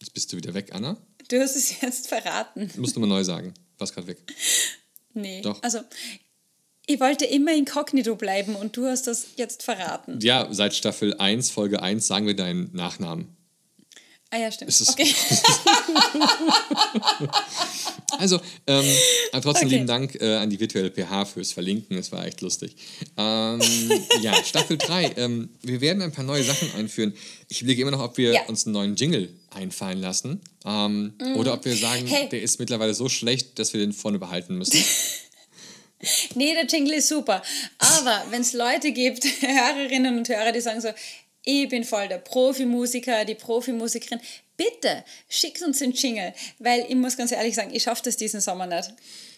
Jetzt 0.00 0.12
bist 0.12 0.32
du 0.32 0.36
wieder 0.36 0.52
weg, 0.54 0.70
Anna. 0.72 0.96
Du 1.28 1.40
hast 1.40 1.56
es 1.56 1.80
jetzt 1.80 2.08
verraten. 2.08 2.70
Du 2.74 2.80
musst 2.82 2.94
nochmal 2.96 3.08
neu 3.08 3.24
sagen. 3.24 3.54
Warst 3.84 3.94
gerade 3.94 4.06
weg. 4.06 4.18
Nee. 5.12 5.42
Doch. 5.42 5.62
Also, 5.62 5.80
ich 6.86 7.00
wollte 7.00 7.26
immer 7.26 7.52
inkognito 7.54 8.16
bleiben 8.16 8.56
und 8.56 8.78
du 8.78 8.86
hast 8.86 9.06
das 9.06 9.26
jetzt 9.36 9.62
verraten. 9.62 10.20
Ja, 10.22 10.48
seit 10.50 10.74
Staffel 10.74 11.14
1, 11.18 11.50
Folge 11.50 11.82
1 11.82 12.06
sagen 12.06 12.26
wir 12.26 12.34
deinen 12.34 12.74
Nachnamen. 12.74 13.36
Ah 14.30 14.38
ja, 14.38 14.50
stimmt. 14.50 14.70
Es 14.70 14.80
ist- 14.80 14.90
Okay. 14.90 15.14
Also, 18.18 18.40
ähm, 18.68 18.84
trotzdem 19.32 19.66
Okay. 19.66 19.74
lieben 19.74 19.86
Dank 19.88 20.14
äh, 20.20 20.36
an 20.36 20.48
die 20.48 20.60
virtuelle 20.60 20.90
PH 20.90 21.24
fürs 21.26 21.52
Verlinken. 21.52 21.98
Es 21.98 22.12
war 22.12 22.24
echt 22.24 22.40
lustig. 22.42 22.76
Ähm, 23.16 23.60
ja, 24.20 24.32
Staffel 24.44 24.78
3. 24.78 25.14
Ähm, 25.16 25.48
wir 25.62 25.80
werden 25.80 26.00
ein 26.00 26.12
paar 26.12 26.24
neue 26.24 26.44
Sachen 26.44 26.72
einführen. 26.76 27.12
Ich 27.48 27.60
überlege 27.60 27.82
immer 27.82 27.90
noch, 27.90 28.00
ob 28.04 28.16
wir 28.16 28.32
Ja. 28.32 28.42
Uns 28.46 28.66
einen 28.66 28.74
neuen 28.74 28.94
Jingle 28.94 29.30
einfallen 29.50 30.00
lassen. 30.00 30.40
Ähm, 30.64 31.14
Oder 31.36 31.54
ob 31.54 31.64
wir 31.64 31.76
sagen, 31.76 32.06
Hey. 32.06 32.28
der 32.28 32.42
ist 32.42 32.60
mittlerweile 32.60 32.94
so 32.94 33.08
schlecht, 33.08 33.58
dass 33.58 33.72
wir 33.72 33.80
den 33.80 33.92
vorne 33.92 34.18
behalten 34.18 34.56
müssen. 34.58 34.82
Nee, 36.34 36.52
der 36.52 36.66
Jingle 36.66 36.92
ist 36.98 37.08
super. 37.08 37.42
Aber 37.78 38.24
wenn 38.28 38.42
es 38.42 38.52
Leute 38.52 38.92
gibt, 38.92 39.24
Hörerinnen 39.40 40.18
und 40.18 40.28
Hörer, 40.28 40.52
die 40.52 40.60
sagen 40.60 40.82
so, 40.82 40.88
ich 41.44 41.68
bin 41.68 41.84
voll 41.84 42.08
der 42.08 42.18
Profimusiker, 42.18 43.24
die 43.24 43.34
Profimusikerin, 43.34 44.20
bitte 44.56 45.04
schickt 45.28 45.62
uns 45.62 45.78
den 45.78 45.92
Jingle, 45.92 46.32
weil 46.58 46.86
ich 46.88 46.94
muss 46.94 47.16
ganz 47.16 47.32
ehrlich 47.32 47.54
sagen, 47.54 47.70
ich 47.74 47.82
schaffe 47.82 48.02
das 48.04 48.16
diesen 48.16 48.40
Sommer 48.40 48.66
nicht. 48.66 48.92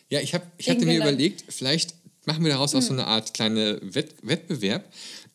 Ja, 0.09 0.21
ich, 0.21 0.35
hab, 0.35 0.43
ich 0.57 0.71
hatte 0.71 0.85
mir 0.85 0.93
Irgendwann 0.93 1.15
überlegt, 1.15 1.45
vielleicht 1.49 1.95
machen 2.25 2.45
wir 2.45 2.53
daraus 2.53 2.75
auch 2.75 2.83
so 2.83 2.93
eine 2.93 3.07
Art 3.07 3.35
kleine 3.35 3.81
Wett 3.83 4.15
Wettbewerb, 4.23 4.85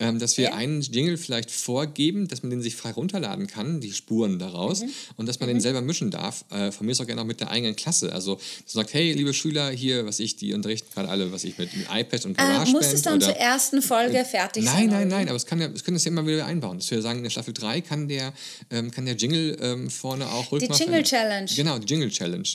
ähm, 0.01 0.19
dass 0.19 0.35
wir 0.37 0.45
Ja. 0.45 0.53
einen 0.55 0.81
Jingle 0.81 1.15
vielleicht 1.17 1.49
vorgeben, 1.51 2.27
dass 2.27 2.41
man 2.43 2.49
den 2.49 2.61
sich 2.61 2.75
frei 2.75 2.91
runterladen 2.91 3.47
kann, 3.47 3.79
die 3.79 3.93
Spuren 3.93 4.39
daraus, 4.39 4.83
und 5.15 5.27
dass 5.29 5.39
man 5.39 5.47
den 5.47 5.61
selber 5.61 5.79
mischen 5.81 6.11
darf. 6.11 6.43
Äh, 6.49 6.71
von 6.73 6.85
mir 6.85 6.91
ist 6.91 6.99
auch 6.99 7.05
gerne 7.07 7.21
auch 7.21 7.25
mit 7.25 7.39
der 7.39 7.51
eigenen 7.51 7.75
Klasse. 7.75 8.11
Also, 8.11 8.35
du 8.35 8.41
sagst, 8.65 8.93
hey, 8.93 9.13
liebe 9.13 9.33
Schüler, 9.33 9.69
hier, 9.69 10.05
was 10.05 10.19
ich, 10.19 10.35
die 10.35 10.53
unterrichten 10.53 10.89
gerade 10.93 11.07
alle, 11.07 11.31
was 11.31 11.43
ich 11.45 11.57
mit, 11.57 11.73
mit 11.77 11.85
iPad 11.89 12.25
und 12.25 12.31
Äh, 12.33 12.35
GarageBand. 12.41 12.71
muss 12.73 12.91
es 12.91 13.01
dann 13.03 13.17
oder, 13.17 13.27
zur 13.27 13.35
ersten 13.37 13.81
Folge 13.81 14.25
fertig 14.25 14.65
Nein, 14.65 14.75
sein? 14.75 14.87
nein, 14.89 15.07
nein, 15.07 15.25
wie? 15.25 15.29
aber 15.29 15.37
es 15.37 15.45
kann 15.45 15.61
ja, 15.61 15.67
es 15.67 15.83
können 15.83 15.95
das 15.95 16.03
ja 16.05 16.11
immer 16.11 16.25
wieder 16.25 16.45
einbauen. 16.45 16.79
Dass 16.79 16.89
wir 16.91 17.01
sagen, 17.01 17.19
in 17.19 17.23
der 17.23 17.29
Staffel 17.29 17.53
3 17.53 17.81
kann 17.81 18.07
der, 18.07 18.33
ähm, 18.71 18.89
kann 18.91 19.05
der 19.05 19.15
Jingle 19.15 19.55
ähm, 19.61 19.89
vorne 19.91 20.27
auch 20.31 20.49
Die 20.57 20.65
Jingle 20.65 21.03
Challenge. 21.03 21.49
Genau, 21.55 21.77
die 21.77 21.87
Jingle 21.87 22.09
Challenge. 22.09 22.47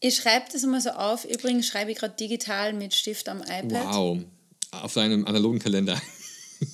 Ich 0.00 0.16
schreibe 0.16 0.46
das 0.52 0.64
immer 0.64 0.80
so 0.80 0.90
auf. 0.90 1.24
Übrigens 1.24 1.66
schreibe 1.66 1.92
ich 1.92 1.98
gerade 1.98 2.14
digital 2.18 2.72
mit 2.72 2.94
Stift 2.94 3.28
am 3.28 3.42
iPad. 3.42 3.70
Wow. 3.94 4.18
Auf 4.72 4.94
deinem 4.94 5.24
analogen 5.26 5.58
Kalender. 5.60 6.00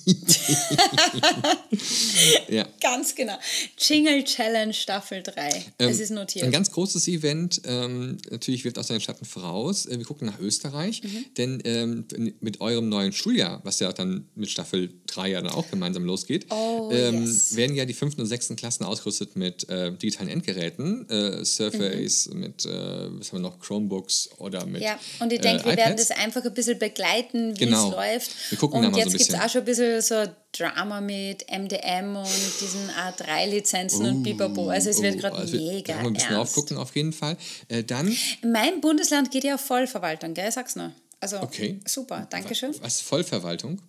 ja. 2.49 2.65
Ganz 2.81 3.15
genau. 3.15 3.37
Jingle 3.77 4.23
Challenge 4.23 4.73
Staffel 4.73 5.23
3. 5.23 5.49
Ähm, 5.79 5.89
es 5.89 5.99
ist 5.99 6.11
notiert. 6.11 6.45
Ein 6.45 6.51
ganz 6.51 6.71
großes 6.71 7.07
Event, 7.07 7.61
ähm, 7.65 8.17
natürlich 8.29 8.63
wirft 8.63 8.77
aus 8.79 8.87
den 8.87 9.01
Schatten 9.01 9.25
voraus. 9.25 9.85
Äh, 9.85 9.97
wir 9.97 10.05
gucken 10.05 10.27
nach 10.27 10.39
Österreich, 10.39 11.03
Mhm. 11.03 11.25
denn 11.37 11.61
ähm, 11.65 12.05
mit 12.39 12.61
eurem 12.61 12.89
neuen 12.89 13.11
Schuljahr, 13.13 13.61
was 13.63 13.79
ja 13.79 13.91
dann 13.91 14.27
mit 14.35 14.49
Staffel 14.49 14.89
3 15.07 15.29
ja 15.29 15.41
dann 15.41 15.51
auch 15.51 15.69
gemeinsam 15.69 16.05
losgeht, 16.05 16.45
Oh, 16.49 16.89
ähm, 16.91 17.25
yes. 17.25 17.55
werden 17.55 17.75
ja 17.75 17.85
die 17.85 17.93
fünften 17.93 18.21
und 18.21 18.27
sechsten 18.27 18.55
Klassen 18.55 18.83
ausgerüstet 18.85 19.35
mit 19.35 19.67
äh, 19.69 19.91
digitalen 19.91 20.29
Endgeräten, 20.29 21.09
äh, 21.09 21.43
Surface, 21.45 22.29
mit, 22.33 22.65
äh, 22.65 22.69
was 22.69 23.31
haben 23.31 23.39
wir 23.39 23.49
noch, 23.49 23.59
Chromebooks 23.59 24.29
oder 24.37 24.65
mit 24.65 24.81
Mhm. 24.81 24.87
ja, 24.87 24.99
und 25.19 25.31
ich 25.33 25.39
äh, 25.39 25.41
denke, 25.41 25.65
wir 25.65 25.77
werden 25.77 25.97
das 25.97 26.11
einfach 26.11 26.43
ein 26.45 26.53
bisschen 26.53 26.79
begleiten, 26.79 27.55
wie 27.59 27.65
Genau. 27.65 27.89
es 27.89 27.95
läuft. 27.95 28.31
Wir 28.51 28.57
gucken 28.57 28.81
da 28.81 28.87
und 28.87 28.93
mal 28.93 29.01
so 29.01 29.09
ein 29.09 29.13
jetzt 29.13 29.27
gibt 29.27 29.37
es 29.37 29.43
auch 29.45 29.49
schon 29.49 29.61
ein 29.61 29.65
bisschen 29.65 29.96
so 30.01 30.25
Drama 30.51 31.01
mit 31.01 31.45
MDM 31.49 32.15
und 32.15 32.27
diesen 32.61 32.89
A3-Lizenzen 32.89 34.05
und 34.05 34.23
Bipapo. 34.23 34.69
Also 34.69 34.89
es 34.89 35.01
wird 35.01 35.15
Oh, 35.15 35.19
gerade 35.19 35.35
also 35.37 35.57
mega 35.57 35.93
Da 35.93 36.01
wir 36.01 36.07
ein 36.07 36.13
bisschen 36.13 36.33
ernst. 36.33 36.51
aufgucken 36.57 36.77
auf 36.77 36.95
jeden 36.95 37.13
Fall. 37.13 37.37
Äh, 37.67 37.83
dann, 37.83 38.15
Mein 38.43 38.81
Bundesland 38.81 39.31
geht 39.31 39.43
ja 39.43 39.55
auf 39.55 39.61
Vollverwaltung, 39.61 40.33
gell? 40.33 40.51
Sag's 40.51 40.75
nur. 40.75 40.91
Also 41.19 41.37
Okay. 41.39 41.79
super, 41.85 42.27
danke 42.29 42.53
schön. 42.55 42.75
Was? 42.81 43.01
Vollverwaltung? 43.01 43.81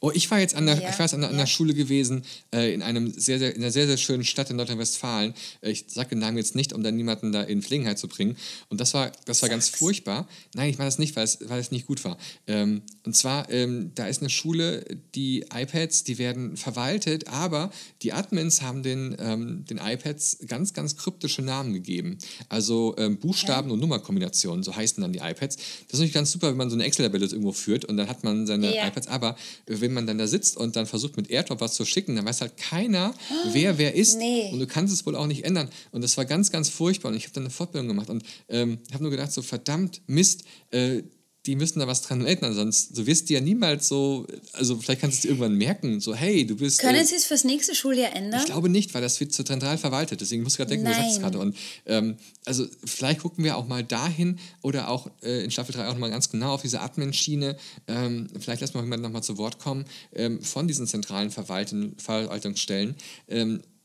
Oh, 0.00 0.10
ich 0.14 0.30
war 0.30 0.40
jetzt 0.40 0.54
an 0.54 0.66
der, 0.66 0.80
Ja, 0.80 0.90
ich 0.90 0.98
war 0.98 1.06
jetzt 1.06 1.14
an 1.14 1.20
der, 1.20 1.30
an 1.30 1.36
der 1.36 1.44
ja. 1.44 1.46
Schule 1.46 1.74
gewesen, 1.74 2.22
äh, 2.54 2.72
in, 2.74 2.82
einem 2.82 3.12
sehr, 3.12 3.38
sehr, 3.38 3.54
in 3.54 3.62
einer 3.62 3.70
sehr, 3.70 3.86
sehr 3.86 3.96
schönen 3.96 4.24
Stadt 4.24 4.50
in 4.50 4.56
Nordrhein-Westfalen. 4.56 5.34
Äh, 5.60 5.70
ich 5.70 5.84
sage 5.88 6.10
den 6.10 6.18
Namen 6.20 6.36
jetzt 6.36 6.54
nicht, 6.54 6.72
um 6.72 6.82
dann 6.82 6.96
niemanden 6.96 7.32
da 7.32 7.42
in 7.42 7.62
Verlegenheit 7.62 7.98
zu 7.98 8.08
bringen. 8.08 8.36
Und 8.68 8.80
das 8.80 8.94
war, 8.94 9.12
das 9.24 9.42
war 9.42 9.48
ganz 9.48 9.68
furchtbar. 9.68 10.28
Nein, 10.54 10.70
ich 10.70 10.78
meine 10.78 10.88
das 10.88 10.98
nicht, 10.98 11.16
weil 11.16 11.24
es, 11.24 11.38
weil 11.48 11.60
es 11.60 11.70
nicht 11.70 11.86
gut 11.86 12.04
war. 12.04 12.16
Ähm, 12.46 12.82
und 13.04 13.16
zwar, 13.16 13.50
ähm, 13.50 13.92
da 13.94 14.06
ist 14.06 14.20
eine 14.20 14.30
Schule, 14.30 14.84
die 15.14 15.44
iPads, 15.52 16.04
die 16.04 16.18
werden 16.18 16.56
verwaltet, 16.56 17.28
aber 17.28 17.70
die 18.02 18.12
Admins 18.12 18.62
haben 18.62 18.82
den, 18.82 19.16
ähm, 19.18 19.64
den 19.64 19.78
iPads 19.78 20.38
ganz, 20.46 20.72
ganz 20.72 20.96
kryptische 20.96 21.42
Namen 21.42 21.72
gegeben. 21.72 22.18
Also 22.48 22.94
ähm, 22.98 23.18
Buchstaben 23.18 23.70
und 23.70 23.80
Nummerkombinationen, 23.80 24.62
so 24.62 24.74
heißen 24.74 25.00
dann 25.02 25.12
die 25.12 25.18
iPads. 25.20 25.56
Das 25.56 25.64
ist 25.64 25.92
natürlich 25.92 26.12
ganz 26.12 26.30
super, 26.32 26.48
wenn 26.50 26.56
man 26.56 26.70
so 26.70 26.76
eine 26.76 26.84
Excel-Tabelle 26.84 27.26
irgendwo 27.26 27.52
führt 27.52 27.84
und 27.84 27.96
dann 27.96 28.08
hat 28.08 28.24
man 28.24 28.46
seine 28.46 28.74
Ja. 28.74 28.86
iPads. 28.88 29.08
Aber 29.08 29.36
wenn 29.80 29.92
man 29.92 30.06
dann 30.06 30.18
da 30.18 30.26
sitzt 30.26 30.56
und 30.56 30.76
dann 30.76 30.86
versucht 30.86 31.16
mit 31.16 31.30
AirDrop 31.30 31.60
was 31.60 31.74
zu 31.74 31.84
schicken, 31.84 32.16
dann 32.16 32.24
weiß 32.24 32.40
halt 32.40 32.56
keiner, 32.56 33.14
wer 33.52 33.78
wer 33.78 33.94
ist. 33.94 34.18
Nee. 34.18 34.50
Und 34.52 34.60
du 34.60 34.66
kannst 34.66 34.92
es 34.92 35.06
wohl 35.06 35.16
auch 35.16 35.26
nicht 35.26 35.44
ändern. 35.44 35.68
Und 35.90 36.02
das 36.02 36.16
war 36.16 36.24
ganz, 36.24 36.50
ganz 36.50 36.68
furchtbar. 36.68 37.10
Und 37.10 37.16
ich 37.16 37.24
habe 37.24 37.34
dann 37.34 37.44
eine 37.44 37.50
Fortbildung 37.50 37.88
gemacht 37.88 38.10
und 38.10 38.24
ähm, 38.48 38.78
habe 38.92 39.02
nur 39.02 39.10
gedacht, 39.10 39.32
so 39.32 39.42
verdammt, 39.42 40.02
Mist, 40.06 40.44
äh, 40.70 41.02
die 41.46 41.56
müssen 41.56 41.80
da 41.80 41.88
was 41.88 42.02
dran 42.02 42.24
ändern, 42.24 42.54
sonst 42.54 42.94
so 42.94 43.06
wirst 43.06 43.28
du 43.28 43.34
ja 43.34 43.40
niemals 43.40 43.88
so, 43.88 44.26
also 44.52 44.76
vielleicht 44.76 45.00
kannst 45.00 45.16
du 45.16 45.18
es 45.18 45.22
dir 45.22 45.28
irgendwann 45.30 45.56
merken, 45.56 46.00
so 46.00 46.14
hey, 46.14 46.46
du 46.46 46.56
bist... 46.56 46.78
Können 46.78 47.00
äh, 47.00 47.04
Sie 47.04 47.16
es 47.16 47.24
fürs 47.24 47.42
nächste 47.42 47.74
Schuljahr 47.74 48.14
ändern? 48.14 48.40
ich 48.40 48.46
glaube 48.46 48.68
nicht, 48.68 48.94
weil 48.94 49.02
das 49.02 49.18
wird 49.18 49.32
zu 49.32 49.42
zentral 49.42 49.76
verwaltet. 49.76 50.20
Deswegen 50.20 50.44
muss 50.44 50.52
ich 50.52 50.58
gerade 50.58 50.70
denken, 50.70 50.86
du 50.86 50.92
sagst 50.92 51.08
es 51.08 51.14
Nein. 51.14 51.22
gerade. 51.22 51.38
Und 51.40 51.56
ähm, 51.86 52.16
also 52.44 52.66
vielleicht 52.84 53.20
gucken 53.20 53.42
wir 53.42 53.56
auch 53.56 53.66
mal 53.66 53.82
dahin 53.82 54.38
oder 54.62 54.88
auch 54.88 55.10
äh, 55.22 55.42
in 55.42 55.50
Staffel 55.50 55.74
3 55.74 55.88
auch 55.88 55.92
nochmal 55.92 56.10
ganz 56.10 56.30
genau 56.30 56.54
auf 56.54 56.62
diese 56.62 56.80
Admin-Schiene. 56.80 57.56
Ähm, 57.88 58.28
vielleicht 58.38 58.60
lassen 58.60 58.74
wir 58.74 58.82
jemanden 58.82 59.02
nochmal 59.02 59.24
zu 59.24 59.36
Wort 59.36 59.58
kommen 59.58 59.84
ähm, 60.14 60.42
von 60.42 60.68
diesen 60.68 60.86
zentralen 60.86 61.30
Verwalten, 61.30 61.96
Verwaltungsstellen. 61.98 62.94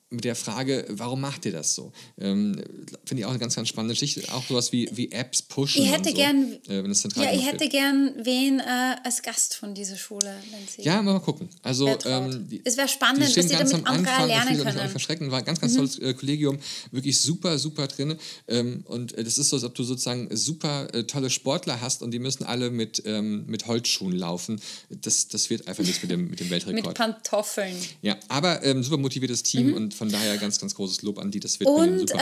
Mit 0.10 0.24
der 0.24 0.36
Frage, 0.36 0.86
warum 0.90 1.20
macht 1.20 1.46
ihr 1.46 1.52
das 1.52 1.76
so? 1.76 1.92
Ähm, 2.18 2.64
Finde 3.06 3.20
ich 3.22 3.26
auch 3.26 3.32
eine 3.32 3.40
ganz, 3.40 3.56
ganz 3.56 3.68
spannende 3.68 3.94
Geschichte. 3.94 4.24
Auch 4.34 4.46
sowas 4.48 4.72
wie, 4.72 4.90
wie 4.94 5.12
Apps 5.12 5.42
pushen. 5.42 5.84
Ich 5.84 5.92
hätte 5.92 6.10
und 6.10 6.16
so, 6.16 6.22
gern- 6.22 6.54
äh, 6.70 6.82
wenn 6.84 6.92
es 6.92 7.02
zentral 7.02 7.26
ja, 7.26 7.34
ich 7.34 7.46
hätte 7.46 7.60
wird. 7.60 7.72
gern 7.72 8.14
wen 8.24 8.60
äh, 8.62 8.96
als 9.04 9.22
Gast 9.22 9.56
von 9.56 9.74
dieser 9.76 9.98
Schule, 9.98 10.34
wenn 10.52 10.66
Sie. 10.66 10.84
Ja, 10.84 11.02
mal 11.02 11.20
gucken. 11.20 11.50
Also, 11.62 11.90
ähm, 12.06 12.48
die, 12.48 12.62
Es 12.64 12.78
wäre 12.78 12.88
spannend, 12.88 13.28
die 13.30 13.34
ganz 13.36 13.50
damit 13.52 13.74
am 13.74 13.84
andere 13.86 14.14
Anfang, 14.14 14.28
lernen 14.30 14.48
euch 14.48 14.60
auch 14.60 14.64
können. 14.64 14.76
Mhm. 14.78 14.82
nicht 14.84 14.92
verschrecken, 14.92 15.32
war 15.32 15.40
ein 15.40 15.46
ganz, 15.46 15.60
ganz 15.60 15.76
tolles 15.76 16.00
äh, 16.00 16.14
Kollegium, 16.14 16.58
wirklich 16.92 17.20
super, 17.20 17.58
super 17.60 17.88
drin. 17.88 18.16
Ähm, 18.48 18.86
und 18.88 19.12
äh, 19.18 19.26
das 19.26 19.38
ist 19.38 19.50
so, 19.50 19.58
als 19.58 19.66
ob 19.66 19.76
du 19.76 19.84
sozusagen 19.84 20.34
super 20.38 20.88
äh, 20.94 21.04
tolle 21.04 21.30
Sportler 21.30 21.82
hast 21.82 22.02
und 22.02 22.12
die 22.12 22.20
müssen 22.20 22.46
alle 22.46 22.70
mit, 22.70 23.04
ähm, 23.06 23.44
mit 23.48 23.68
Holzschuhen 23.68 24.16
laufen. 24.16 24.62
Das, 24.90 25.28
das 25.28 25.50
wird 25.50 25.68
einfach 25.68 25.84
nichts 25.84 26.02
mit 26.02 26.12
dem, 26.12 26.30
mit 26.30 26.40
dem 26.40 26.48
Mit 26.50 26.66
Weltrekord. 26.66 26.98
Pantoffeln. 26.98 27.76
ja, 28.02 28.16
aber 28.30 28.64
ähm, 28.64 28.84
super 28.84 28.96
motiviertes 28.98 29.44
Team 29.44 29.74
und 29.74 29.97
von 29.98 30.10
daher 30.10 30.38
ganz, 30.38 30.60
ganz 30.60 30.76
großes 30.76 31.02
Lob 31.02 31.20
an 31.20 31.32
die. 31.32 31.40
Das 31.40 31.60
wird 31.60 31.70
Und 31.70 32.12
äh, 32.12 32.16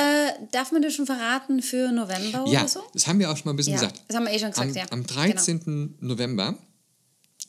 darf 0.52 0.72
man 0.72 0.82
das 0.82 0.94
schon 0.94 1.06
verraten 1.06 1.62
für 1.62 1.92
November 1.92 2.46
ja, 2.48 2.62
oder 2.62 2.68
so? 2.68 2.80
das 2.94 3.06
haben 3.08 3.20
wir 3.20 3.30
auch 3.32 3.38
schon 3.38 3.46
mal 3.46 3.54
ein 3.54 3.58
bisschen 3.58 3.74
Ja, 3.74 3.80
gesagt. 3.82 4.02
das 4.08 4.18
haben 4.18 4.26
wir 4.26 4.34
eh 4.34 4.40
schon 4.40 4.50
gesagt, 4.52 4.70
am, 4.70 4.76
ja. 4.76 4.86
Am 4.90 5.04
Genau. 5.06 5.14
13. 5.14 5.96
November 6.00 6.58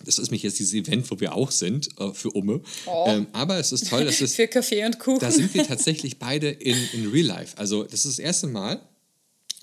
das 0.05 0.19
ist 0.19 0.31
mich 0.31 0.43
jetzt 0.43 0.59
dieses 0.59 0.75
Event, 0.75 1.11
wo 1.11 1.19
wir 1.21 1.35
auch 1.35 1.51
sind, 1.51 1.89
äh, 1.99 2.13
für 2.13 2.31
Umme. 2.31 2.61
Oh. 2.85 3.05
Ähm, 3.09 3.29
aber 3.33 3.59
es 3.59 3.73
ist 3.73 3.89
toll, 3.89 4.05
dass 4.05 4.21
es 4.21 4.35
Für 4.35 4.47
Kaffee 4.47 4.85
und 4.85 4.99
Kuchen. 4.99 5.21
da 5.21 5.31
sind 5.31 5.55
wir 5.55 5.65
tatsächlich 5.67 6.19
beide 6.19 6.51
in, 6.51 6.77
in 6.93 7.11
Real 7.11 7.25
Life. 7.27 7.57
Also 7.57 7.83
das 7.85 8.05
ist 8.05 8.07
das 8.07 8.19
erste 8.19 8.47
Mal 8.47 8.81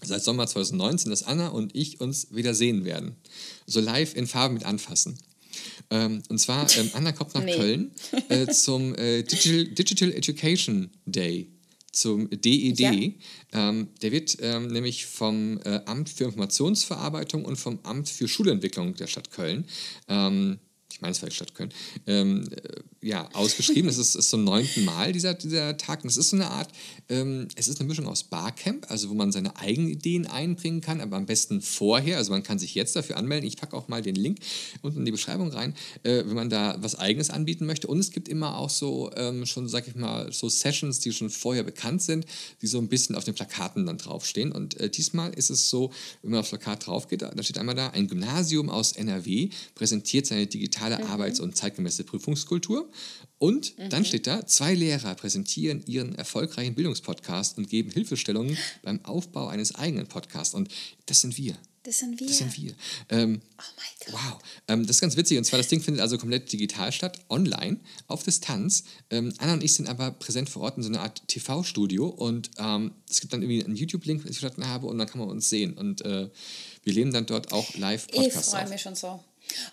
seit 0.04 0.24
Sommer 0.24 0.48
2019, 0.48 1.12
dass 1.12 1.24
Anna 1.24 1.50
und 1.50 1.76
ich 1.76 2.02
uns 2.02 2.34
wieder 2.34 2.56
sehen 2.56 2.84
werden. 2.84 3.16
So 3.68 3.80
live 3.80 4.16
in 4.16 4.26
Farbe 4.26 4.56
mit 4.56 4.66
anfassen. 4.66 5.18
Ähm, 5.90 6.24
und 6.30 6.40
zwar, 6.40 6.68
ähm, 6.78 6.90
Anna 6.94 7.12
kommt 7.12 7.34
nach 7.34 7.44
Nee. 7.44 7.56
Köln 7.56 7.92
äh, 8.30 8.48
zum 8.48 8.96
äh, 8.96 9.24
Digital, 9.24 9.66
Digital 9.66 10.12
Education 10.12 10.90
Day, 11.06 11.48
zum 11.92 12.30
DED. 12.30 12.80
Ja. 12.80 12.92
Ähm, 13.54 13.90
der 14.02 14.12
wird 14.12 14.38
ähm, 14.42 14.68
nämlich 14.68 15.06
vom 15.06 15.60
äh, 15.64 15.82
Amt 15.86 16.10
für 16.10 16.26
Informationsverarbeitung 16.26 17.46
und 17.46 17.58
vom 17.58 17.80
Amt 17.84 18.10
für 18.10 18.28
Schulentwicklung 18.28 18.96
der 18.96 19.08
Stadt 19.08 19.32
Köln 19.32 19.66
ähm, 20.08 20.60
ich 20.94 21.02
meine, 21.02 21.12
es 21.12 21.22
war 21.22 21.30
die 21.30 21.36
Stadt 21.36 21.56
Köln, 21.56 21.74
ähm, 22.06 22.48
äh, 22.52 22.80
ja, 23.04 23.30
ausgeschrieben. 23.34 23.88
Das 23.88 23.98
ist, 23.98 24.16
ist 24.16 24.30
zum 24.30 24.44
neunten 24.44 24.86
Mal 24.86 25.12
dieser, 25.12 25.34
dieser 25.34 25.78
Tag. 25.78 26.04
Und 26.04 26.10
es 26.10 26.18
ist 26.18 26.30
so 26.30 26.38
eine 26.38 26.50
Art, 26.50 26.70
ähm, 27.10 27.48
es 27.56 27.68
ist 27.68 27.80
eine 27.80 27.88
Mischung 27.88 28.08
aus 28.08 28.24
Barcamp, 28.24 28.90
also 28.90 29.10
wo 29.10 29.14
man 29.14 29.32
seine 29.32 29.58
eigenen 29.58 29.90
Ideen 29.90 30.26
einbringen 30.26 30.82
kann, 30.82 31.02
aber 31.02 31.18
am 31.18 31.26
besten 31.26 31.62
vorher. 31.62 32.18
Also 32.18 32.32
man 32.32 32.44
kann 32.44 32.60
sich 32.60 32.76
jetzt 32.76 32.96
dafür 32.96 33.18
anmelden. 33.18 33.48
Ich 33.48 33.58
packe 33.58 33.76
auch 33.76 33.88
mal 33.88 34.02
den 34.02 34.16
Link 34.16 34.40
unten 34.82 35.00
in 35.00 35.06
die 35.06 35.12
Beschreibung 35.12 35.52
rein, 35.52 35.76
äh, 36.04 36.24
wenn 36.26 36.36
man 36.36 36.50
da 36.50 36.78
was 36.80 36.98
Eigenes 36.98 37.30
anbieten 37.30 37.66
möchte. 37.66 37.88
Und 37.88 38.00
es 38.00 38.12
gibt 38.12 38.30
immer 38.30 38.58
auch 38.58 38.70
so 38.70 39.12
ähm, 39.16 39.46
schon, 39.46 39.68
sag 39.68 39.88
ich 39.88 39.96
mal, 39.96 40.32
so 40.32 40.48
Sessions, 40.48 41.00
die 41.00 41.12
schon 41.12 41.30
vorher 41.30 41.64
bekannt 41.64 42.02
sind, 42.02 42.26
die 42.62 42.68
so 42.68 42.80
ein 42.80 42.88
bisschen 42.88 43.16
auf 43.16 43.26
den 43.26 43.34
Plakaten 43.34 43.86
dann 43.86 43.98
draufstehen. 43.98 44.52
Und 44.52 44.80
äh, 44.80 44.90
diesmal 44.90 45.34
ist 45.34 45.50
es 45.50 45.70
so, 45.70 45.92
wenn 46.22 46.32
man 46.32 46.40
aufs 46.40 46.50
Plakat 46.50 46.88
drauf 46.88 47.08
geht, 47.08 47.22
da 47.22 47.32
steht 47.44 47.58
einmal 47.58 47.76
da, 47.76 47.90
ein 47.90 48.08
Gymnasium 48.08 48.70
aus 48.70 48.94
NRW 48.94 49.50
präsentiert 49.76 50.28
seine 50.28 50.48
digitale 50.48 51.06
Arbeits- 51.08 51.40
und 51.40 51.58
zeitgemäße 51.58 52.04
Prüfungskultur. 52.04 52.90
Und 53.38 53.76
dann 53.92 54.06
steht 54.06 54.26
da, 54.26 54.46
zwei 54.46 54.74
Lehrer 54.74 55.16
präsentieren 55.16 55.84
ihren 55.86 56.16
erfolgreichen 56.16 56.76
Bildungspodcast 56.76 57.58
und 57.58 57.70
geben 57.70 57.92
Hilfestellungen 57.92 58.58
beim 58.84 59.04
Aufbau 59.04 59.48
eines 59.48 59.76
eigenen 59.76 60.08
Podcasts. 60.08 60.54
Und 60.54 60.70
das 61.08 61.22
sind 61.22 61.38
wir. 61.38 61.58
Das 61.84 62.00
sind 62.00 62.18
wir. 62.18 62.28
Das 62.28 62.38
sind 62.38 62.58
wir. 62.58 62.74
Ähm, 63.10 63.42
oh 63.58 63.64
mein 63.76 64.14
Gott. 64.14 64.14
Wow, 64.14 64.40
ähm, 64.70 64.88
das 64.88 64.96
ist 64.96 65.02
ganz 65.02 65.18
witzig. 65.18 65.38
Und 65.38 65.44
zwar, 65.44 65.58
das 65.58 65.68
Ding 65.68 65.82
findet 65.82 66.02
also 66.02 66.18
komplett 66.18 66.50
digital 66.54 66.94
statt, 66.94 67.20
online, 67.28 67.82
auf 68.08 68.24
Distanz. 68.24 68.86
Ähm, 69.10 69.34
Anna 69.38 69.54
und 69.54 69.64
ich 69.64 69.74
sind 69.74 69.90
aber 69.90 70.12
präsent 70.12 70.50
vor 70.50 70.62
Ort 70.62 70.78
in 70.78 70.84
so 70.84 70.90
einer 70.90 71.02
Art 71.02 71.28
TV-Studio. 71.28 72.08
Und 72.08 72.52
ähm, 72.58 72.94
es 73.10 73.20
gibt 73.20 73.34
dann 73.34 73.42
irgendwie 73.42 73.66
einen 73.66 73.76
YouTube-Link, 73.76 74.24
den 74.24 74.32
ich 74.32 74.40
verstanden 74.40 74.70
habe, 74.70 74.88
und 74.88 74.98
dann 74.98 75.08
kann 75.10 75.20
man 75.20 75.28
uns 75.28 75.50
sehen. 75.50 75.74
Und 75.74 76.00
äh, 76.06 76.30
wir 76.84 76.94
leben 76.94 77.12
dann 77.12 77.26
dort 77.26 77.52
auch 77.52 77.76
live 77.76 78.08
Podcasts 78.08 78.48
Ich 78.48 78.60
freue 78.60 78.70
mich 78.70 78.82
schon 78.82 78.96
so. 78.96 79.22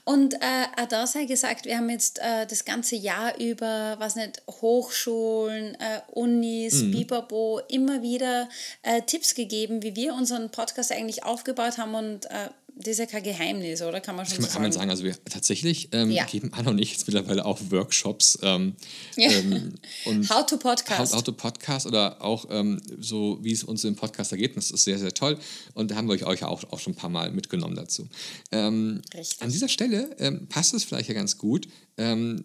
Und 0.05 0.35
äh, 0.35 0.67
auch 0.81 0.87
da 0.87 1.07
sei 1.07 1.25
gesagt, 1.25 1.65
wir 1.65 1.77
haben 1.77 1.91
jetzt 1.91 2.19
äh, 2.19 2.47
das 2.47 2.65
ganze 2.65 2.97
Jahr 2.97 3.39
über, 3.39 3.97
was 3.99 4.17
nicht, 4.17 4.43
Hochschulen, 4.47 5.75
äh, 5.75 6.01
Unis, 6.13 6.83
mhm. 6.83 6.91
Bibabo, 6.93 7.61
immer 7.69 8.03
wieder 8.03 8.49
äh, 8.83 9.03
Tipps 9.03 9.35
gegeben, 9.35 9.83
wie 9.83 9.97
wir 9.97 10.15
unseren 10.15 10.51
Podcast 10.51 10.93
eigentlich 10.93 11.25
aufgebaut 11.25 11.79
haben 11.79 11.95
und 11.95 12.27
äh, 12.27 12.49
das 12.81 12.93
ist 12.93 12.99
ja 12.99 13.07
kein 13.07 13.23
Geheimnis, 13.23 13.83
oder? 13.83 14.01
Kann 14.01 14.17
man 14.17 14.27
schon 14.27 14.37
kann, 14.37 14.45
so 14.45 14.51
kann 14.53 14.63
man 14.63 14.73
sagen. 14.73 14.91
Also 14.91 15.05
wir 15.05 15.15
tatsächlich 15.25 15.89
ähm, 15.93 16.11
ja. 16.11 16.25
geben 16.25 16.53
Anna 16.55 16.71
und 16.71 16.79
ich 16.79 16.93
jetzt 16.93 17.07
mittlerweile 17.07 17.45
auch 17.45 17.59
Workshops. 17.71 18.39
Ähm, 18.43 18.75
ja. 19.17 19.31
ähm, 19.31 19.75
und 20.07 20.31
How 20.31 20.47
to 20.47 20.57
Podcast. 20.57 21.13
How, 21.13 21.19
how 21.19 21.23
to 21.23 21.33
Podcast 21.33 21.87
oder 21.87 22.23
auch 22.23 22.47
ähm, 22.51 22.81
so, 22.99 23.39
wie 23.43 23.53
es 23.53 23.65
uns 23.65 23.85
im 23.85 23.97
Podcast 23.97 24.33
ergeht. 24.33 24.57
Das 24.57 24.71
ist 24.71 24.85
sehr, 24.85 24.99
sehr 24.99 25.13
toll. 25.13 25.39
Und 25.75 25.91
da 25.91 25.97
haben 25.97 26.09
wir 26.09 26.27
euch 26.27 26.45
auch, 26.45 26.65
auch 26.73 26.81
schon 26.81 26.95
ein 26.95 26.97
paar 26.97 27.11
Mal 27.11 27.31
mitgenommen 27.31 27.77
dazu. 27.77 28.09
Ähm, 28.51 29.03
Richtig. 29.15 29.43
An 29.43 29.51
dieser 29.51 29.69
Stelle 29.69 30.17
ähm, 30.19 30.47
passt 30.49 30.73
es 30.75 30.85
vielleicht 30.85 31.09
ja 31.09 31.15
ganz 31.15 31.37
gut, 31.39 31.69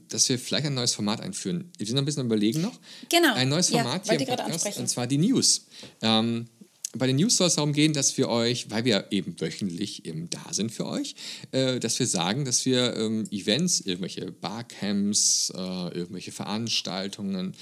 dass 0.09 0.27
wir 0.27 0.37
vielleicht 0.37 0.65
ein 0.65 0.73
neues 0.73 0.93
Format 0.93 1.21
einführen. 1.21 1.71
Wir 1.77 1.85
sind 1.85 1.95
noch 1.95 2.01
ein 2.01 2.05
bisschen 2.05 2.25
überlegen 2.25 2.59
noch. 2.59 2.77
Genau. 3.07 3.33
Ein 3.35 3.47
neues 3.47 3.69
Format 3.69 4.05
ja, 4.05 4.17
hier 4.17 4.27
im 4.27 4.35
Podcast, 4.35 4.79
und 4.79 4.89
zwar 4.89 5.07
die 5.07 5.17
News. 5.17 5.67
Ähm, 6.01 6.49
bei 6.97 7.07
den 7.07 7.17
News 7.17 7.37
soll 7.37 7.49
darum 7.49 7.73
gehen, 7.73 7.93
dass 7.93 8.17
wir 8.17 8.29
euch, 8.29 8.71
weil 8.71 8.85
wir 8.85 9.07
eben 9.11 9.39
wöchentlich 9.39 10.05
eben 10.05 10.29
da 10.29 10.53
sind 10.53 10.71
für 10.71 10.85
euch, 10.85 11.15
äh, 11.51 11.79
dass 11.79 11.99
wir 11.99 12.07
sagen, 12.07 12.45
dass 12.45 12.65
wir 12.65 12.95
ähm, 12.97 13.25
Events, 13.31 13.81
irgendwelche 13.81 14.31
Barcamps, 14.31 15.51
äh, 15.55 15.97
irgendwelche 15.97 16.31
Veranstaltungen 16.31 17.53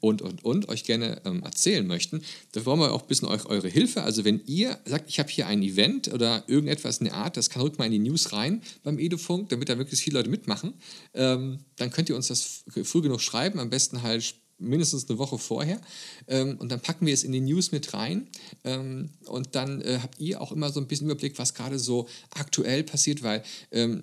und, 0.00 0.22
und, 0.22 0.44
und 0.44 0.68
euch 0.68 0.84
gerne 0.84 1.20
ähm, 1.24 1.42
erzählen 1.42 1.86
möchten. 1.86 2.22
Da 2.52 2.64
wollen 2.64 2.80
wir 2.80 2.92
auch 2.92 3.02
ein 3.02 3.08
bisschen 3.08 3.28
euch 3.28 3.46
eure 3.46 3.68
Hilfe. 3.68 4.02
Also 4.02 4.24
wenn 4.24 4.40
ihr 4.46 4.78
sagt, 4.84 5.08
ich 5.08 5.18
habe 5.18 5.30
hier 5.30 5.46
ein 5.46 5.62
Event 5.62 6.08
oder 6.08 6.44
irgendetwas 6.46 6.98
in 6.98 7.06
der 7.06 7.14
Art, 7.14 7.36
das 7.36 7.50
kann 7.50 7.62
rück 7.62 7.78
mal 7.78 7.86
in 7.86 7.92
die 7.92 7.98
News 7.98 8.32
rein 8.32 8.62
beim 8.82 8.98
Edufunk, 8.98 9.48
damit 9.48 9.68
da 9.68 9.78
wirklich 9.78 10.00
viele 10.00 10.18
Leute 10.18 10.30
mitmachen, 10.30 10.74
ähm, 11.14 11.60
dann 11.76 11.90
könnt 11.90 12.08
ihr 12.08 12.16
uns 12.16 12.28
das 12.28 12.64
früh 12.84 13.02
genug 13.02 13.20
schreiben, 13.20 13.58
am 13.58 13.70
besten 13.70 14.02
halt 14.02 14.34
mindestens 14.62 15.08
eine 15.08 15.18
Woche 15.18 15.38
vorher. 15.38 15.80
Ähm, 16.28 16.56
und 16.58 16.70
dann 16.70 16.80
packen 16.80 17.06
wir 17.06 17.14
es 17.14 17.24
in 17.24 17.32
die 17.32 17.40
News 17.40 17.72
mit 17.72 17.92
rein. 17.94 18.28
Ähm, 18.64 19.10
und 19.26 19.54
dann 19.54 19.80
äh, 19.82 19.98
habt 20.02 20.20
ihr 20.20 20.40
auch 20.40 20.52
immer 20.52 20.70
so 20.70 20.80
ein 20.80 20.86
bisschen 20.86 21.06
Überblick, 21.06 21.38
was 21.38 21.54
gerade 21.54 21.78
so 21.78 22.08
aktuell 22.30 22.82
passiert, 22.82 23.22
weil 23.22 23.42
ähm, 23.70 24.02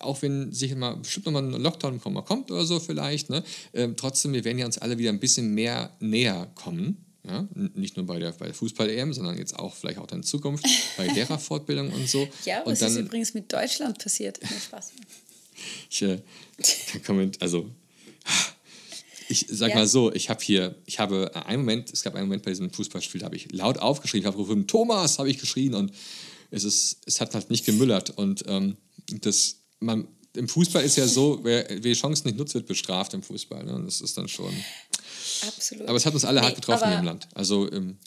auch 0.00 0.22
wenn 0.22 0.52
sich 0.52 0.74
mal 0.74 0.96
bestimmt 0.96 1.26
nochmal 1.26 1.44
ein 1.44 1.52
Lockdown 1.52 2.00
kommt 2.00 2.50
oder 2.50 2.64
so 2.64 2.80
vielleicht, 2.80 3.30
ne, 3.30 3.42
ähm, 3.74 3.96
trotzdem, 3.96 4.32
wir 4.32 4.44
werden 4.44 4.58
ja 4.58 4.66
uns 4.66 4.78
alle 4.78 4.98
wieder 4.98 5.10
ein 5.10 5.20
bisschen 5.20 5.54
mehr 5.54 5.90
näher 6.00 6.50
kommen. 6.54 7.04
Ja, 7.22 7.46
nicht 7.74 7.98
nur 7.98 8.06
bei 8.06 8.18
der, 8.18 8.32
bei 8.32 8.46
der 8.46 8.54
Fußball-EM, 8.54 9.12
sondern 9.12 9.36
jetzt 9.36 9.58
auch 9.58 9.74
vielleicht 9.74 9.98
auch 9.98 10.10
in 10.10 10.22
Zukunft 10.22 10.64
bei 10.96 11.06
Lehrerfortbildung 11.06 11.92
und 11.92 12.08
so. 12.08 12.26
Ja, 12.46 12.62
was 12.64 12.80
und 12.80 12.82
dann, 12.82 12.92
ist 12.92 12.98
übrigens 12.98 13.34
mit 13.34 13.52
Deutschland 13.52 13.98
passiert? 13.98 14.40
Mehr 14.40 14.58
Spaß. 14.58 14.92
ich 15.90 16.02
äh, 16.02 16.18
kann 17.02 17.30
also 17.40 17.68
ich 19.30 19.46
sag 19.48 19.70
ja. 19.70 19.76
mal 19.76 19.86
so, 19.86 20.12
ich 20.12 20.28
habe 20.28 20.42
hier, 20.42 20.74
ich 20.86 20.98
habe 20.98 21.30
einen 21.46 21.62
Moment, 21.62 21.92
es 21.92 22.02
gab 22.02 22.16
einen 22.16 22.26
Moment 22.26 22.42
bei 22.42 22.50
diesem 22.50 22.70
Fußballspiel, 22.72 23.20
da 23.20 23.26
habe 23.26 23.36
ich 23.36 23.52
laut 23.52 23.78
aufgeschrien, 23.78 24.22
ich 24.22 24.26
habe 24.26 24.36
gerufen, 24.36 24.66
Thomas, 24.66 25.18
habe 25.20 25.30
ich 25.30 25.38
geschrien 25.38 25.74
und 25.74 25.92
es, 26.50 26.64
ist, 26.64 26.98
es 27.06 27.20
hat 27.20 27.32
halt 27.34 27.48
nicht 27.48 27.64
gemüllert. 27.64 28.10
Und 28.10 28.44
ähm, 28.48 28.76
das, 29.20 29.60
man, 29.78 30.08
im 30.34 30.48
Fußball 30.48 30.82
ist 30.82 30.96
ja 30.96 31.06
so, 31.06 31.40
wer, 31.44 31.64
wer 31.68 31.78
die 31.78 31.92
Chancen 31.92 32.26
nicht 32.26 32.38
nutzt, 32.38 32.54
wird 32.54 32.66
bestraft 32.66 33.14
im 33.14 33.22
Fußball. 33.22 33.62
Ne? 33.62 33.74
Und 33.76 33.86
das 33.86 34.00
ist 34.00 34.18
dann 34.18 34.26
schon. 34.26 34.52
Absolut. 35.46 35.86
Aber 35.86 35.96
es 35.96 36.04
hat 36.04 36.14
uns 36.14 36.24
alle 36.24 36.40
nee, 36.40 36.46
hart 36.46 36.56
getroffen 36.56 36.92
im 36.92 37.04
Land. 37.04 37.28
Also 37.34 37.70
ähm, 37.70 37.98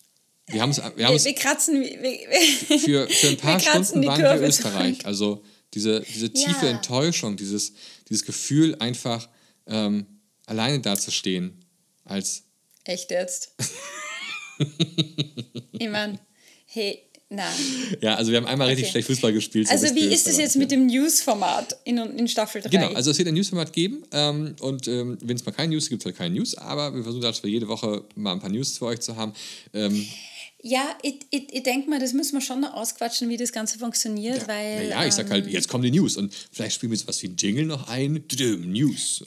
wir 0.48 0.62
haben 0.62 0.72
es. 0.72 0.78
Wir, 0.78 0.94
wir, 0.98 1.24
wir 1.24 1.36
kratzen. 1.36 1.76
Wir, 1.84 2.80
für, 2.80 3.08
für 3.08 3.28
ein 3.28 3.38
paar 3.38 3.60
Stunden 3.62 4.06
waren 4.06 4.22
wir 4.22 4.42
Österreich. 4.42 5.06
Also 5.06 5.42
diese, 5.74 6.02
diese 6.02 6.34
tiefe 6.34 6.66
ja. 6.66 6.72
Enttäuschung, 6.74 7.38
dieses, 7.38 7.74
dieses 8.10 8.26
Gefühl 8.26 8.76
einfach. 8.76 9.30
Ähm, 9.66 10.06
alleine 10.46 10.80
dazustehen 10.80 11.64
als. 12.04 12.44
Echt 12.84 13.12
jetzt? 13.12 13.56
ich 15.72 15.90
meine, 15.90 16.20
hey, 16.66 17.04
nein. 17.30 17.54
Ja, 18.02 18.16
also 18.16 18.32
wir 18.32 18.38
haben 18.38 18.46
einmal 18.46 18.68
okay. 18.68 18.76
richtig 18.76 18.92
schlecht 18.92 19.08
Fußball 19.08 19.32
gespielt. 19.32 19.68
So 19.68 19.74
also 19.74 19.96
wie 19.96 20.06
ist 20.06 20.28
es 20.28 20.38
jetzt 20.38 20.58
mit 20.58 20.70
dem 20.72 20.88
News-Format 20.88 21.78
in, 21.86 21.98
in 21.98 22.28
Staffel 22.28 22.62
3? 22.62 22.70
Genau, 22.70 22.88
also 22.94 23.12
es 23.12 23.18
wird 23.18 23.30
ein 23.30 23.36
News-Format 23.36 23.72
geben 23.72 24.04
ähm, 24.12 24.56
und 24.60 24.88
ähm, 24.88 25.18
wenn 25.22 25.38
es 25.38 25.46
mal 25.46 25.54
keine 25.54 25.74
News 25.74 25.90
gibt, 25.90 26.02
es 26.02 26.06
halt 26.06 26.18
keine 26.18 26.36
News, 26.36 26.56
aber 26.58 26.94
wir 26.94 27.04
versuchen 27.04 27.24
halt 27.24 27.38
für 27.38 27.48
jede 27.48 27.68
Woche 27.68 28.04
mal 28.16 28.34
ein 28.34 28.40
paar 28.40 28.50
News 28.50 28.78
für 28.78 28.86
euch 28.86 29.00
zu 29.00 29.16
haben. 29.16 29.34
Ähm, 29.74 30.06
ja, 30.66 30.98
ich, 31.02 31.16
ich, 31.30 31.54
ich 31.54 31.64
denke 31.64 31.90
mal, 31.90 32.00
das 32.00 32.14
müssen 32.14 32.36
wir 32.36 32.42
schon 32.42 32.62
noch 32.62 32.74
ausquatschen, 32.74 33.28
wie 33.28 33.36
das 33.36 33.52
Ganze 33.52 33.78
funktioniert, 33.78 34.44
ja, 34.44 34.48
weil... 34.48 34.90
Ja, 34.90 35.06
ich 35.06 35.14
sag 35.14 35.30
halt, 35.30 35.46
ähm, 35.46 35.52
jetzt 35.52 35.68
kommen 35.68 35.84
die 35.84 35.92
News 35.92 36.16
und 36.16 36.34
vielleicht 36.54 36.76
spielen 36.76 36.94
wir 36.94 36.98
jetzt 36.98 37.06
was 37.06 37.22
wie 37.22 37.28
ein 37.28 37.36
Jingle 37.36 37.66
noch 37.66 37.90
ein. 37.90 38.24
News. 38.66 39.24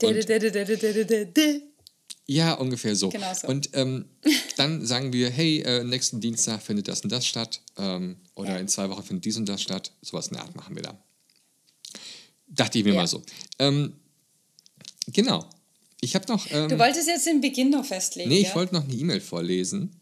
ja, 2.26 2.54
ungefähr 2.54 2.96
so. 2.96 3.10
Genau 3.10 3.34
so. 3.34 3.48
Und 3.48 3.68
ähm, 3.74 4.06
dann 4.56 4.86
sagen 4.86 5.12
wir, 5.12 5.28
hey, 5.28 5.60
äh, 5.60 5.84
nächsten 5.84 6.22
Dienstag 6.22 6.62
findet 6.62 6.88
das 6.88 7.02
und 7.02 7.12
das 7.12 7.26
statt 7.26 7.60
ähm, 7.76 8.16
oder 8.34 8.54
ja. 8.54 8.56
in 8.56 8.68
zwei 8.68 8.88
Wochen 8.88 9.02
findet 9.02 9.26
dies 9.26 9.36
und 9.36 9.46
das 9.46 9.60
statt. 9.60 9.92
Sowas 10.00 10.28
in 10.28 10.36
der 10.36 10.42
Art 10.42 10.56
machen 10.56 10.74
wir 10.74 10.84
da. 10.84 10.98
Dachte 12.48 12.78
ich 12.78 12.84
mir 12.84 12.94
ja. 12.94 13.00
mal 13.00 13.06
so. 13.06 13.22
Ähm, 13.58 13.92
genau. 15.08 15.50
Ich 16.00 16.14
habe 16.14 16.26
noch... 16.28 16.46
du 16.48 16.54
ähm, 16.54 16.78
wolltest 16.78 17.08
jetzt 17.08 17.26
den 17.26 17.42
Beginn 17.42 17.68
noch 17.68 17.84
festlegen, 17.84 18.30
Nee, 18.30 18.40
ich 18.40 18.54
wollte 18.54 18.74
noch 18.74 18.84
eine 18.84 18.94
E-Mail 18.94 19.20
vorlesen. 19.20 20.00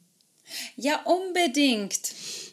Ja, 0.77 1.03
unbedingt. 1.05 2.01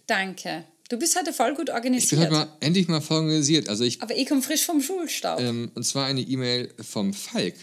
Danke. 0.08 0.66
Du 0.90 0.98
bist 0.98 1.18
heute 1.18 1.32
voll 1.32 1.56
gut 1.56 1.70
organisiert. 1.70 2.04
Ich 2.04 2.10
bin 2.12 2.20
heute 2.20 2.32
mal, 2.32 2.58
endlich 2.60 2.88
mal 2.88 3.00
voll 3.00 3.18
organisiert. 3.18 3.70
Also 3.70 3.84
ich, 3.84 4.02
Aber 4.02 4.16
ich 4.16 4.28
komme 4.28 4.42
frisch 4.42 4.66
vom 4.66 4.82
Schulstaub. 4.82 5.40
Ähm, 5.40 5.72
und 5.74 5.84
zwar 5.84 6.06
eine 6.06 6.22
E-Mail 6.22 6.74
vom 6.82 7.14
Falk. 7.14 7.56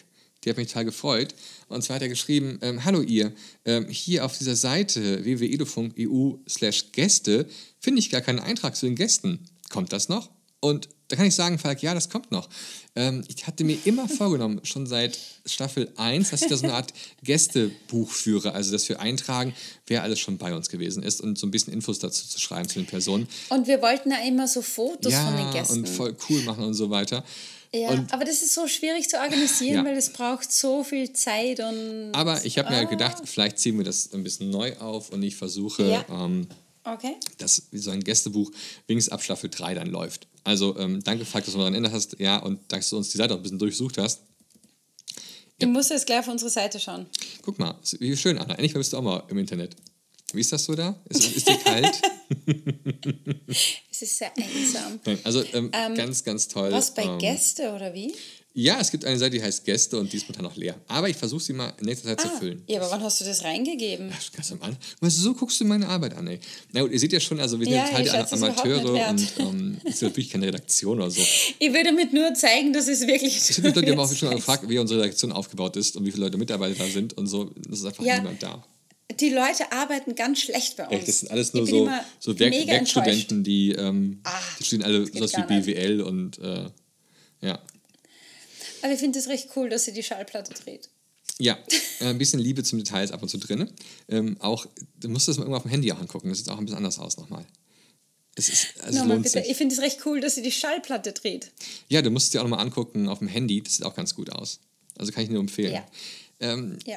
Die 0.44 0.50
hat 0.50 0.56
mich 0.56 0.68
total 0.68 0.86
gefreut. 0.86 1.34
Und 1.68 1.82
zwar 1.82 1.96
hat 1.96 2.02
er 2.02 2.08
geschrieben, 2.08 2.58
ähm, 2.62 2.84
hallo 2.84 3.02
ihr, 3.02 3.32
ähm, 3.64 3.88
hier 3.88 4.24
auf 4.24 4.38
dieser 4.38 4.56
Seite 4.56 5.24
www.edufunk.eu 5.24 6.36
slash 6.48 6.92
Gäste 6.92 7.46
finde 7.80 7.98
ich 7.98 8.08
gar 8.08 8.20
keinen 8.20 8.38
Eintrag 8.38 8.76
zu 8.76 8.86
den 8.86 8.94
Gästen. 8.94 9.40
Kommt 9.68 9.92
das 9.92 10.08
noch? 10.08 10.30
Und 10.60 10.88
da 11.08 11.16
kann 11.16 11.26
ich 11.26 11.34
sagen, 11.34 11.58
Falk, 11.58 11.82
ja, 11.82 11.94
das 11.94 12.10
kommt 12.10 12.30
noch. 12.30 12.48
Ähm, 12.94 13.24
ich 13.28 13.46
hatte 13.46 13.64
mir 13.64 13.78
immer 13.84 14.08
vorgenommen, 14.08 14.60
schon 14.64 14.86
seit 14.86 15.18
Staffel 15.46 15.90
1, 15.96 16.30
dass 16.30 16.42
ich 16.42 16.48
da 16.48 16.56
so 16.56 16.64
eine 16.64 16.74
Art 16.74 16.92
Gästebuch 17.22 18.10
führe, 18.10 18.52
also 18.52 18.72
dass 18.72 18.88
wir 18.88 19.00
eintragen, 19.00 19.54
wer 19.86 20.02
alles 20.02 20.20
schon 20.20 20.36
bei 20.36 20.54
uns 20.54 20.68
gewesen 20.68 21.02
ist 21.02 21.20
und 21.20 21.38
so 21.38 21.46
ein 21.46 21.50
bisschen 21.50 21.72
Infos 21.72 21.98
dazu 21.98 22.26
zu 22.26 22.38
schreiben 22.38 22.68
zu 22.68 22.78
den 22.78 22.86
Personen. 22.86 23.26
Und 23.48 23.66
wir 23.66 23.80
wollten 23.80 24.10
ja 24.10 24.18
immer 24.26 24.46
so 24.48 24.60
Fotos 24.60 25.12
ja, 25.12 25.24
von 25.24 25.36
den 25.36 25.50
Gästen. 25.50 25.78
und 25.78 25.88
voll 25.88 26.14
cool 26.28 26.42
machen 26.42 26.64
und 26.64 26.74
so 26.74 26.90
weiter. 26.90 27.24
Ja, 27.72 27.90
und, 27.90 28.12
aber 28.14 28.24
das 28.24 28.42
ist 28.42 28.54
so 28.54 28.66
schwierig 28.66 29.10
zu 29.10 29.18
organisieren, 29.18 29.76
ja. 29.76 29.84
weil 29.84 29.96
es 29.96 30.10
braucht 30.10 30.50
so 30.50 30.84
viel 30.84 31.12
Zeit 31.12 31.60
und. 31.60 32.12
Aber 32.12 32.44
ich 32.44 32.58
habe 32.58 32.70
mir 32.70 32.76
halt 32.76 32.90
gedacht, 32.90 33.18
vielleicht 33.24 33.58
ziehen 33.58 33.76
wir 33.76 33.84
das 33.84 34.12
ein 34.14 34.22
bisschen 34.22 34.50
neu 34.50 34.74
auf 34.78 35.10
und 35.10 35.22
ich 35.22 35.36
versuche, 35.36 35.86
ja. 35.86 36.04
ähm, 36.10 36.48
okay. 36.84 37.16
dass 37.38 37.62
so 37.72 37.90
ein 37.90 38.02
Gästebuch 38.02 38.50
wenigstens 38.86 39.12
ab 39.12 39.22
Staffel 39.22 39.50
3 39.50 39.74
dann 39.74 39.88
läuft. 39.88 40.26
Also 40.44 40.76
ähm, 40.78 41.02
danke, 41.02 41.24
Falk, 41.24 41.44
dass 41.44 41.54
du 41.54 41.58
daran 41.58 41.74
erinnert 41.74 41.92
hast. 41.92 42.18
Ja, 42.18 42.38
und 42.38 42.60
dass 42.72 42.90
du 42.90 42.96
uns 42.96 43.10
die 43.10 43.18
Seite 43.18 43.34
auch 43.34 43.38
ein 43.38 43.42
bisschen 43.42 43.58
durchsucht 43.58 43.98
hast. 43.98 44.20
Ja. 45.60 45.66
Du 45.66 45.68
musst 45.68 45.90
jetzt 45.90 46.06
gleich 46.06 46.20
auf 46.20 46.28
unsere 46.28 46.50
Seite 46.50 46.78
schauen. 46.78 47.06
Guck 47.42 47.58
mal, 47.58 47.74
wie 47.98 48.16
schön, 48.16 48.38
Anna. 48.38 48.54
Endlich 48.54 48.74
bist 48.74 48.92
du 48.92 48.98
auch 48.98 49.02
mal 49.02 49.24
im 49.28 49.38
Internet. 49.38 49.74
Wie 50.32 50.40
ist 50.40 50.52
das 50.52 50.64
so 50.64 50.74
da? 50.74 50.94
Ist, 51.08 51.24
ist 51.36 51.48
dir 51.48 51.56
kalt? 51.56 52.02
es 53.90 54.02
ist 54.02 54.18
sehr 54.18 54.30
einsam. 54.36 55.00
Also 55.24 55.42
ähm, 55.54 55.70
ähm, 55.72 55.94
ganz, 55.94 56.22
ganz 56.22 56.48
toll. 56.48 56.70
Was 56.70 56.94
bei 56.94 57.02
ähm, 57.02 57.18
Gäste 57.18 57.72
oder 57.72 57.94
wie? 57.94 58.14
Ja, 58.54 58.80
es 58.80 58.90
gibt 58.90 59.04
eine 59.04 59.16
Seite, 59.18 59.36
die 59.36 59.42
heißt 59.42 59.64
Gäste 59.64 59.98
und 59.98 60.12
die 60.12 60.16
ist 60.16 60.24
momentan 60.24 60.44
noch 60.44 60.56
leer. 60.56 60.74
Aber 60.88 61.08
ich 61.08 61.16
versuche 61.16 61.40
sie 61.40 61.52
mal 61.52 61.72
in 61.78 61.86
nächster 61.86 62.08
Zeit 62.08 62.18
ah, 62.20 62.22
zu 62.22 62.38
füllen. 62.38 62.62
Ja, 62.66 62.80
aber 62.80 62.90
wann 62.90 63.02
hast 63.02 63.20
du 63.20 63.24
das 63.24 63.44
reingegeben? 63.44 64.10
Ach, 64.12 64.32
ganz 64.32 64.50
am 64.50 64.60
Anfang. 64.62 64.78
Weißt 65.00 65.18
du, 65.18 65.22
so 65.22 65.34
guckst 65.34 65.60
du 65.60 65.64
meine 65.64 65.86
Arbeit 65.86 66.16
an, 66.16 66.26
ey. 66.26 66.40
Na 66.72 66.82
gut, 66.82 66.90
ihr 66.90 66.98
seht 66.98 67.12
ja 67.12 67.20
schon, 67.20 67.38
also 67.38 67.60
wir 67.60 67.66
sind 67.66 67.76
ja, 67.76 67.88
Teil 67.88 68.04
der 68.04 68.32
Amateure 68.32 69.10
und 69.10 69.32
ähm, 69.38 69.80
es 69.84 69.96
ist 69.96 70.02
natürlich 70.02 70.30
keine 70.30 70.46
Redaktion 70.46 70.98
oder 70.98 71.10
so. 71.10 71.20
Ich 71.60 71.72
würde 71.72 71.84
damit 71.84 72.12
nur 72.12 72.34
zeigen, 72.34 72.72
dass 72.72 72.88
es 72.88 73.06
wirklich 73.06 73.36
Es 73.36 73.56
gibt 73.56 73.76
Leute, 73.76 73.82
die 73.82 73.92
haben 73.92 73.98
auch 74.00 74.12
schon 74.14 74.34
gefragt, 74.34 74.68
wie 74.68 74.78
unsere 74.78 75.02
Redaktion 75.02 75.32
aufgebaut 75.32 75.76
ist 75.76 75.96
und 75.96 76.04
wie 76.04 76.10
viele 76.10 76.24
Leute 76.24 76.38
Mitarbeiter 76.38 76.74
da 76.74 76.90
sind 76.90 77.16
und 77.16 77.26
so. 77.26 77.52
Das 77.68 77.80
ist 77.80 77.84
einfach 77.84 78.04
ja. 78.04 78.16
niemand 78.16 78.42
da. 78.42 78.64
Die 79.20 79.30
Leute 79.30 79.70
arbeiten 79.72 80.14
ganz 80.14 80.40
schlecht 80.40 80.76
bei 80.76 80.84
uns. 80.84 80.92
Echt, 80.92 81.08
das 81.08 81.20
sind 81.20 81.30
alles 81.30 81.54
nur 81.54 81.66
so, 81.66 81.88
so 82.18 82.38
Werk 82.38 82.52
Werkstudenten, 82.66 83.44
die, 83.44 83.72
ähm, 83.72 84.20
ah, 84.24 84.30
die 84.58 84.64
studieren 84.64 84.90
alle 84.90 85.06
sowas 85.06 85.32
wie 85.36 85.42
BWL 85.42 86.00
und 86.02 86.38
äh, 86.38 86.70
ja. 87.40 87.58
Aber 88.82 88.92
ich 88.92 88.98
finde 89.00 89.18
es 89.18 89.28
recht 89.28 89.48
cool, 89.56 89.68
dass 89.68 89.84
sie 89.84 89.92
die 89.92 90.02
Schallplatte 90.02 90.54
dreht. 90.54 90.88
Ja, 91.38 91.56
äh, 92.00 92.06
ein 92.06 92.18
bisschen 92.18 92.40
Liebe 92.40 92.62
zum 92.64 92.78
Detail 92.78 93.04
ist 93.04 93.12
ab 93.12 93.22
und 93.22 93.28
zu 93.28 93.38
drin. 93.38 93.70
Ähm, 94.08 94.36
auch, 94.40 94.66
du 95.00 95.08
musst 95.08 95.28
das 95.28 95.36
mal 95.36 95.42
irgendwann 95.44 95.58
auf 95.58 95.62
dem 95.64 95.70
Handy 95.70 95.92
auch 95.92 96.00
angucken. 96.00 96.28
Das 96.28 96.38
sieht 96.38 96.48
auch 96.48 96.58
ein 96.58 96.64
bisschen 96.64 96.78
anders 96.78 96.98
aus 96.98 97.16
nochmal. 97.16 97.44
Es 98.34 98.48
ist, 98.48 98.80
also 98.82 98.98
Nochmal 99.00 99.16
lohnt 99.16 99.24
bitte. 99.24 99.40
sich. 99.42 99.50
Ich 99.50 99.56
finde 99.56 99.74
es 99.74 99.80
recht 99.80 100.04
cool, 100.06 100.20
dass 100.20 100.34
sie 100.36 100.42
die 100.42 100.52
Schallplatte 100.52 101.12
dreht. 101.12 101.50
Ja, 101.88 102.02
du 102.02 102.10
musst 102.10 102.26
es 102.26 102.30
dir 102.30 102.40
auch 102.40 102.44
nochmal 102.44 102.60
angucken 102.64 103.08
auf 103.08 103.18
dem 103.18 103.28
Handy. 103.28 103.62
Das 103.62 103.74
sieht 103.76 103.84
auch 103.84 103.94
ganz 103.94 104.14
gut 104.14 104.30
aus. 104.30 104.60
Also 104.96 105.12
kann 105.12 105.24
ich 105.24 105.30
nur 105.30 105.40
empfehlen. 105.40 105.74
Ja. 105.74 105.86
Ähm, 106.40 106.78
Ja. 106.86 106.96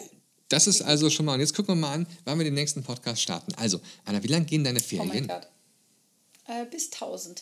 Das 0.49 0.67
ist 0.67 0.81
also 0.81 1.09
schon 1.09 1.25
mal. 1.25 1.35
Und 1.35 1.39
jetzt 1.39 1.55
gucken 1.55 1.75
wir 1.75 1.79
mal 1.79 1.93
an, 1.93 2.07
wann 2.25 2.37
wir 2.37 2.43
den 2.43 2.55
nächsten 2.55 2.83
Podcast 2.83 3.21
starten. 3.21 3.53
Also, 3.55 3.79
Anna, 4.03 4.21
wie 4.21 4.27
lange 4.27 4.45
gehen 4.45 4.63
deine 4.65 4.79
Oh 4.79 4.95
mein 4.97 5.07
Ferien? 5.09 5.27
Gott. 5.27 5.47
Äh, 6.47 6.65
bis 6.65 6.91
1000. 6.91 7.41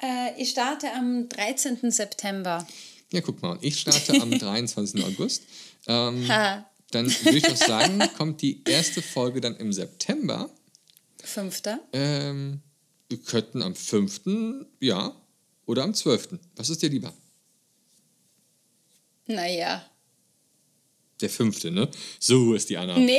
Äh, 0.00 0.40
ich 0.40 0.50
starte 0.50 0.92
am 0.92 1.28
13. 1.28 1.90
September. 1.90 2.64
Ja, 3.14 3.20
guck 3.20 3.40
mal. 3.42 3.52
Und 3.52 3.64
ich 3.64 3.80
starte 3.80 4.20
am 4.20 4.30
23. 4.38 5.04
August. 5.04 5.44
Ähm, 5.86 6.26
dann 6.90 7.06
würde 7.06 7.38
ich 7.38 7.44
doch 7.44 7.56
sagen, 7.56 8.00
kommt 8.16 8.42
die 8.42 8.62
erste 8.64 9.02
Folge 9.02 9.40
dann 9.40 9.56
im 9.56 9.72
September. 9.72 10.50
Fünfter. 11.22 11.80
Ähm, 11.92 12.60
wir 13.08 13.18
könnten 13.18 13.62
am 13.62 13.74
5. 13.74 14.66
ja 14.80 15.14
oder 15.66 15.84
am 15.84 15.94
12. 15.94 16.38
Was 16.56 16.68
ist 16.70 16.82
dir 16.82 16.90
lieber? 16.90 17.12
Naja. 19.26 19.84
Der 21.20 21.30
5. 21.30 21.64
ne? 21.70 21.88
So 22.18 22.54
ist 22.54 22.68
die 22.70 22.76
Anna. 22.76 22.98
Nee. 22.98 23.18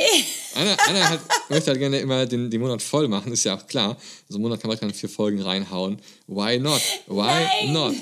Anna, 0.54 0.76
Anna 0.86 1.08
hat, 1.10 1.20
möchte 1.48 1.70
halt 1.70 1.78
gerne 1.80 1.98
immer 1.98 2.26
den, 2.26 2.50
den 2.50 2.60
Monat 2.60 2.82
voll 2.82 3.08
machen, 3.08 3.32
ist 3.32 3.44
ja 3.44 3.56
auch 3.56 3.66
klar. 3.66 3.96
So 4.28 4.36
einen 4.36 4.42
Monat 4.42 4.60
kann 4.60 4.68
man 4.68 4.78
dann 4.78 4.92
vier 4.92 5.08
Folgen 5.08 5.40
reinhauen. 5.40 5.98
Why 6.26 6.58
not? 6.58 6.80
Why 7.06 7.14
Nein. 7.64 7.72
not? 7.72 7.94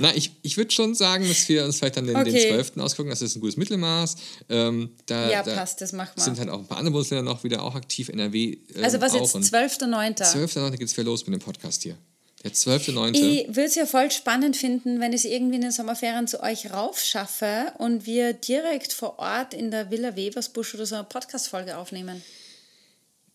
Na, 0.00 0.14
ich, 0.14 0.30
ich 0.42 0.56
würde 0.56 0.70
schon 0.70 0.94
sagen, 0.94 1.28
dass 1.28 1.46
wir 1.48 1.64
uns 1.64 1.76
vielleicht 1.78 1.98
dann 1.98 2.06
den, 2.06 2.14
den 2.24 2.34
Okay. 2.34 2.48
12. 2.48 2.78
ausgucken. 2.78 3.10
Das 3.10 3.20
ist 3.20 3.36
ein 3.36 3.40
gutes 3.40 3.58
Mittelmaß. 3.58 4.16
Ähm, 4.48 4.90
da, 5.06 5.30
Ja, 5.30 5.42
da 5.42 5.54
passt, 5.54 5.80
das 5.82 5.92
machen 5.92 6.12
wir. 6.14 6.24
sind 6.24 6.38
halt 6.38 6.48
auch 6.48 6.60
ein 6.60 6.66
paar 6.66 6.78
andere 6.78 6.92
Bundesländer 6.92 7.30
noch 7.30 7.44
wieder 7.44 7.62
auch 7.62 7.74
aktiv. 7.74 8.08
NRW 8.08 8.56
ähm, 8.74 8.84
Also 8.84 9.00
was 9.00 9.12
jetzt, 9.14 9.34
Und 9.34 9.44
12.9. 9.44 10.16
12.9. 10.18 10.70
geht 10.78 10.88
es 10.88 10.96
wieder 10.96 11.04
los 11.04 11.26
mit 11.26 11.38
dem 11.38 11.44
Podcast 11.44 11.82
hier. 11.82 11.98
Der 12.44 12.52
12.9. 12.52 13.14
Ich 13.14 13.48
würde 13.48 13.64
es 13.64 13.74
ja 13.74 13.86
voll 13.86 14.10
spannend 14.10 14.56
finden, 14.56 15.00
wenn 15.00 15.14
ich 15.14 15.24
es 15.24 15.30
irgendwie 15.30 15.56
in 15.56 15.62
den 15.62 15.72
Sommerferien 15.72 16.28
zu 16.28 16.42
euch 16.42 16.70
raufschaffe 16.70 17.72
und 17.78 18.04
wir 18.04 18.34
direkt 18.34 18.92
vor 18.92 19.18
Ort 19.18 19.54
in 19.54 19.70
der 19.70 19.90
Villa 19.90 20.14
Webersbusch 20.14 20.74
oder 20.74 20.84
so 20.84 20.94
eine 20.94 21.04
Podcast-Folge 21.04 21.78
aufnehmen. 21.78 22.22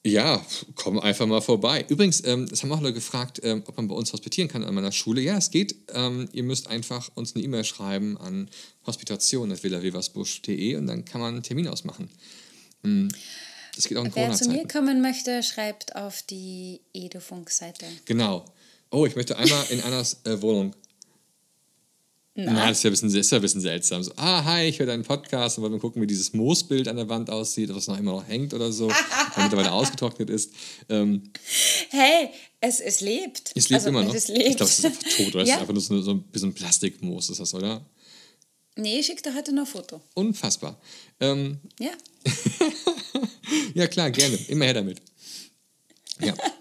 Ja, 0.05 0.45
komm 0.75 0.99
einfach 0.99 1.25
mal 1.25 1.41
vorbei. 1.41 1.85
Übrigens, 1.89 2.23
ähm, 2.23 2.47
das 2.47 2.63
haben 2.63 2.71
auch 2.71 2.79
Leute 2.79 2.93
gefragt, 2.93 3.41
ähm, 3.43 3.63
ob 3.67 3.75
man 3.75 3.87
bei 3.89 3.95
uns 3.95 4.13
hospitieren 4.13 4.47
kann 4.47 4.63
an 4.63 4.73
meiner 4.73 4.93
Schule. 4.93 5.19
Ja, 5.21 5.37
es 5.37 5.51
geht. 5.51 5.75
Ähm, 5.93 6.29
ihr 6.31 6.43
müsst 6.43 6.67
einfach 6.67 7.09
uns 7.15 7.35
eine 7.35 7.43
E-Mail 7.43 7.65
schreiben 7.65 8.15
an 8.17 8.49
hospitation.villaweversbusch.de 8.85 10.75
und 10.75 10.87
dann 10.87 11.03
kann 11.03 11.19
man 11.19 11.33
einen 11.33 11.43
Termin 11.43 11.67
ausmachen. 11.67 12.09
Hm, 12.83 13.09
Das 13.75 13.87
geht 13.87 13.97
auch 13.97 14.05
in 14.05 14.15
Wer 14.15 14.31
zu 14.33 14.49
mir 14.49 14.67
kommen 14.67 15.01
möchte, 15.01 15.43
schreibt 15.43 15.95
auf 15.95 16.21
die 16.21 16.79
Edufunk-Seite. 16.93 17.85
Genau. 18.05 18.45
Oh, 18.91 19.05
ich 19.05 19.15
möchte 19.15 19.37
einmal 19.37 19.65
in 19.69 19.81
Annas 19.81 20.21
äh, 20.25 20.41
Wohnung. 20.41 20.75
Na, 22.35 22.69
das 22.69 22.77
ist 22.77 22.83
ja 22.83 22.89
ein 22.89 22.93
bisschen, 22.93 23.13
ist 23.13 23.31
ja 23.31 23.37
ein 23.37 23.41
bisschen 23.41 23.59
seltsam. 23.59 24.01
So, 24.01 24.13
ah, 24.15 24.43
hi, 24.45 24.63
ich 24.63 24.79
höre 24.79 24.85
deinen 24.87 25.03
Podcast 25.03 25.57
und 25.57 25.63
wollen 25.63 25.73
wir 25.73 25.79
gucken, 25.79 26.01
wie 26.01 26.07
dieses 26.07 26.31
Moosbild 26.33 26.87
an 26.87 26.95
der 26.95 27.09
Wand 27.09 27.29
aussieht, 27.29 27.69
ob 27.69 27.75
es 27.77 27.87
noch 27.87 27.99
immer 27.99 28.13
noch 28.13 28.27
hängt 28.27 28.53
oder 28.53 28.71
so, 28.71 28.87
weil 28.87 29.43
mittlerweile 29.43 29.73
ausgetrocknet 29.73 30.29
ist. 30.29 30.53
Ähm, 30.87 31.31
Hey, 31.89 32.29
es, 32.61 32.79
es 32.79 33.01
lebt. 33.01 33.51
Es 33.55 33.67
lebt 33.69 33.79
also, 33.81 33.89
immer 33.89 34.03
noch. 34.03 34.13
Es 34.13 34.29
Ich 34.29 34.37
lebt. 34.37 34.57
glaube, 34.57 34.71
es 34.71 34.79
ist 34.79 34.85
einfach 34.85 35.03
tot, 35.03 35.35
oder? 35.35 35.43
Es 35.43 35.49
ja. 35.49 35.55
ist 35.55 35.61
einfach 35.61 35.73
nur 35.73 35.81
so, 35.81 36.01
so 36.01 36.11
ein 36.11 36.21
bisschen 36.23 36.53
Plastikmoos, 36.53 37.29
ist 37.29 37.39
das, 37.41 37.53
oder? 37.53 37.85
Nee, 38.77 38.99
ich 38.99 39.05
schicke 39.07 39.21
dir 39.21 39.35
heute 39.35 39.51
noch 39.53 39.63
ein 39.63 39.67
Foto. 39.67 40.01
Unfassbar. 40.13 40.79
Ähm, 41.19 41.59
Ja. 41.79 41.91
ja, 43.73 43.87
klar, 43.87 44.11
gerne. 44.11 44.37
Immer 44.47 44.65
her 44.65 44.75
damit. 44.75 45.01
Ja. 46.21 46.33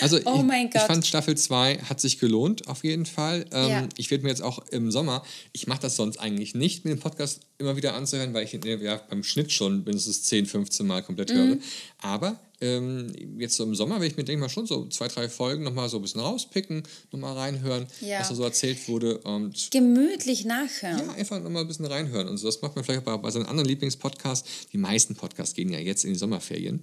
Also 0.00 0.18
Oh 0.24 0.42
ich, 0.42 0.74
ich 0.74 0.80
fand 0.80 1.06
Staffel 1.06 1.36
2 1.36 1.78
hat 1.78 2.00
sich 2.00 2.18
gelohnt, 2.18 2.68
auf 2.68 2.84
jeden 2.84 3.06
Fall. 3.06 3.44
Ähm, 3.52 3.68
Ja. 3.68 3.88
Ich 3.96 4.10
werde 4.10 4.24
mir 4.24 4.30
jetzt 4.30 4.42
auch 4.42 4.66
im 4.70 4.90
Sommer, 4.90 5.22
ich 5.52 5.66
mache 5.66 5.82
das 5.82 5.96
sonst 5.96 6.18
eigentlich 6.18 6.54
nicht, 6.54 6.84
mir 6.84 6.94
den 6.94 7.00
Podcast 7.00 7.40
immer 7.58 7.76
wieder 7.76 7.94
anzuhören, 7.94 8.32
weil 8.34 8.44
ich 8.44 8.52
ja, 8.64 8.96
beim 9.10 9.22
Schnitt 9.22 9.52
schon 9.52 9.84
mindestens 9.84 10.22
10, 10.24 10.46
15 10.46 10.86
Mal 10.86 11.02
komplett 11.02 11.30
Mhm. 11.30 11.34
höre. 11.34 11.56
Aber 12.00 12.40
ähm, 12.62 13.12
jetzt 13.38 13.56
so 13.56 13.64
im 13.64 13.74
Sommer 13.74 13.96
werde 13.96 14.06
ich 14.06 14.16
mir, 14.16 14.24
denke 14.24 14.40
mal, 14.40 14.48
schon 14.48 14.66
so 14.66 14.86
zwei, 14.88 15.08
drei 15.08 15.28
Folgen 15.28 15.62
nochmal 15.64 15.88
so 15.88 15.96
ein 15.98 16.02
bisschen 16.02 16.20
rauspicken, 16.20 16.82
nochmal 17.10 17.34
reinhören, 17.36 17.86
Ja. 18.00 18.20
was 18.20 18.28
da 18.28 18.34
so 18.34 18.44
erzählt 18.44 18.88
wurde. 18.88 19.18
Und 19.18 19.70
Gemütlich 19.70 20.44
nachhören. 20.44 20.98
Ja, 21.06 21.12
einfach 21.12 21.42
nochmal 21.42 21.62
ein 21.62 21.68
bisschen 21.68 21.86
reinhören. 21.86 22.28
Und 22.28 22.38
so, 22.38 22.46
das 22.46 22.62
macht 22.62 22.74
man 22.76 22.84
vielleicht 22.84 23.00
auch 23.00 23.04
bei, 23.04 23.16
bei 23.18 23.30
seinen 23.30 23.46
anderen 23.46 23.68
Lieblingspodcasts. 23.68 24.68
Die 24.72 24.78
meisten 24.78 25.14
Podcasts 25.14 25.54
gehen 25.54 25.70
ja 25.70 25.78
jetzt 25.78 26.04
in 26.04 26.12
die 26.12 26.18
Sommerferien 26.18 26.80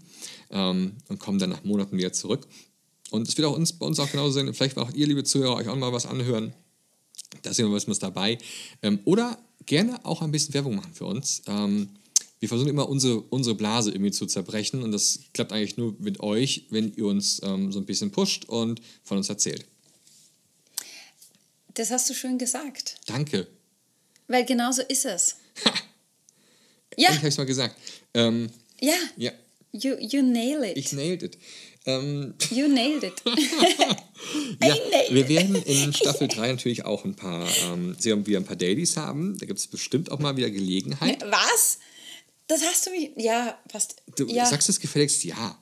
ähm, 0.51 0.93
und 1.07 1.19
kommen 1.19 1.39
dann 1.39 1.49
nach 1.49 1.63
Monaten 1.63 1.97
wieder 1.97 2.13
zurück. 2.13 2.45
Und 3.11 3.27
es 3.27 3.37
wird 3.37 3.47
auch 3.47 3.55
uns, 3.55 3.73
bei 3.73 3.85
uns 3.85 3.99
auch 3.99 4.11
genauso 4.11 4.31
sein. 4.31 4.53
Vielleicht 4.53 4.77
auch 4.77 4.91
ihr, 4.93 5.07
liebe 5.07 5.23
Zuhörer, 5.23 5.55
euch 5.55 5.67
auch 5.67 5.75
mal 5.75 5.91
was 5.93 6.05
anhören. 6.05 6.53
Da 7.41 7.51
ist 7.51 7.59
immer 7.59 7.71
was 7.73 7.99
dabei. 7.99 8.37
Ähm, 8.81 8.99
oder 9.05 9.37
gerne 9.65 10.03
auch 10.05 10.21
ein 10.21 10.31
bisschen 10.31 10.53
Werbung 10.53 10.75
machen 10.75 10.93
für 10.93 11.05
uns. 11.05 11.41
Ähm, 11.47 11.89
wir 12.39 12.47
versuchen 12.49 12.69
immer 12.69 12.87
unsere, 12.89 13.19
unsere 13.21 13.55
Blase 13.55 13.91
irgendwie 13.91 14.11
zu 14.11 14.25
zerbrechen. 14.25 14.83
Und 14.83 14.91
das 14.91 15.19
klappt 15.33 15.51
eigentlich 15.51 15.77
nur 15.77 15.95
mit 15.99 16.19
euch, 16.21 16.65
wenn 16.69 16.93
ihr 16.95 17.05
uns 17.05 17.41
ähm, 17.43 17.71
so 17.71 17.79
ein 17.79 17.85
bisschen 17.85 18.11
pusht 18.11 18.45
und 18.45 18.81
von 19.03 19.17
uns 19.17 19.29
erzählt. 19.29 19.65
Das 21.73 21.91
hast 21.91 22.09
du 22.09 22.13
schön 22.13 22.37
gesagt. 22.37 22.95
Danke. 23.05 23.47
Weil 24.27 24.45
genau 24.45 24.71
so 24.71 24.81
ist 24.83 25.05
es. 25.05 25.35
Ich 26.95 27.03
Ja, 27.03 27.15
habe 27.15 27.27
es 27.27 27.37
mal 27.37 27.45
gesagt. 27.45 27.75
Ähm, 28.13 28.49
ja. 28.81 28.93
ja, 29.17 29.31
You, 29.71 29.95
you 29.99 30.21
nail 30.23 30.63
it. 30.63 30.77
ich 30.77 30.91
nailed 30.93 31.21
it. 31.23 31.37
Ähm, 31.85 32.33
You 32.49 32.67
nailed 32.67 33.03
it. 33.03 33.21
Ja, 34.61 34.75
nailed 34.91 35.13
wir 35.13 35.29
werden 35.29 35.55
in 35.55 35.93
Staffel 35.93 36.27
3 36.27 36.51
natürlich 36.51 36.83
auch 36.85 37.05
ein 37.05 37.15
paar, 37.15 37.47
ähm, 37.71 37.95
sehr 37.97 38.25
wieder 38.27 38.39
ein 38.39 38.45
paar 38.45 38.55
Dailies 38.57 38.97
haben. 38.97 39.37
Da 39.37 39.45
gibt 39.45 39.59
es 39.59 39.67
bestimmt 39.67 40.11
auch 40.11 40.19
mal 40.19 40.35
wieder 40.35 40.49
Gelegenheit. 40.49 41.23
Was? 41.23 41.79
Das 42.49 42.63
hast 42.63 42.87
du 42.87 42.89
mich. 42.91 43.11
Ja, 43.15 43.57
fast. 43.71 44.01
Du 44.17 44.25
ja, 44.25 44.43
sagst 44.43 44.67
es 44.69 44.79
gefälligst 44.79 45.23
ja. 45.23 45.55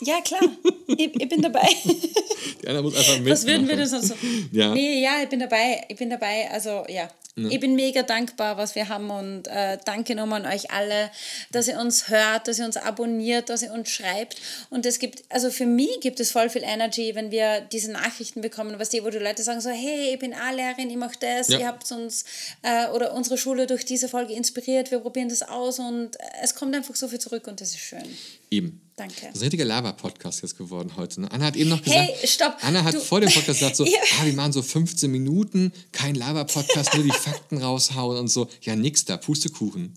ja, 0.00 0.20
klar. 0.22 0.40
ich, 0.88 1.14
ich 1.14 1.28
bin 1.28 1.42
dabei. 1.42 1.68
Die 1.84 2.82
muss 2.82 2.96
einfach 2.96 3.12
mitmachen. 3.12 3.26
Was 3.26 3.46
würden 3.46 3.68
wir 3.68 3.76
das 3.76 3.90
so? 3.90 4.14
Ja. 4.50 4.74
Nee, 4.74 5.02
ja, 5.02 5.22
ich 5.22 5.28
bin 5.28 5.40
dabei. 5.40 5.84
Ich 5.88 5.96
bin 5.96 6.08
dabei. 6.08 6.50
Also, 6.50 6.84
ja. 6.88 7.10
Ich 7.48 7.60
bin 7.60 7.74
mega 7.74 8.02
dankbar, 8.02 8.56
was 8.56 8.74
wir 8.74 8.88
haben 8.88 9.08
und 9.10 9.46
äh, 9.48 9.78
danke 9.84 10.14
nochmal 10.14 10.44
an 10.44 10.52
euch 10.52 10.70
alle, 10.70 11.10
dass 11.52 11.68
ihr 11.68 11.78
uns 11.78 12.08
hört, 12.08 12.48
dass 12.48 12.58
ihr 12.58 12.64
uns 12.64 12.76
abonniert, 12.76 13.48
dass 13.48 13.62
ihr 13.62 13.72
uns 13.72 13.88
schreibt. 13.88 14.36
Und 14.68 14.84
es 14.86 14.98
gibt, 14.98 15.22
also 15.28 15.50
für 15.50 15.66
mich 15.66 16.00
gibt 16.00 16.20
es 16.20 16.30
voll 16.32 16.50
viel 16.50 16.62
Energy, 16.64 17.14
wenn 17.14 17.30
wir 17.30 17.60
diese 17.60 17.92
Nachrichten 17.92 18.40
bekommen, 18.40 18.74
was 18.78 18.90
die, 18.90 19.02
wo 19.04 19.10
die 19.10 19.18
Leute 19.18 19.42
sagen 19.42 19.60
so, 19.60 19.70
hey, 19.70 20.12
ich 20.12 20.18
bin 20.18 20.34
A-Lehrerin, 20.34 20.90
ich 20.90 20.96
mache 20.96 21.16
das, 21.20 21.48
Ja. 21.48 21.58
ihr 21.60 21.66
habt 21.66 21.90
uns 21.92 22.24
äh, 22.62 22.88
oder 22.88 23.14
unsere 23.14 23.38
Schule 23.38 23.66
durch 23.66 23.84
diese 23.84 24.08
Folge 24.08 24.32
inspiriert, 24.34 24.90
wir 24.90 24.98
probieren 25.00 25.28
das 25.28 25.42
aus 25.42 25.78
und 25.78 26.16
äh, 26.18 26.24
es 26.42 26.54
kommt 26.54 26.74
einfach 26.74 26.96
so 26.96 27.08
viel 27.08 27.18
zurück 27.20 27.46
und 27.46 27.60
das 27.60 27.70
ist 27.70 27.78
schön. 27.80 28.02
Eben. 28.50 28.80
Danke. 28.96 29.14
Das 29.22 29.30
ist 29.36 29.36
ein 29.40 29.44
richtiger 29.44 29.64
Lava-Podcast 29.64 30.42
jetzt 30.42 30.58
geworden 30.58 30.92
heute. 30.96 31.22
Ne? 31.22 31.28
Anna 31.30 31.46
hat 31.46 31.56
eben 31.56 31.70
noch 31.70 31.80
gesagt, 31.82 32.10
Hey, 32.12 32.26
stopp. 32.28 32.56
Anna 32.60 32.84
hat 32.84 32.92
Du- 32.94 33.00
vor 33.00 33.20
dem 33.20 33.30
Podcast 33.30 33.60
gesagt 33.60 33.76
so, 33.76 33.84
Ja. 33.86 33.98
ah, 34.20 34.26
wir 34.26 34.32
machen 34.34 34.52
so 34.52 34.60
15 34.60 35.10
Minuten, 35.10 35.72
kein 35.92 36.14
Lava-Podcast, 36.16 36.92
nur 36.94 37.04
die 37.04 37.10
Fakten 37.30 37.58
raushauen 37.58 38.18
und 38.18 38.28
so. 38.28 38.48
Ja, 38.62 38.76
nix 38.76 39.04
da, 39.04 39.16
Pustekuchen. 39.16 39.94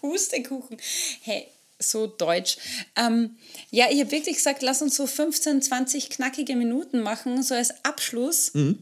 Pustekuchen. 0.00 0.76
Hey, 1.22 1.46
so 1.78 2.06
deutsch. 2.06 2.56
Ähm, 2.96 3.36
ja, 3.70 3.86
ich 3.90 4.00
habe 4.00 4.10
wirklich 4.12 4.36
gesagt, 4.36 4.62
lass 4.62 4.82
uns 4.82 4.96
so 4.96 5.06
15, 5.06 5.62
20 5.62 6.10
knackige 6.10 6.56
Minuten 6.56 7.00
machen, 7.02 7.42
so 7.42 7.54
als 7.54 7.84
Abschluss. 7.84 8.52
Mhm. 8.54 8.78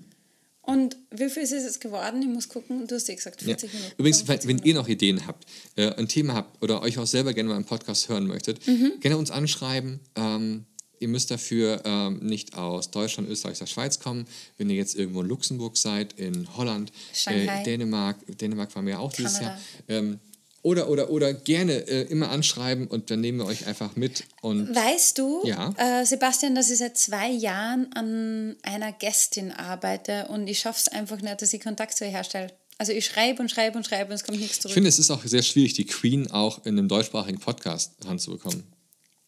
Und 0.62 0.96
wie 1.10 1.30
viel 1.30 1.42
ist 1.44 1.52
es 1.52 1.64
jetzt 1.64 1.80
geworden? 1.80 2.20
Ich 2.20 2.28
muss 2.28 2.48
gucken. 2.48 2.86
Du 2.86 2.94
hast 2.94 3.08
ja 3.08 3.14
gesagt, 3.14 3.40
Ja. 3.40 3.46
40 3.56 3.72
Minuten. 3.72 3.92
Übrigens, 3.96 4.18
wenn, 4.20 4.26
45 4.26 4.48
wenn 4.48 4.56
Minuten. 4.56 4.68
ihr 4.68 4.74
noch 4.74 4.88
Ideen 4.88 5.26
habt, 5.26 5.46
äh, 5.76 5.94
ein 5.94 6.08
Thema 6.08 6.34
habt 6.34 6.62
oder 6.62 6.82
euch 6.82 6.98
auch 6.98 7.06
selber 7.06 7.32
gerne 7.32 7.48
mal 7.48 7.56
im 7.56 7.64
Podcast 7.64 8.08
hören 8.10 8.26
möchtet, 8.26 8.66
Mhm. 8.66 9.00
gerne 9.00 9.16
uns 9.16 9.30
anschreiben. 9.30 10.00
Ähm, 10.14 10.66
ihr 11.00 11.08
müsst 11.08 11.30
dafür 11.30 11.82
ähm, 11.84 12.18
nicht 12.20 12.56
aus 12.56 12.90
Deutschland, 12.90 13.28
Österreich 13.28 13.58
oder 13.58 13.66
Schweiz 13.66 13.98
kommen. 14.00 14.26
Wenn 14.56 14.70
ihr 14.70 14.76
jetzt 14.76 14.94
irgendwo 14.96 15.22
in 15.22 15.28
Luxemburg 15.28 15.76
seid, 15.76 16.12
in 16.14 16.48
Holland, 16.56 16.92
äh, 17.26 17.62
Dänemark, 17.64 18.16
Dänemark 18.38 18.74
waren 18.74 18.86
wir 18.86 18.94
ja 18.94 18.98
auch 18.98 19.12
dieses 19.12 19.34
Kanada. 19.38 19.58
Jahr. 19.88 19.98
Ähm, 19.98 20.20
oder, 20.62 20.90
oder, 20.90 21.08
oder 21.10 21.32
gerne 21.32 21.86
äh, 21.88 22.02
immer 22.10 22.30
anschreiben 22.30 22.88
und 22.88 23.10
dann 23.10 23.20
nehmen 23.20 23.38
wir 23.38 23.46
euch 23.46 23.66
einfach 23.66 23.94
mit. 23.94 24.24
Und 24.42 24.74
Weißt 24.74 25.16
du, 25.16 25.42
Ja. 25.46 25.72
äh, 25.78 26.04
Sebastian, 26.04 26.54
dass 26.56 26.68
ich 26.70 26.78
seit 26.78 26.98
zwei 26.98 27.30
Jahren 27.30 27.92
an 27.94 28.56
einer 28.62 28.92
Gästin 28.92 29.52
arbeite 29.52 30.26
und 30.28 30.48
ich 30.48 30.58
schaffe 30.58 30.80
es 30.80 30.88
einfach 30.88 31.20
nicht, 31.22 31.40
dass 31.40 31.52
ich 31.52 31.62
Kontakt 31.62 31.96
zu 31.96 32.04
ihr 32.04 32.10
herstelle. 32.10 32.52
Also 32.76 32.92
ich 32.92 33.06
schreibe 33.06 33.40
und 33.40 33.50
schreibe 33.50 33.76
und 33.78 33.86
schreibe 33.86 34.10
und 34.10 34.14
es 34.16 34.24
kommt 34.24 34.38
nichts 34.40 34.56
ich 34.56 34.62
zurück. 34.62 34.74
finde, 34.74 34.88
es 34.88 34.98
ist 34.98 35.10
auch 35.10 35.24
sehr 35.24 35.42
schwierig, 35.42 35.74
die 35.74 35.86
Queen 35.86 36.30
auch 36.30 36.64
in 36.66 36.76
einem 36.78 36.88
deutschsprachigen 36.88 37.38
Podcast 37.38 37.92
ranzubekommen. 38.04 38.64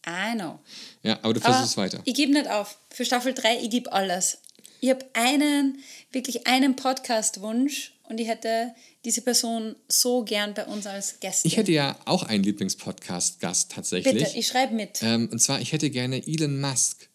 I 0.07 0.35
know. 0.35 0.61
Ja, 1.03 1.19
aber 1.23 1.35
du 1.35 1.41
Aber 1.41 1.53
versuchst 1.53 1.73
es 1.73 1.77
weiter. 1.77 2.01
Ich 2.05 2.15
gebe 2.15 2.33
nicht 2.33 2.49
auf. 2.49 2.79
Für 2.91 3.05
Staffel 3.05 3.35
3, 3.35 3.61
ich 3.61 3.71
gebe 3.71 3.93
alles. 3.93 4.39
Ich 4.81 4.89
habe 4.89 5.05
einen, 5.13 5.79
wirklich 6.11 6.47
einen 6.47 6.75
Podcast-Wunsch 6.75 7.93
und 8.05 8.19
ich 8.19 8.29
hätte 8.29 8.75
diese 9.05 9.21
Person 9.21 9.77
so 9.89 10.25
gern 10.25 10.55
bei 10.55 10.65
uns 10.65 10.87
als 10.87 11.21
Gästin. 11.21 11.51
Ich 11.51 11.57
hätte 11.59 11.73
ja 11.73 11.97
auch 12.07 12.23
einen 12.23 12.43
Lieblingspodcast-Gast 12.45 13.73
tatsächlich. 13.73 14.15
Bitte, 14.15 14.39
ich 14.39 14.47
schreibe 14.47 14.75
mit. 14.75 15.03
Ähm, 15.03 15.29
und 15.31 15.39
zwar, 15.39 15.61
ich 15.61 15.73
hätte 15.73 15.91
gerne 15.91 16.27
Elon 16.27 16.61
Musk 16.61 17.10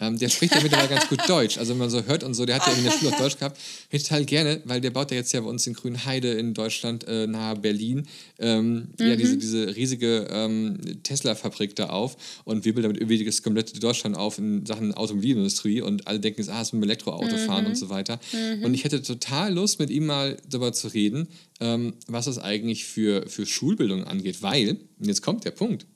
Ähm, 0.00 0.18
der 0.18 0.28
spricht 0.28 0.54
ja 0.54 0.60
mittlerweile 0.62 0.88
ganz 0.88 1.08
gut 1.08 1.20
Deutsch. 1.28 1.58
Also 1.58 1.72
wenn 1.72 1.78
man 1.78 1.90
so 1.90 2.04
hört 2.04 2.24
und 2.24 2.34
so, 2.34 2.46
der 2.46 2.56
hat 2.56 2.66
ja 2.66 2.72
in 2.72 2.84
der 2.84 2.92
Schule 2.92 3.12
auch 3.12 3.18
Deutsch 3.18 3.38
gehabt. 3.38 3.60
Hätte 3.88 4.04
total 4.04 4.24
gerne, 4.24 4.62
weil 4.64 4.80
der 4.80 4.90
baut 4.90 5.10
ja 5.10 5.18
jetzt 5.18 5.32
ja 5.32 5.40
bei 5.40 5.48
uns 5.48 5.66
in 5.66 5.74
Grünheide 5.74 6.32
in 6.32 6.54
Deutschland 6.54 7.06
äh, 7.06 7.26
nahe 7.26 7.56
Berlin 7.56 8.06
ähm, 8.38 8.88
mhm. 8.98 9.06
ja, 9.06 9.16
diese, 9.16 9.36
diese 9.36 9.76
riesige 9.76 10.26
ähm, 10.30 10.78
Tesla-Fabrik 11.02 11.76
da 11.76 11.90
auf 11.90 12.16
und 12.44 12.64
wirbelt 12.64 12.84
damit 12.84 12.96
irgendwie 12.96 13.22
das 13.24 13.42
komplette 13.42 13.78
Deutschland 13.78 14.16
auf 14.16 14.38
in 14.38 14.64
Sachen 14.66 14.94
Automobilindustrie 14.94 15.82
und 15.82 16.06
alle 16.06 16.20
denken, 16.20 16.44
ah, 16.48 16.60
es 16.60 16.68
ist 16.68 16.72
dem 16.72 16.82
Elektroauto 16.82 17.36
mhm. 17.36 17.46
fahren 17.46 17.66
und 17.66 17.76
so 17.76 17.90
weiter. 17.90 18.18
Mhm. 18.32 18.64
Und 18.64 18.74
ich 18.74 18.84
hätte 18.84 19.02
total 19.02 19.52
Lust, 19.52 19.78
mit 19.78 19.90
ihm 19.90 20.06
mal 20.06 20.36
darüber 20.48 20.72
zu 20.72 20.88
reden, 20.88 21.28
ähm, 21.60 21.94
was 22.06 22.24
das 22.24 22.38
eigentlich 22.38 22.84
für, 22.84 23.28
für 23.28 23.46
Schulbildung 23.46 24.04
angeht, 24.04 24.42
weil, 24.42 24.78
und 24.98 25.06
jetzt 25.06 25.22
kommt 25.22 25.44
der 25.44 25.50
Punkt, 25.50 25.86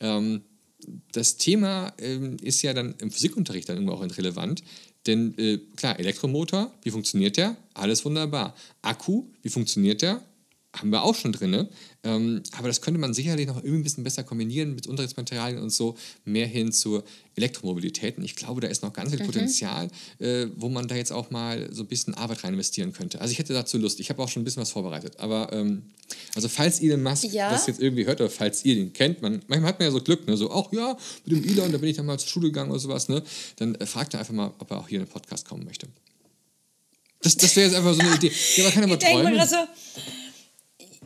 ähm, 0.00 0.42
das 1.12 1.36
Thema 1.36 1.92
ähm, 1.98 2.36
ist 2.42 2.62
ja 2.62 2.74
dann 2.74 2.94
im 2.98 3.10
Physikunterricht 3.10 3.68
dann 3.68 3.76
irgendwo 3.76 3.94
auch 3.94 4.02
relevant. 4.02 4.62
Denn 5.06 5.36
äh, 5.38 5.58
klar, 5.76 5.98
Elektromotor, 5.98 6.72
wie 6.82 6.90
funktioniert 6.90 7.36
der? 7.36 7.56
Alles 7.74 8.04
wunderbar. 8.04 8.54
Akku, 8.82 9.24
wie 9.42 9.48
funktioniert 9.48 10.02
der? 10.02 10.22
Haben 10.72 10.90
wir 10.90 11.02
auch 11.02 11.16
schon 11.16 11.32
drin. 11.32 11.68
Ähm, 12.04 12.42
aber 12.56 12.68
das 12.68 12.80
könnte 12.80 13.00
man 13.00 13.12
sicherlich 13.12 13.46
noch 13.48 13.56
irgendwie 13.56 13.80
ein 13.80 13.82
bisschen 13.82 14.04
besser 14.04 14.22
kombinieren 14.22 14.74
mit 14.74 14.86
Unterrichtsmaterialien 14.86 15.60
und 15.60 15.70
so, 15.70 15.96
mehr 16.24 16.46
hin 16.46 16.70
zur 16.70 17.02
Elektromobilität. 17.34 18.18
Und 18.18 18.24
ich 18.24 18.36
glaube, 18.36 18.60
da 18.60 18.68
ist 18.68 18.82
noch 18.82 18.92
ganz 18.92 19.10
viel 19.10 19.20
mhm. 19.20 19.26
Potenzial, 19.26 19.88
äh, 20.20 20.46
wo 20.54 20.68
man 20.68 20.86
da 20.86 20.94
jetzt 20.94 21.10
auch 21.10 21.30
mal 21.30 21.68
so 21.72 21.82
ein 21.82 21.88
bisschen 21.88 22.14
Arbeit 22.14 22.44
rein 22.44 22.52
investieren 22.52 22.92
könnte. 22.92 23.20
Also 23.20 23.32
ich 23.32 23.38
hätte 23.40 23.52
dazu 23.52 23.78
Lust. 23.78 23.98
Ich 23.98 24.10
habe 24.10 24.22
auch 24.22 24.28
schon 24.28 24.42
ein 24.42 24.44
bisschen 24.44 24.62
was 24.62 24.70
vorbereitet. 24.70 25.18
Aber 25.18 25.52
ähm, 25.52 25.82
also 26.36 26.48
falls 26.48 26.80
Elon 26.80 27.02
Musk 27.02 27.24
ja. 27.24 27.50
das 27.50 27.66
jetzt 27.66 27.80
irgendwie 27.80 28.06
hört 28.06 28.20
oder 28.20 28.30
falls 28.30 28.64
ihr 28.64 28.76
den 28.76 28.92
kennt, 28.92 29.22
man, 29.22 29.42
manchmal 29.48 29.70
hat 29.70 29.80
man 29.80 29.88
ja 29.88 29.92
so 29.92 30.00
Glück, 30.00 30.26
ne? 30.28 30.36
so, 30.36 30.52
ach 30.52 30.72
ja, 30.72 30.96
mit 31.26 31.44
dem 31.44 31.50
Elon, 31.50 31.72
da 31.72 31.78
bin 31.78 31.88
ich 31.88 31.96
dann 31.96 32.06
mal 32.06 32.18
zur 32.18 32.28
Schule 32.28 32.46
gegangen 32.46 32.70
oder 32.70 32.80
sowas, 32.80 33.08
ne? 33.08 33.22
dann 33.56 33.74
äh, 33.74 33.86
fragt 33.86 34.14
er 34.14 34.20
einfach 34.20 34.34
mal, 34.34 34.54
ob 34.58 34.70
er 34.70 34.78
auch 34.78 34.88
hier 34.88 35.00
in 35.00 35.04
den 35.04 35.10
Podcast 35.10 35.48
kommen 35.48 35.64
möchte. 35.64 35.88
Das, 37.22 37.36
das 37.36 37.54
wäre 37.56 37.66
jetzt 37.66 37.76
einfach 37.76 37.92
so 37.92 38.00
eine 38.00 38.14
Idee. 38.14 38.32
Ja, 38.56 38.64
man 38.64 38.72
kann 38.72 38.84
aber 38.84 38.98
träumen. 38.98 39.38
Also, 39.38 39.56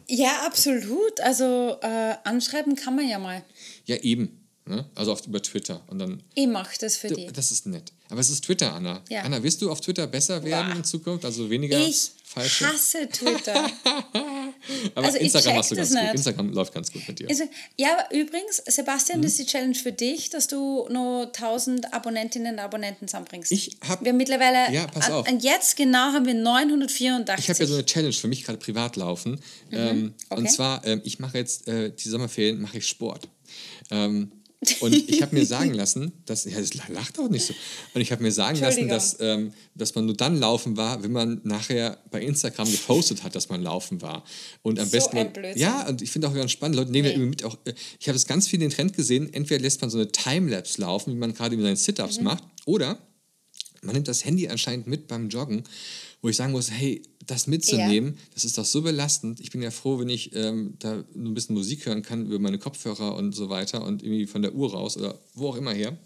ja, 0.09 0.47
absolut. 0.47 1.21
Also 1.21 1.77
äh, 1.83 2.15
anschreiben 2.25 2.77
kann 2.77 2.97
man 2.97 3.09
ja 3.09 3.19
mal. 3.19 3.45
Ja, 3.87 3.97
eben. 3.97 4.41
Ne? 4.67 4.87
Also 4.95 5.13
auf, 5.13 5.27
über 5.27 5.43
Twitter. 5.43 5.83
Und 5.89 5.99
dann, 5.99 6.23
ich 6.35 6.47
mache 6.47 6.75
das 6.81 6.97
für 6.97 7.09
dich. 7.09 7.31
Das 7.33 7.51
ist 7.51 7.67
nett. 7.67 7.93
Aber 8.09 8.21
es 8.21 8.31
ist 8.31 8.45
Twitter, 8.45 8.73
Anna. 8.73 9.03
Ja. 9.11 9.23
Anna, 9.23 9.43
wirst 9.43 9.61
du 9.61 9.71
auf 9.71 9.81
Twitter 9.81 10.07
besser 10.07 10.43
werden 10.43 10.71
Boah. 10.71 10.77
in 10.77 10.85
Zukunft? 10.85 11.25
Also 11.25 11.51
weniger 11.51 11.79
ich 11.79 12.13
falsche? 12.35 12.65
Ich 12.65 12.71
hasse 12.71 13.09
Twitter. 13.09 13.55
aber 14.95 15.07
also 15.07 15.19
Instagram 15.19 15.57
hast 15.57 15.71
du 15.71 15.77
ganz 15.77 15.91
gut. 15.91 16.15
Instagram 16.15 16.53
läuft 16.53 16.75
ganz 16.75 16.93
gut 16.93 17.07
mit 17.07 17.19
dir. 17.19 17.29
Also, 17.29 17.45
ja, 17.79 17.99
aber 17.99 18.15
übrigens, 18.15 18.63
Sebastian, 18.67 19.21
mhm. 19.21 19.23
das 19.23 19.33
ist 19.33 19.41
die 19.41 19.47
Challenge 19.47 19.75
für 19.75 19.93
dich, 19.93 20.31
dass 20.31 20.49
du 20.49 20.89
noch 20.91 21.27
1000 21.27 21.93
Abonnentinnen 21.93 22.55
und 22.55 22.59
Abonnenten 22.59 23.09
zusammenbringst. 23.09 23.53
Ich 23.53 23.77
habe... 23.87 24.05
Wir 24.05 24.13
mittlerweile... 24.13 24.73
Ja, 24.73 24.87
pass 24.87 25.11
auf. 25.11 25.29
Und 25.29 25.43
jetzt 25.43 25.77
genau 25.77 26.13
haben 26.13 26.27
wir 26.27 26.35
984. 26.35 27.45
Ich 27.45 27.51
habe 27.51 27.61
ja 27.61 27.67
so 27.67 27.75
eine 27.75 27.87
Challenge 27.87 28.13
für 28.13 28.29
mich 28.29 28.45
gerade 28.45 28.59
privat 28.59 28.97
laufen. 28.97 29.33
Mhm. 29.71 29.77
Ähm, 29.77 30.15
okay. 30.29 30.41
Und 30.41 30.51
zwar, 30.51 30.85
ähm, 30.85 31.01
ich 31.05 31.19
mache 31.19 31.39
jetzt, 31.39 31.69
äh, 31.69 31.91
die 31.91 32.09
Sommerferien 32.09 32.61
mache 32.61 32.79
ich 32.79 32.89
Sport. 32.89 33.29
Ähm, 33.91 34.33
und 34.81 34.93
ich 34.93 35.23
habe 35.23 35.35
mir 35.35 35.47
sagen 35.47 35.75
lassen, 35.75 36.13
dass, 36.27 36.45
ja, 36.45 36.59
das 36.59 36.75
lacht 36.89 37.19
auch 37.19 37.29
nicht 37.29 37.47
so. 37.47 37.55
Und 37.95 38.01
ich 38.01 38.13
habe 38.13 38.23
mir 38.23 38.33
sagen 38.33 38.59
lassen, 38.59 38.89
dass, 38.89 39.17
ähm, 39.21 39.53
dass 39.75 39.95
man 39.95 40.07
nur 40.07 40.17
dann 40.17 40.39
laufen 40.39 40.77
war, 40.77 41.03
wenn 41.03 41.13
man 41.13 41.41
nachher 41.45 41.99
bei 42.11 42.23
Instagram 42.23 42.71
gepostet 42.71 43.23
hat, 43.23 43.35
dass 43.35 43.49
man 43.49 43.63
laufen 43.63 44.03
war. 44.03 44.25
Und 44.63 44.79
am 44.79 44.87
so 44.87 44.93
besten. 44.93 45.17
Man, 45.17 45.33
ja, 45.57 45.87
und 45.89 46.03
ich 46.03 46.11
finde 46.11 46.29
auch 46.29 46.35
ganz 46.35 46.51
spannend, 46.51 46.77
Leute 46.77 46.91
nehmen 46.91 47.09
nee. 47.09 47.11
ja 47.11 47.17
immer 47.17 47.27
mit 47.27 47.45
auch. 47.45 47.57
Äh, 47.65 47.75
ich 47.99 48.09
habe 48.09 48.15
das 48.15 48.27
ganz 48.27 48.49
viel 48.49 48.59
den 48.59 48.71
Trend 48.71 48.95
gesehen, 48.95 49.33
entweder 49.33 49.61
lässt 49.61 49.81
man 49.81 49.91
so 49.91 49.99
eine 49.99 50.11
Timelapse 50.11 50.81
laufen, 50.81 51.13
wie 51.13 51.19
man 51.19 51.35
gerade 51.35 51.55
über 51.55 51.65
seine 51.65 51.77
Sit-Ups 51.77 52.19
mhm. 52.19 52.25
macht, 52.25 52.45
oder 52.67 52.99
man 53.83 53.95
nimmt 53.95 54.09
das 54.09 54.25
Handy 54.25 54.49
anscheinend 54.49 54.87
mit 54.87 55.07
beim 55.09 55.29
Joggen, 55.29 55.65
wo 56.23 56.29
ich 56.29 56.37
sagen 56.37 56.53
muss, 56.53 56.71
hey, 56.71 57.03
das 57.27 57.47
mitzunehmen, 57.47 58.15
ja. 58.15 58.21
das 58.35 58.45
ist 58.45 58.59
doch 58.59 58.65
so 58.65 58.83
belastend. 58.83 59.41
Ich 59.41 59.51
bin 59.51 59.63
ja 59.63 59.71
froh, 59.71 59.99
wenn 59.99 60.09
ich 60.09 60.35
ähm, 60.35 60.75
da 60.79 61.05
nur 61.15 61.31
ein 61.31 61.35
bisschen 61.35 61.55
Musik 61.55 61.87
hören 61.87 62.03
kann 62.03 62.27
über 62.27 62.39
meine 62.39 62.59
Kopfhörer 62.59 63.15
und 63.15 63.35
so 63.35 63.49
weiter 63.49 63.85
und 63.85 64.03
irgendwie 64.03 64.27
von 64.27 64.43
der 64.43 64.55
Uhr 64.55 64.73
raus 64.73 64.97
oder 64.97 65.19
wo 65.35 65.49
auch 65.49 65.57
immer 65.57 65.73
her. 65.73 65.97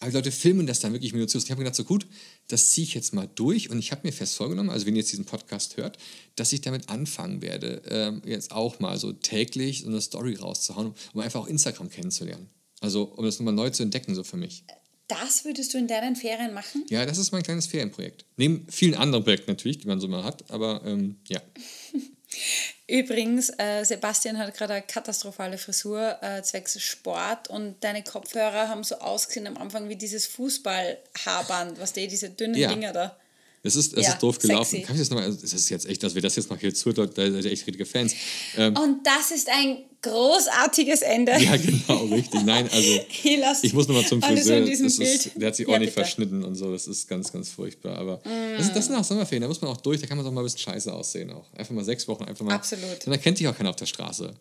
Aber 0.00 0.10
die 0.10 0.16
Leute 0.16 0.32
filmen 0.32 0.66
das 0.66 0.80
dann 0.80 0.92
wirklich 0.92 1.12
minutiös. 1.12 1.44
Ich 1.44 1.50
habe 1.50 1.60
gedacht, 1.60 1.76
so 1.76 1.84
gut, 1.84 2.06
das 2.48 2.70
ziehe 2.70 2.86
ich 2.86 2.94
jetzt 2.94 3.14
mal 3.14 3.28
durch 3.34 3.70
und 3.70 3.78
ich 3.78 3.90
habe 3.90 4.02
mir 4.04 4.12
fest 4.12 4.36
vorgenommen, 4.36 4.70
also 4.70 4.86
wenn 4.86 4.94
ihr 4.94 5.00
jetzt 5.00 5.12
diesen 5.12 5.24
Podcast 5.24 5.76
hört, 5.76 5.98
dass 6.36 6.52
ich 6.52 6.60
damit 6.60 6.88
anfangen 6.88 7.40
werde, 7.40 7.82
ähm, 7.88 8.22
jetzt 8.26 8.52
auch 8.52 8.80
mal 8.80 8.98
so 8.98 9.12
täglich 9.12 9.82
so 9.82 9.88
eine 9.88 10.00
Story 10.00 10.34
rauszuhauen, 10.34 10.92
um 11.14 11.20
einfach 11.20 11.40
auch 11.40 11.46
Instagram 11.46 11.88
kennenzulernen. 11.88 12.48
Also 12.80 13.04
um 13.04 13.24
das 13.24 13.38
nochmal 13.38 13.54
neu 13.54 13.70
zu 13.70 13.82
entdecken, 13.82 14.14
so 14.14 14.24
für 14.24 14.36
mich. 14.36 14.64
Das 15.08 15.44
würdest 15.44 15.74
du 15.74 15.78
in 15.78 15.86
deinen 15.86 16.16
Ferien 16.16 16.54
machen? 16.54 16.84
Ja, 16.88 17.04
das 17.04 17.18
ist 17.18 17.32
mein 17.32 17.42
kleines 17.42 17.66
Ferienprojekt. 17.66 18.24
Neben 18.36 18.66
vielen 18.70 18.94
anderen 18.94 19.22
Projekten 19.24 19.50
natürlich, 19.50 19.78
die 19.78 19.86
man 19.86 20.00
so 20.00 20.08
mal 20.08 20.24
hat, 20.24 20.50
aber 20.50 20.82
ähm, 20.84 21.16
ja. 21.28 21.40
Übrigens, 22.86 23.50
äh, 23.58 23.84
Sebastian 23.84 24.38
hat 24.38 24.54
gerade 24.56 24.74
eine 24.74 24.82
katastrophale 24.82 25.56
Frisur 25.56 26.18
äh, 26.22 26.42
zwecks 26.42 26.80
Sport 26.80 27.48
und 27.48 27.76
deine 27.82 28.02
Kopfhörer 28.02 28.68
haben 28.68 28.84
so 28.84 28.96
ausgesehen 28.96 29.46
am 29.46 29.56
Anfang 29.56 29.88
wie 29.88 29.96
dieses 29.96 30.26
Fußballhaarband, 30.26 31.78
was 31.78 31.92
die, 31.92 32.08
diese 32.08 32.30
dünnen 32.30 32.56
ja. 32.56 32.68
Dinger 32.68 32.92
da. 32.92 33.16
Es 33.62 33.76
ist, 33.76 33.96
es 33.96 34.06
ja, 34.06 34.12
ist 34.12 34.22
doof 34.22 34.38
gelaufen. 34.38 34.72
Sexy. 34.72 34.86
Kann 34.86 34.96
ich 34.96 35.00
das 35.00 35.10
nochmal? 35.10 35.28
Es 35.30 35.54
ist 35.54 35.70
jetzt 35.70 35.86
echt, 35.86 36.02
dass 36.02 36.14
wir 36.14 36.20
das 36.20 36.36
jetzt 36.36 36.50
noch 36.50 36.58
hier 36.58 36.74
zuhört, 36.74 37.16
da 37.16 37.22
sind 37.22 37.46
echt 37.46 37.66
richtige 37.66 37.86
Fans. 37.86 38.14
Ähm, 38.58 38.76
und 38.76 39.06
das 39.06 39.30
ist 39.30 39.48
ein 39.48 39.84
großartiges 40.04 41.02
Ende. 41.02 41.32
Ja, 41.32 41.56
genau, 41.56 42.04
richtig. 42.06 42.42
Nein, 42.44 42.68
also 42.70 43.00
ich 43.62 43.72
muss 43.72 43.88
nochmal 43.88 44.06
zum 44.06 44.22
Friseur. 44.22 44.58
Ist, 44.58 45.30
der 45.34 45.48
hat 45.48 45.56
sich 45.56 45.66
ordentlich 45.66 45.94
ja, 45.94 46.02
verschnitten 46.02 46.44
und 46.44 46.54
so. 46.54 46.70
Das 46.70 46.86
ist 46.86 47.08
ganz, 47.08 47.32
ganz 47.32 47.48
furchtbar. 47.50 47.96
Aber 47.96 48.16
mm. 48.18 48.58
das, 48.58 48.72
das 48.72 48.86
sind 48.86 48.94
auch 48.94 49.04
Sommerferien, 49.04 49.42
da 49.42 49.48
muss 49.48 49.60
man 49.60 49.70
auch 49.70 49.80
durch. 49.80 50.00
Da 50.00 50.06
kann 50.06 50.16
man 50.16 50.24
doch 50.24 50.32
mal 50.32 50.42
ein 50.42 50.44
bisschen 50.44 50.60
scheiße 50.60 50.92
aussehen 50.92 51.32
auch. 51.32 51.52
Einfach 51.54 51.74
mal 51.74 51.84
sechs 51.84 52.06
Wochen, 52.06 52.24
einfach 52.24 52.44
mal. 52.44 52.54
Absolut. 52.54 53.04
Dann 53.04 53.12
erkennt 53.12 53.38
dich 53.40 53.48
auch 53.48 53.56
keiner 53.56 53.70
auf 53.70 53.76
der 53.76 53.86
Straße. 53.86 54.34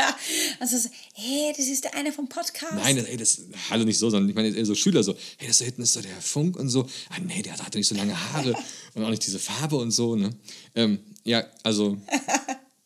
also 0.60 0.78
so, 0.78 0.88
hey, 1.14 1.52
das 1.56 1.66
ist 1.66 1.84
der 1.84 1.94
eine 1.94 2.12
vom 2.12 2.28
Podcast. 2.28 2.74
Nein, 2.74 2.96
das, 2.96 3.04
ey, 3.06 3.16
das, 3.16 3.42
hallo 3.70 3.84
nicht 3.84 3.98
so, 3.98 4.10
sondern 4.10 4.28
ich 4.28 4.34
meine 4.34 4.48
eher 4.48 4.66
so 4.66 4.74
Schüler 4.74 5.02
so, 5.02 5.14
hey, 5.38 5.48
das 5.48 5.58
da 5.58 5.64
hinten 5.64 5.82
ist 5.82 5.92
so 5.92 6.00
der 6.00 6.20
Funk 6.20 6.56
und 6.56 6.68
so. 6.68 6.86
Ah, 7.10 7.18
nee, 7.24 7.42
der 7.42 7.56
hat 7.58 7.74
nicht 7.74 7.86
so 7.86 7.94
lange 7.94 8.14
Haare 8.32 8.54
und 8.94 9.04
auch 9.04 9.10
nicht 9.10 9.26
diese 9.26 9.38
Farbe 9.38 9.76
und 9.76 9.90
so, 9.90 10.16
ne? 10.16 10.30
Ähm, 10.74 11.00
ja, 11.24 11.44
also, 11.62 11.98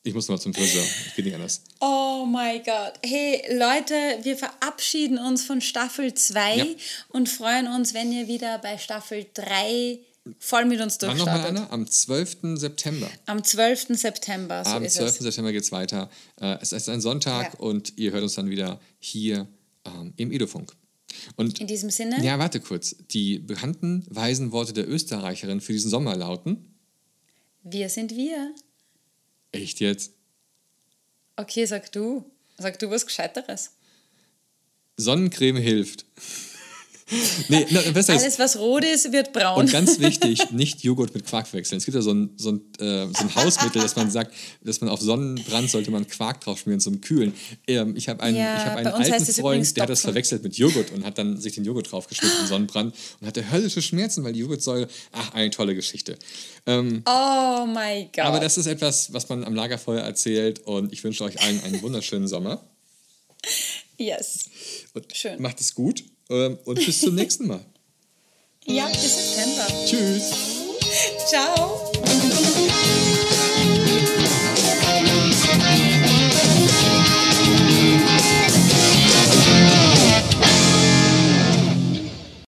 ich 0.05 0.13
muss 0.13 0.29
mal 0.29 0.39
zum 0.39 0.53
Friseur, 0.53 0.85
ich 1.07 1.15
geht 1.15 1.25
nicht 1.25 1.35
anders. 1.35 1.63
Oh 1.81 2.27
mein 2.27 2.63
Gott. 2.63 2.93
Hey, 3.03 3.43
Leute, 3.51 3.95
wir 4.23 4.37
verabschieden 4.37 5.19
uns 5.19 5.45
von 5.45 5.63
Staffel 5.63 6.13
2 6.13 6.57
ja. 6.57 6.65
und 7.09 7.29
freuen 7.29 7.67
uns, 7.67 7.95
wenn 7.95 8.13
ihr 8.13 8.29
wieder 8.29 8.59
bei 8.59 8.77
Staffel 8.77 9.27
3 9.33 9.99
voll 10.39 10.67
mit 10.67 10.81
uns 10.83 10.99
durchstartet. 10.99 11.27
Wann 11.27 11.55
nochmal, 11.55 11.63
Anna? 11.63 11.73
Am 11.73 11.91
12. 11.91 12.57
September. 12.57 13.11
Am 13.25 13.43
12. 13.43 13.87
September, 13.99 14.63
so 14.65 14.73
Am 14.73 14.87
12. 14.87 15.09
Es. 15.09 15.19
September 15.19 15.53
geht 15.53 15.63
es 15.63 15.73
weiter. 15.73 16.11
Äh, 16.39 16.59
es 16.61 16.73
ist 16.73 16.89
ein 16.91 17.01
Sonntag 17.01 17.55
ja. 17.55 17.61
und 17.61 17.97
ihr 17.97 18.13
hört 18.13 18.23
uns 18.23 18.35
dann 18.35 18.51
wieder 18.51 18.81
hier 18.99 19.49
ähm, 19.87 20.13
im 20.17 20.33
Edofunk. 20.33 20.75
Und, 21.37 21.61
In 21.61 21.67
diesem 21.67 21.89
Sinne? 21.89 22.23
Ja, 22.23 22.39
warte 22.39 22.61
kurz. 22.61 22.97
Die 23.11 23.39
bekannten 23.39 24.05
weisen 24.11 24.53
Worte 24.53 24.75
der 24.75 24.87
Österreicherin 24.87 25.63
für 25.63 25.73
diesen 25.73 25.91
Sommer 25.91 26.15
lauten? 26.15 26.75
Wir 27.63 27.89
sind 27.89 28.15
wir. 28.15 28.55
Echt 29.55 29.81
jetzt? 29.81 30.13
Okay, 31.37 31.65
sag 31.67 31.91
du. 31.93 32.25
Sag 32.59 32.79
du 32.79 32.91
was 32.91 33.07
Gescheiteres. 33.07 33.71
Sonnencreme 34.97 35.61
hilft. 35.61 36.05
Nee, 37.49 37.67
na, 37.71 37.81
besser 37.93 38.15
Alles, 38.15 38.39
was 38.39 38.57
rot 38.57 38.85
ist, 38.85 39.13
wird 39.13 39.33
braun. 39.33 39.61
Und 39.61 39.73
ganz 39.73 39.99
wichtig, 40.01 40.51
nicht 40.53 40.83
Joghurt 40.83 41.15
mit 41.15 41.27
Quark 41.27 41.53
wechseln. 41.53 41.79
Es 41.79 41.85
gibt 41.85 41.95
ja 41.95 42.03
so 42.03 42.13
ein, 42.13 42.31
so 42.37 42.53
ein, 42.53 42.61
äh, 42.79 43.07
so 43.07 43.25
ein 43.25 43.35
Hausmittel, 43.35 43.83
dass 43.83 43.95
man 43.97 44.11
sagt, 44.11 44.35
dass 44.63 44.81
man 44.81 44.89
auf 44.89 45.01
Sonnenbrand 45.01 45.71
sollte 45.71 45.91
man 45.91 46.07
Quark 46.07 46.41
drauf 46.41 46.61
schmieren 46.61 46.81
zum 46.81 47.01
Kühlen. 47.01 47.35
Ähm, 47.67 47.95
ich 47.97 48.09
habe 48.09 48.23
einen, 48.23 48.37
ja, 48.37 48.57
ich 48.57 48.65
hab 48.65 48.77
einen 48.77 48.87
alten 48.89 49.27
Freund, 49.27 49.77
der 49.77 49.83
hat 49.83 49.91
das 49.91 50.01
verwechselt 50.01 50.43
mit 50.43 50.57
Joghurt 50.57 50.93
und 50.93 51.05
hat 51.05 51.19
dann 51.19 51.39
sich 51.39 51.55
den 51.55 51.65
Joghurt 51.65 51.93
draufgeschnitten 51.93 52.41
im 52.41 52.47
Sonnenbrand 52.47 52.95
und 53.21 53.27
hatte 53.27 53.51
höllische 53.51 53.83
Schmerzen, 53.83 54.25
weil 54.25 54.33
die 54.33 54.41
Joghurtsäure, 54.41 54.89
ach, 55.13 55.35
eine 55.35 55.51
tolle 55.51 55.75
Geschichte. 55.75 56.19
Ähm, 56.67 57.03
oh 57.07 57.67
mein 57.67 58.09
Gott. 58.15 58.25
Aber 58.25 58.41
das 58.41 58.57
ist 58.57 58.67
etwas, 58.67 59.13
was 59.13 59.29
man 59.29 59.45
am 59.45 59.55
Lagerfeuer 59.55 60.01
erzählt 60.01 60.61
und 60.61 60.93
ich 60.93 61.05
wünsche 61.05 61.25
euch 61.25 61.41
allen 61.43 61.63
einen 61.65 61.83
wunderschönen 61.83 62.29
Sommer. 62.29 62.63
Yes. 63.99 64.51
Und 64.95 65.15
Schön. 65.15 65.41
Macht 65.41 65.61
es 65.61 65.75
gut. 65.75 66.05
Ähm, 66.31 66.59
und 66.65 66.77
bis 66.77 67.01
zum 67.01 67.15
nächsten 67.17 67.47
Mal. 67.47 67.65
Ja, 68.67 68.87
bis 68.87 69.35
September. 69.35 69.67
Tschüss. 69.87 70.33
Ciao. 71.29 71.94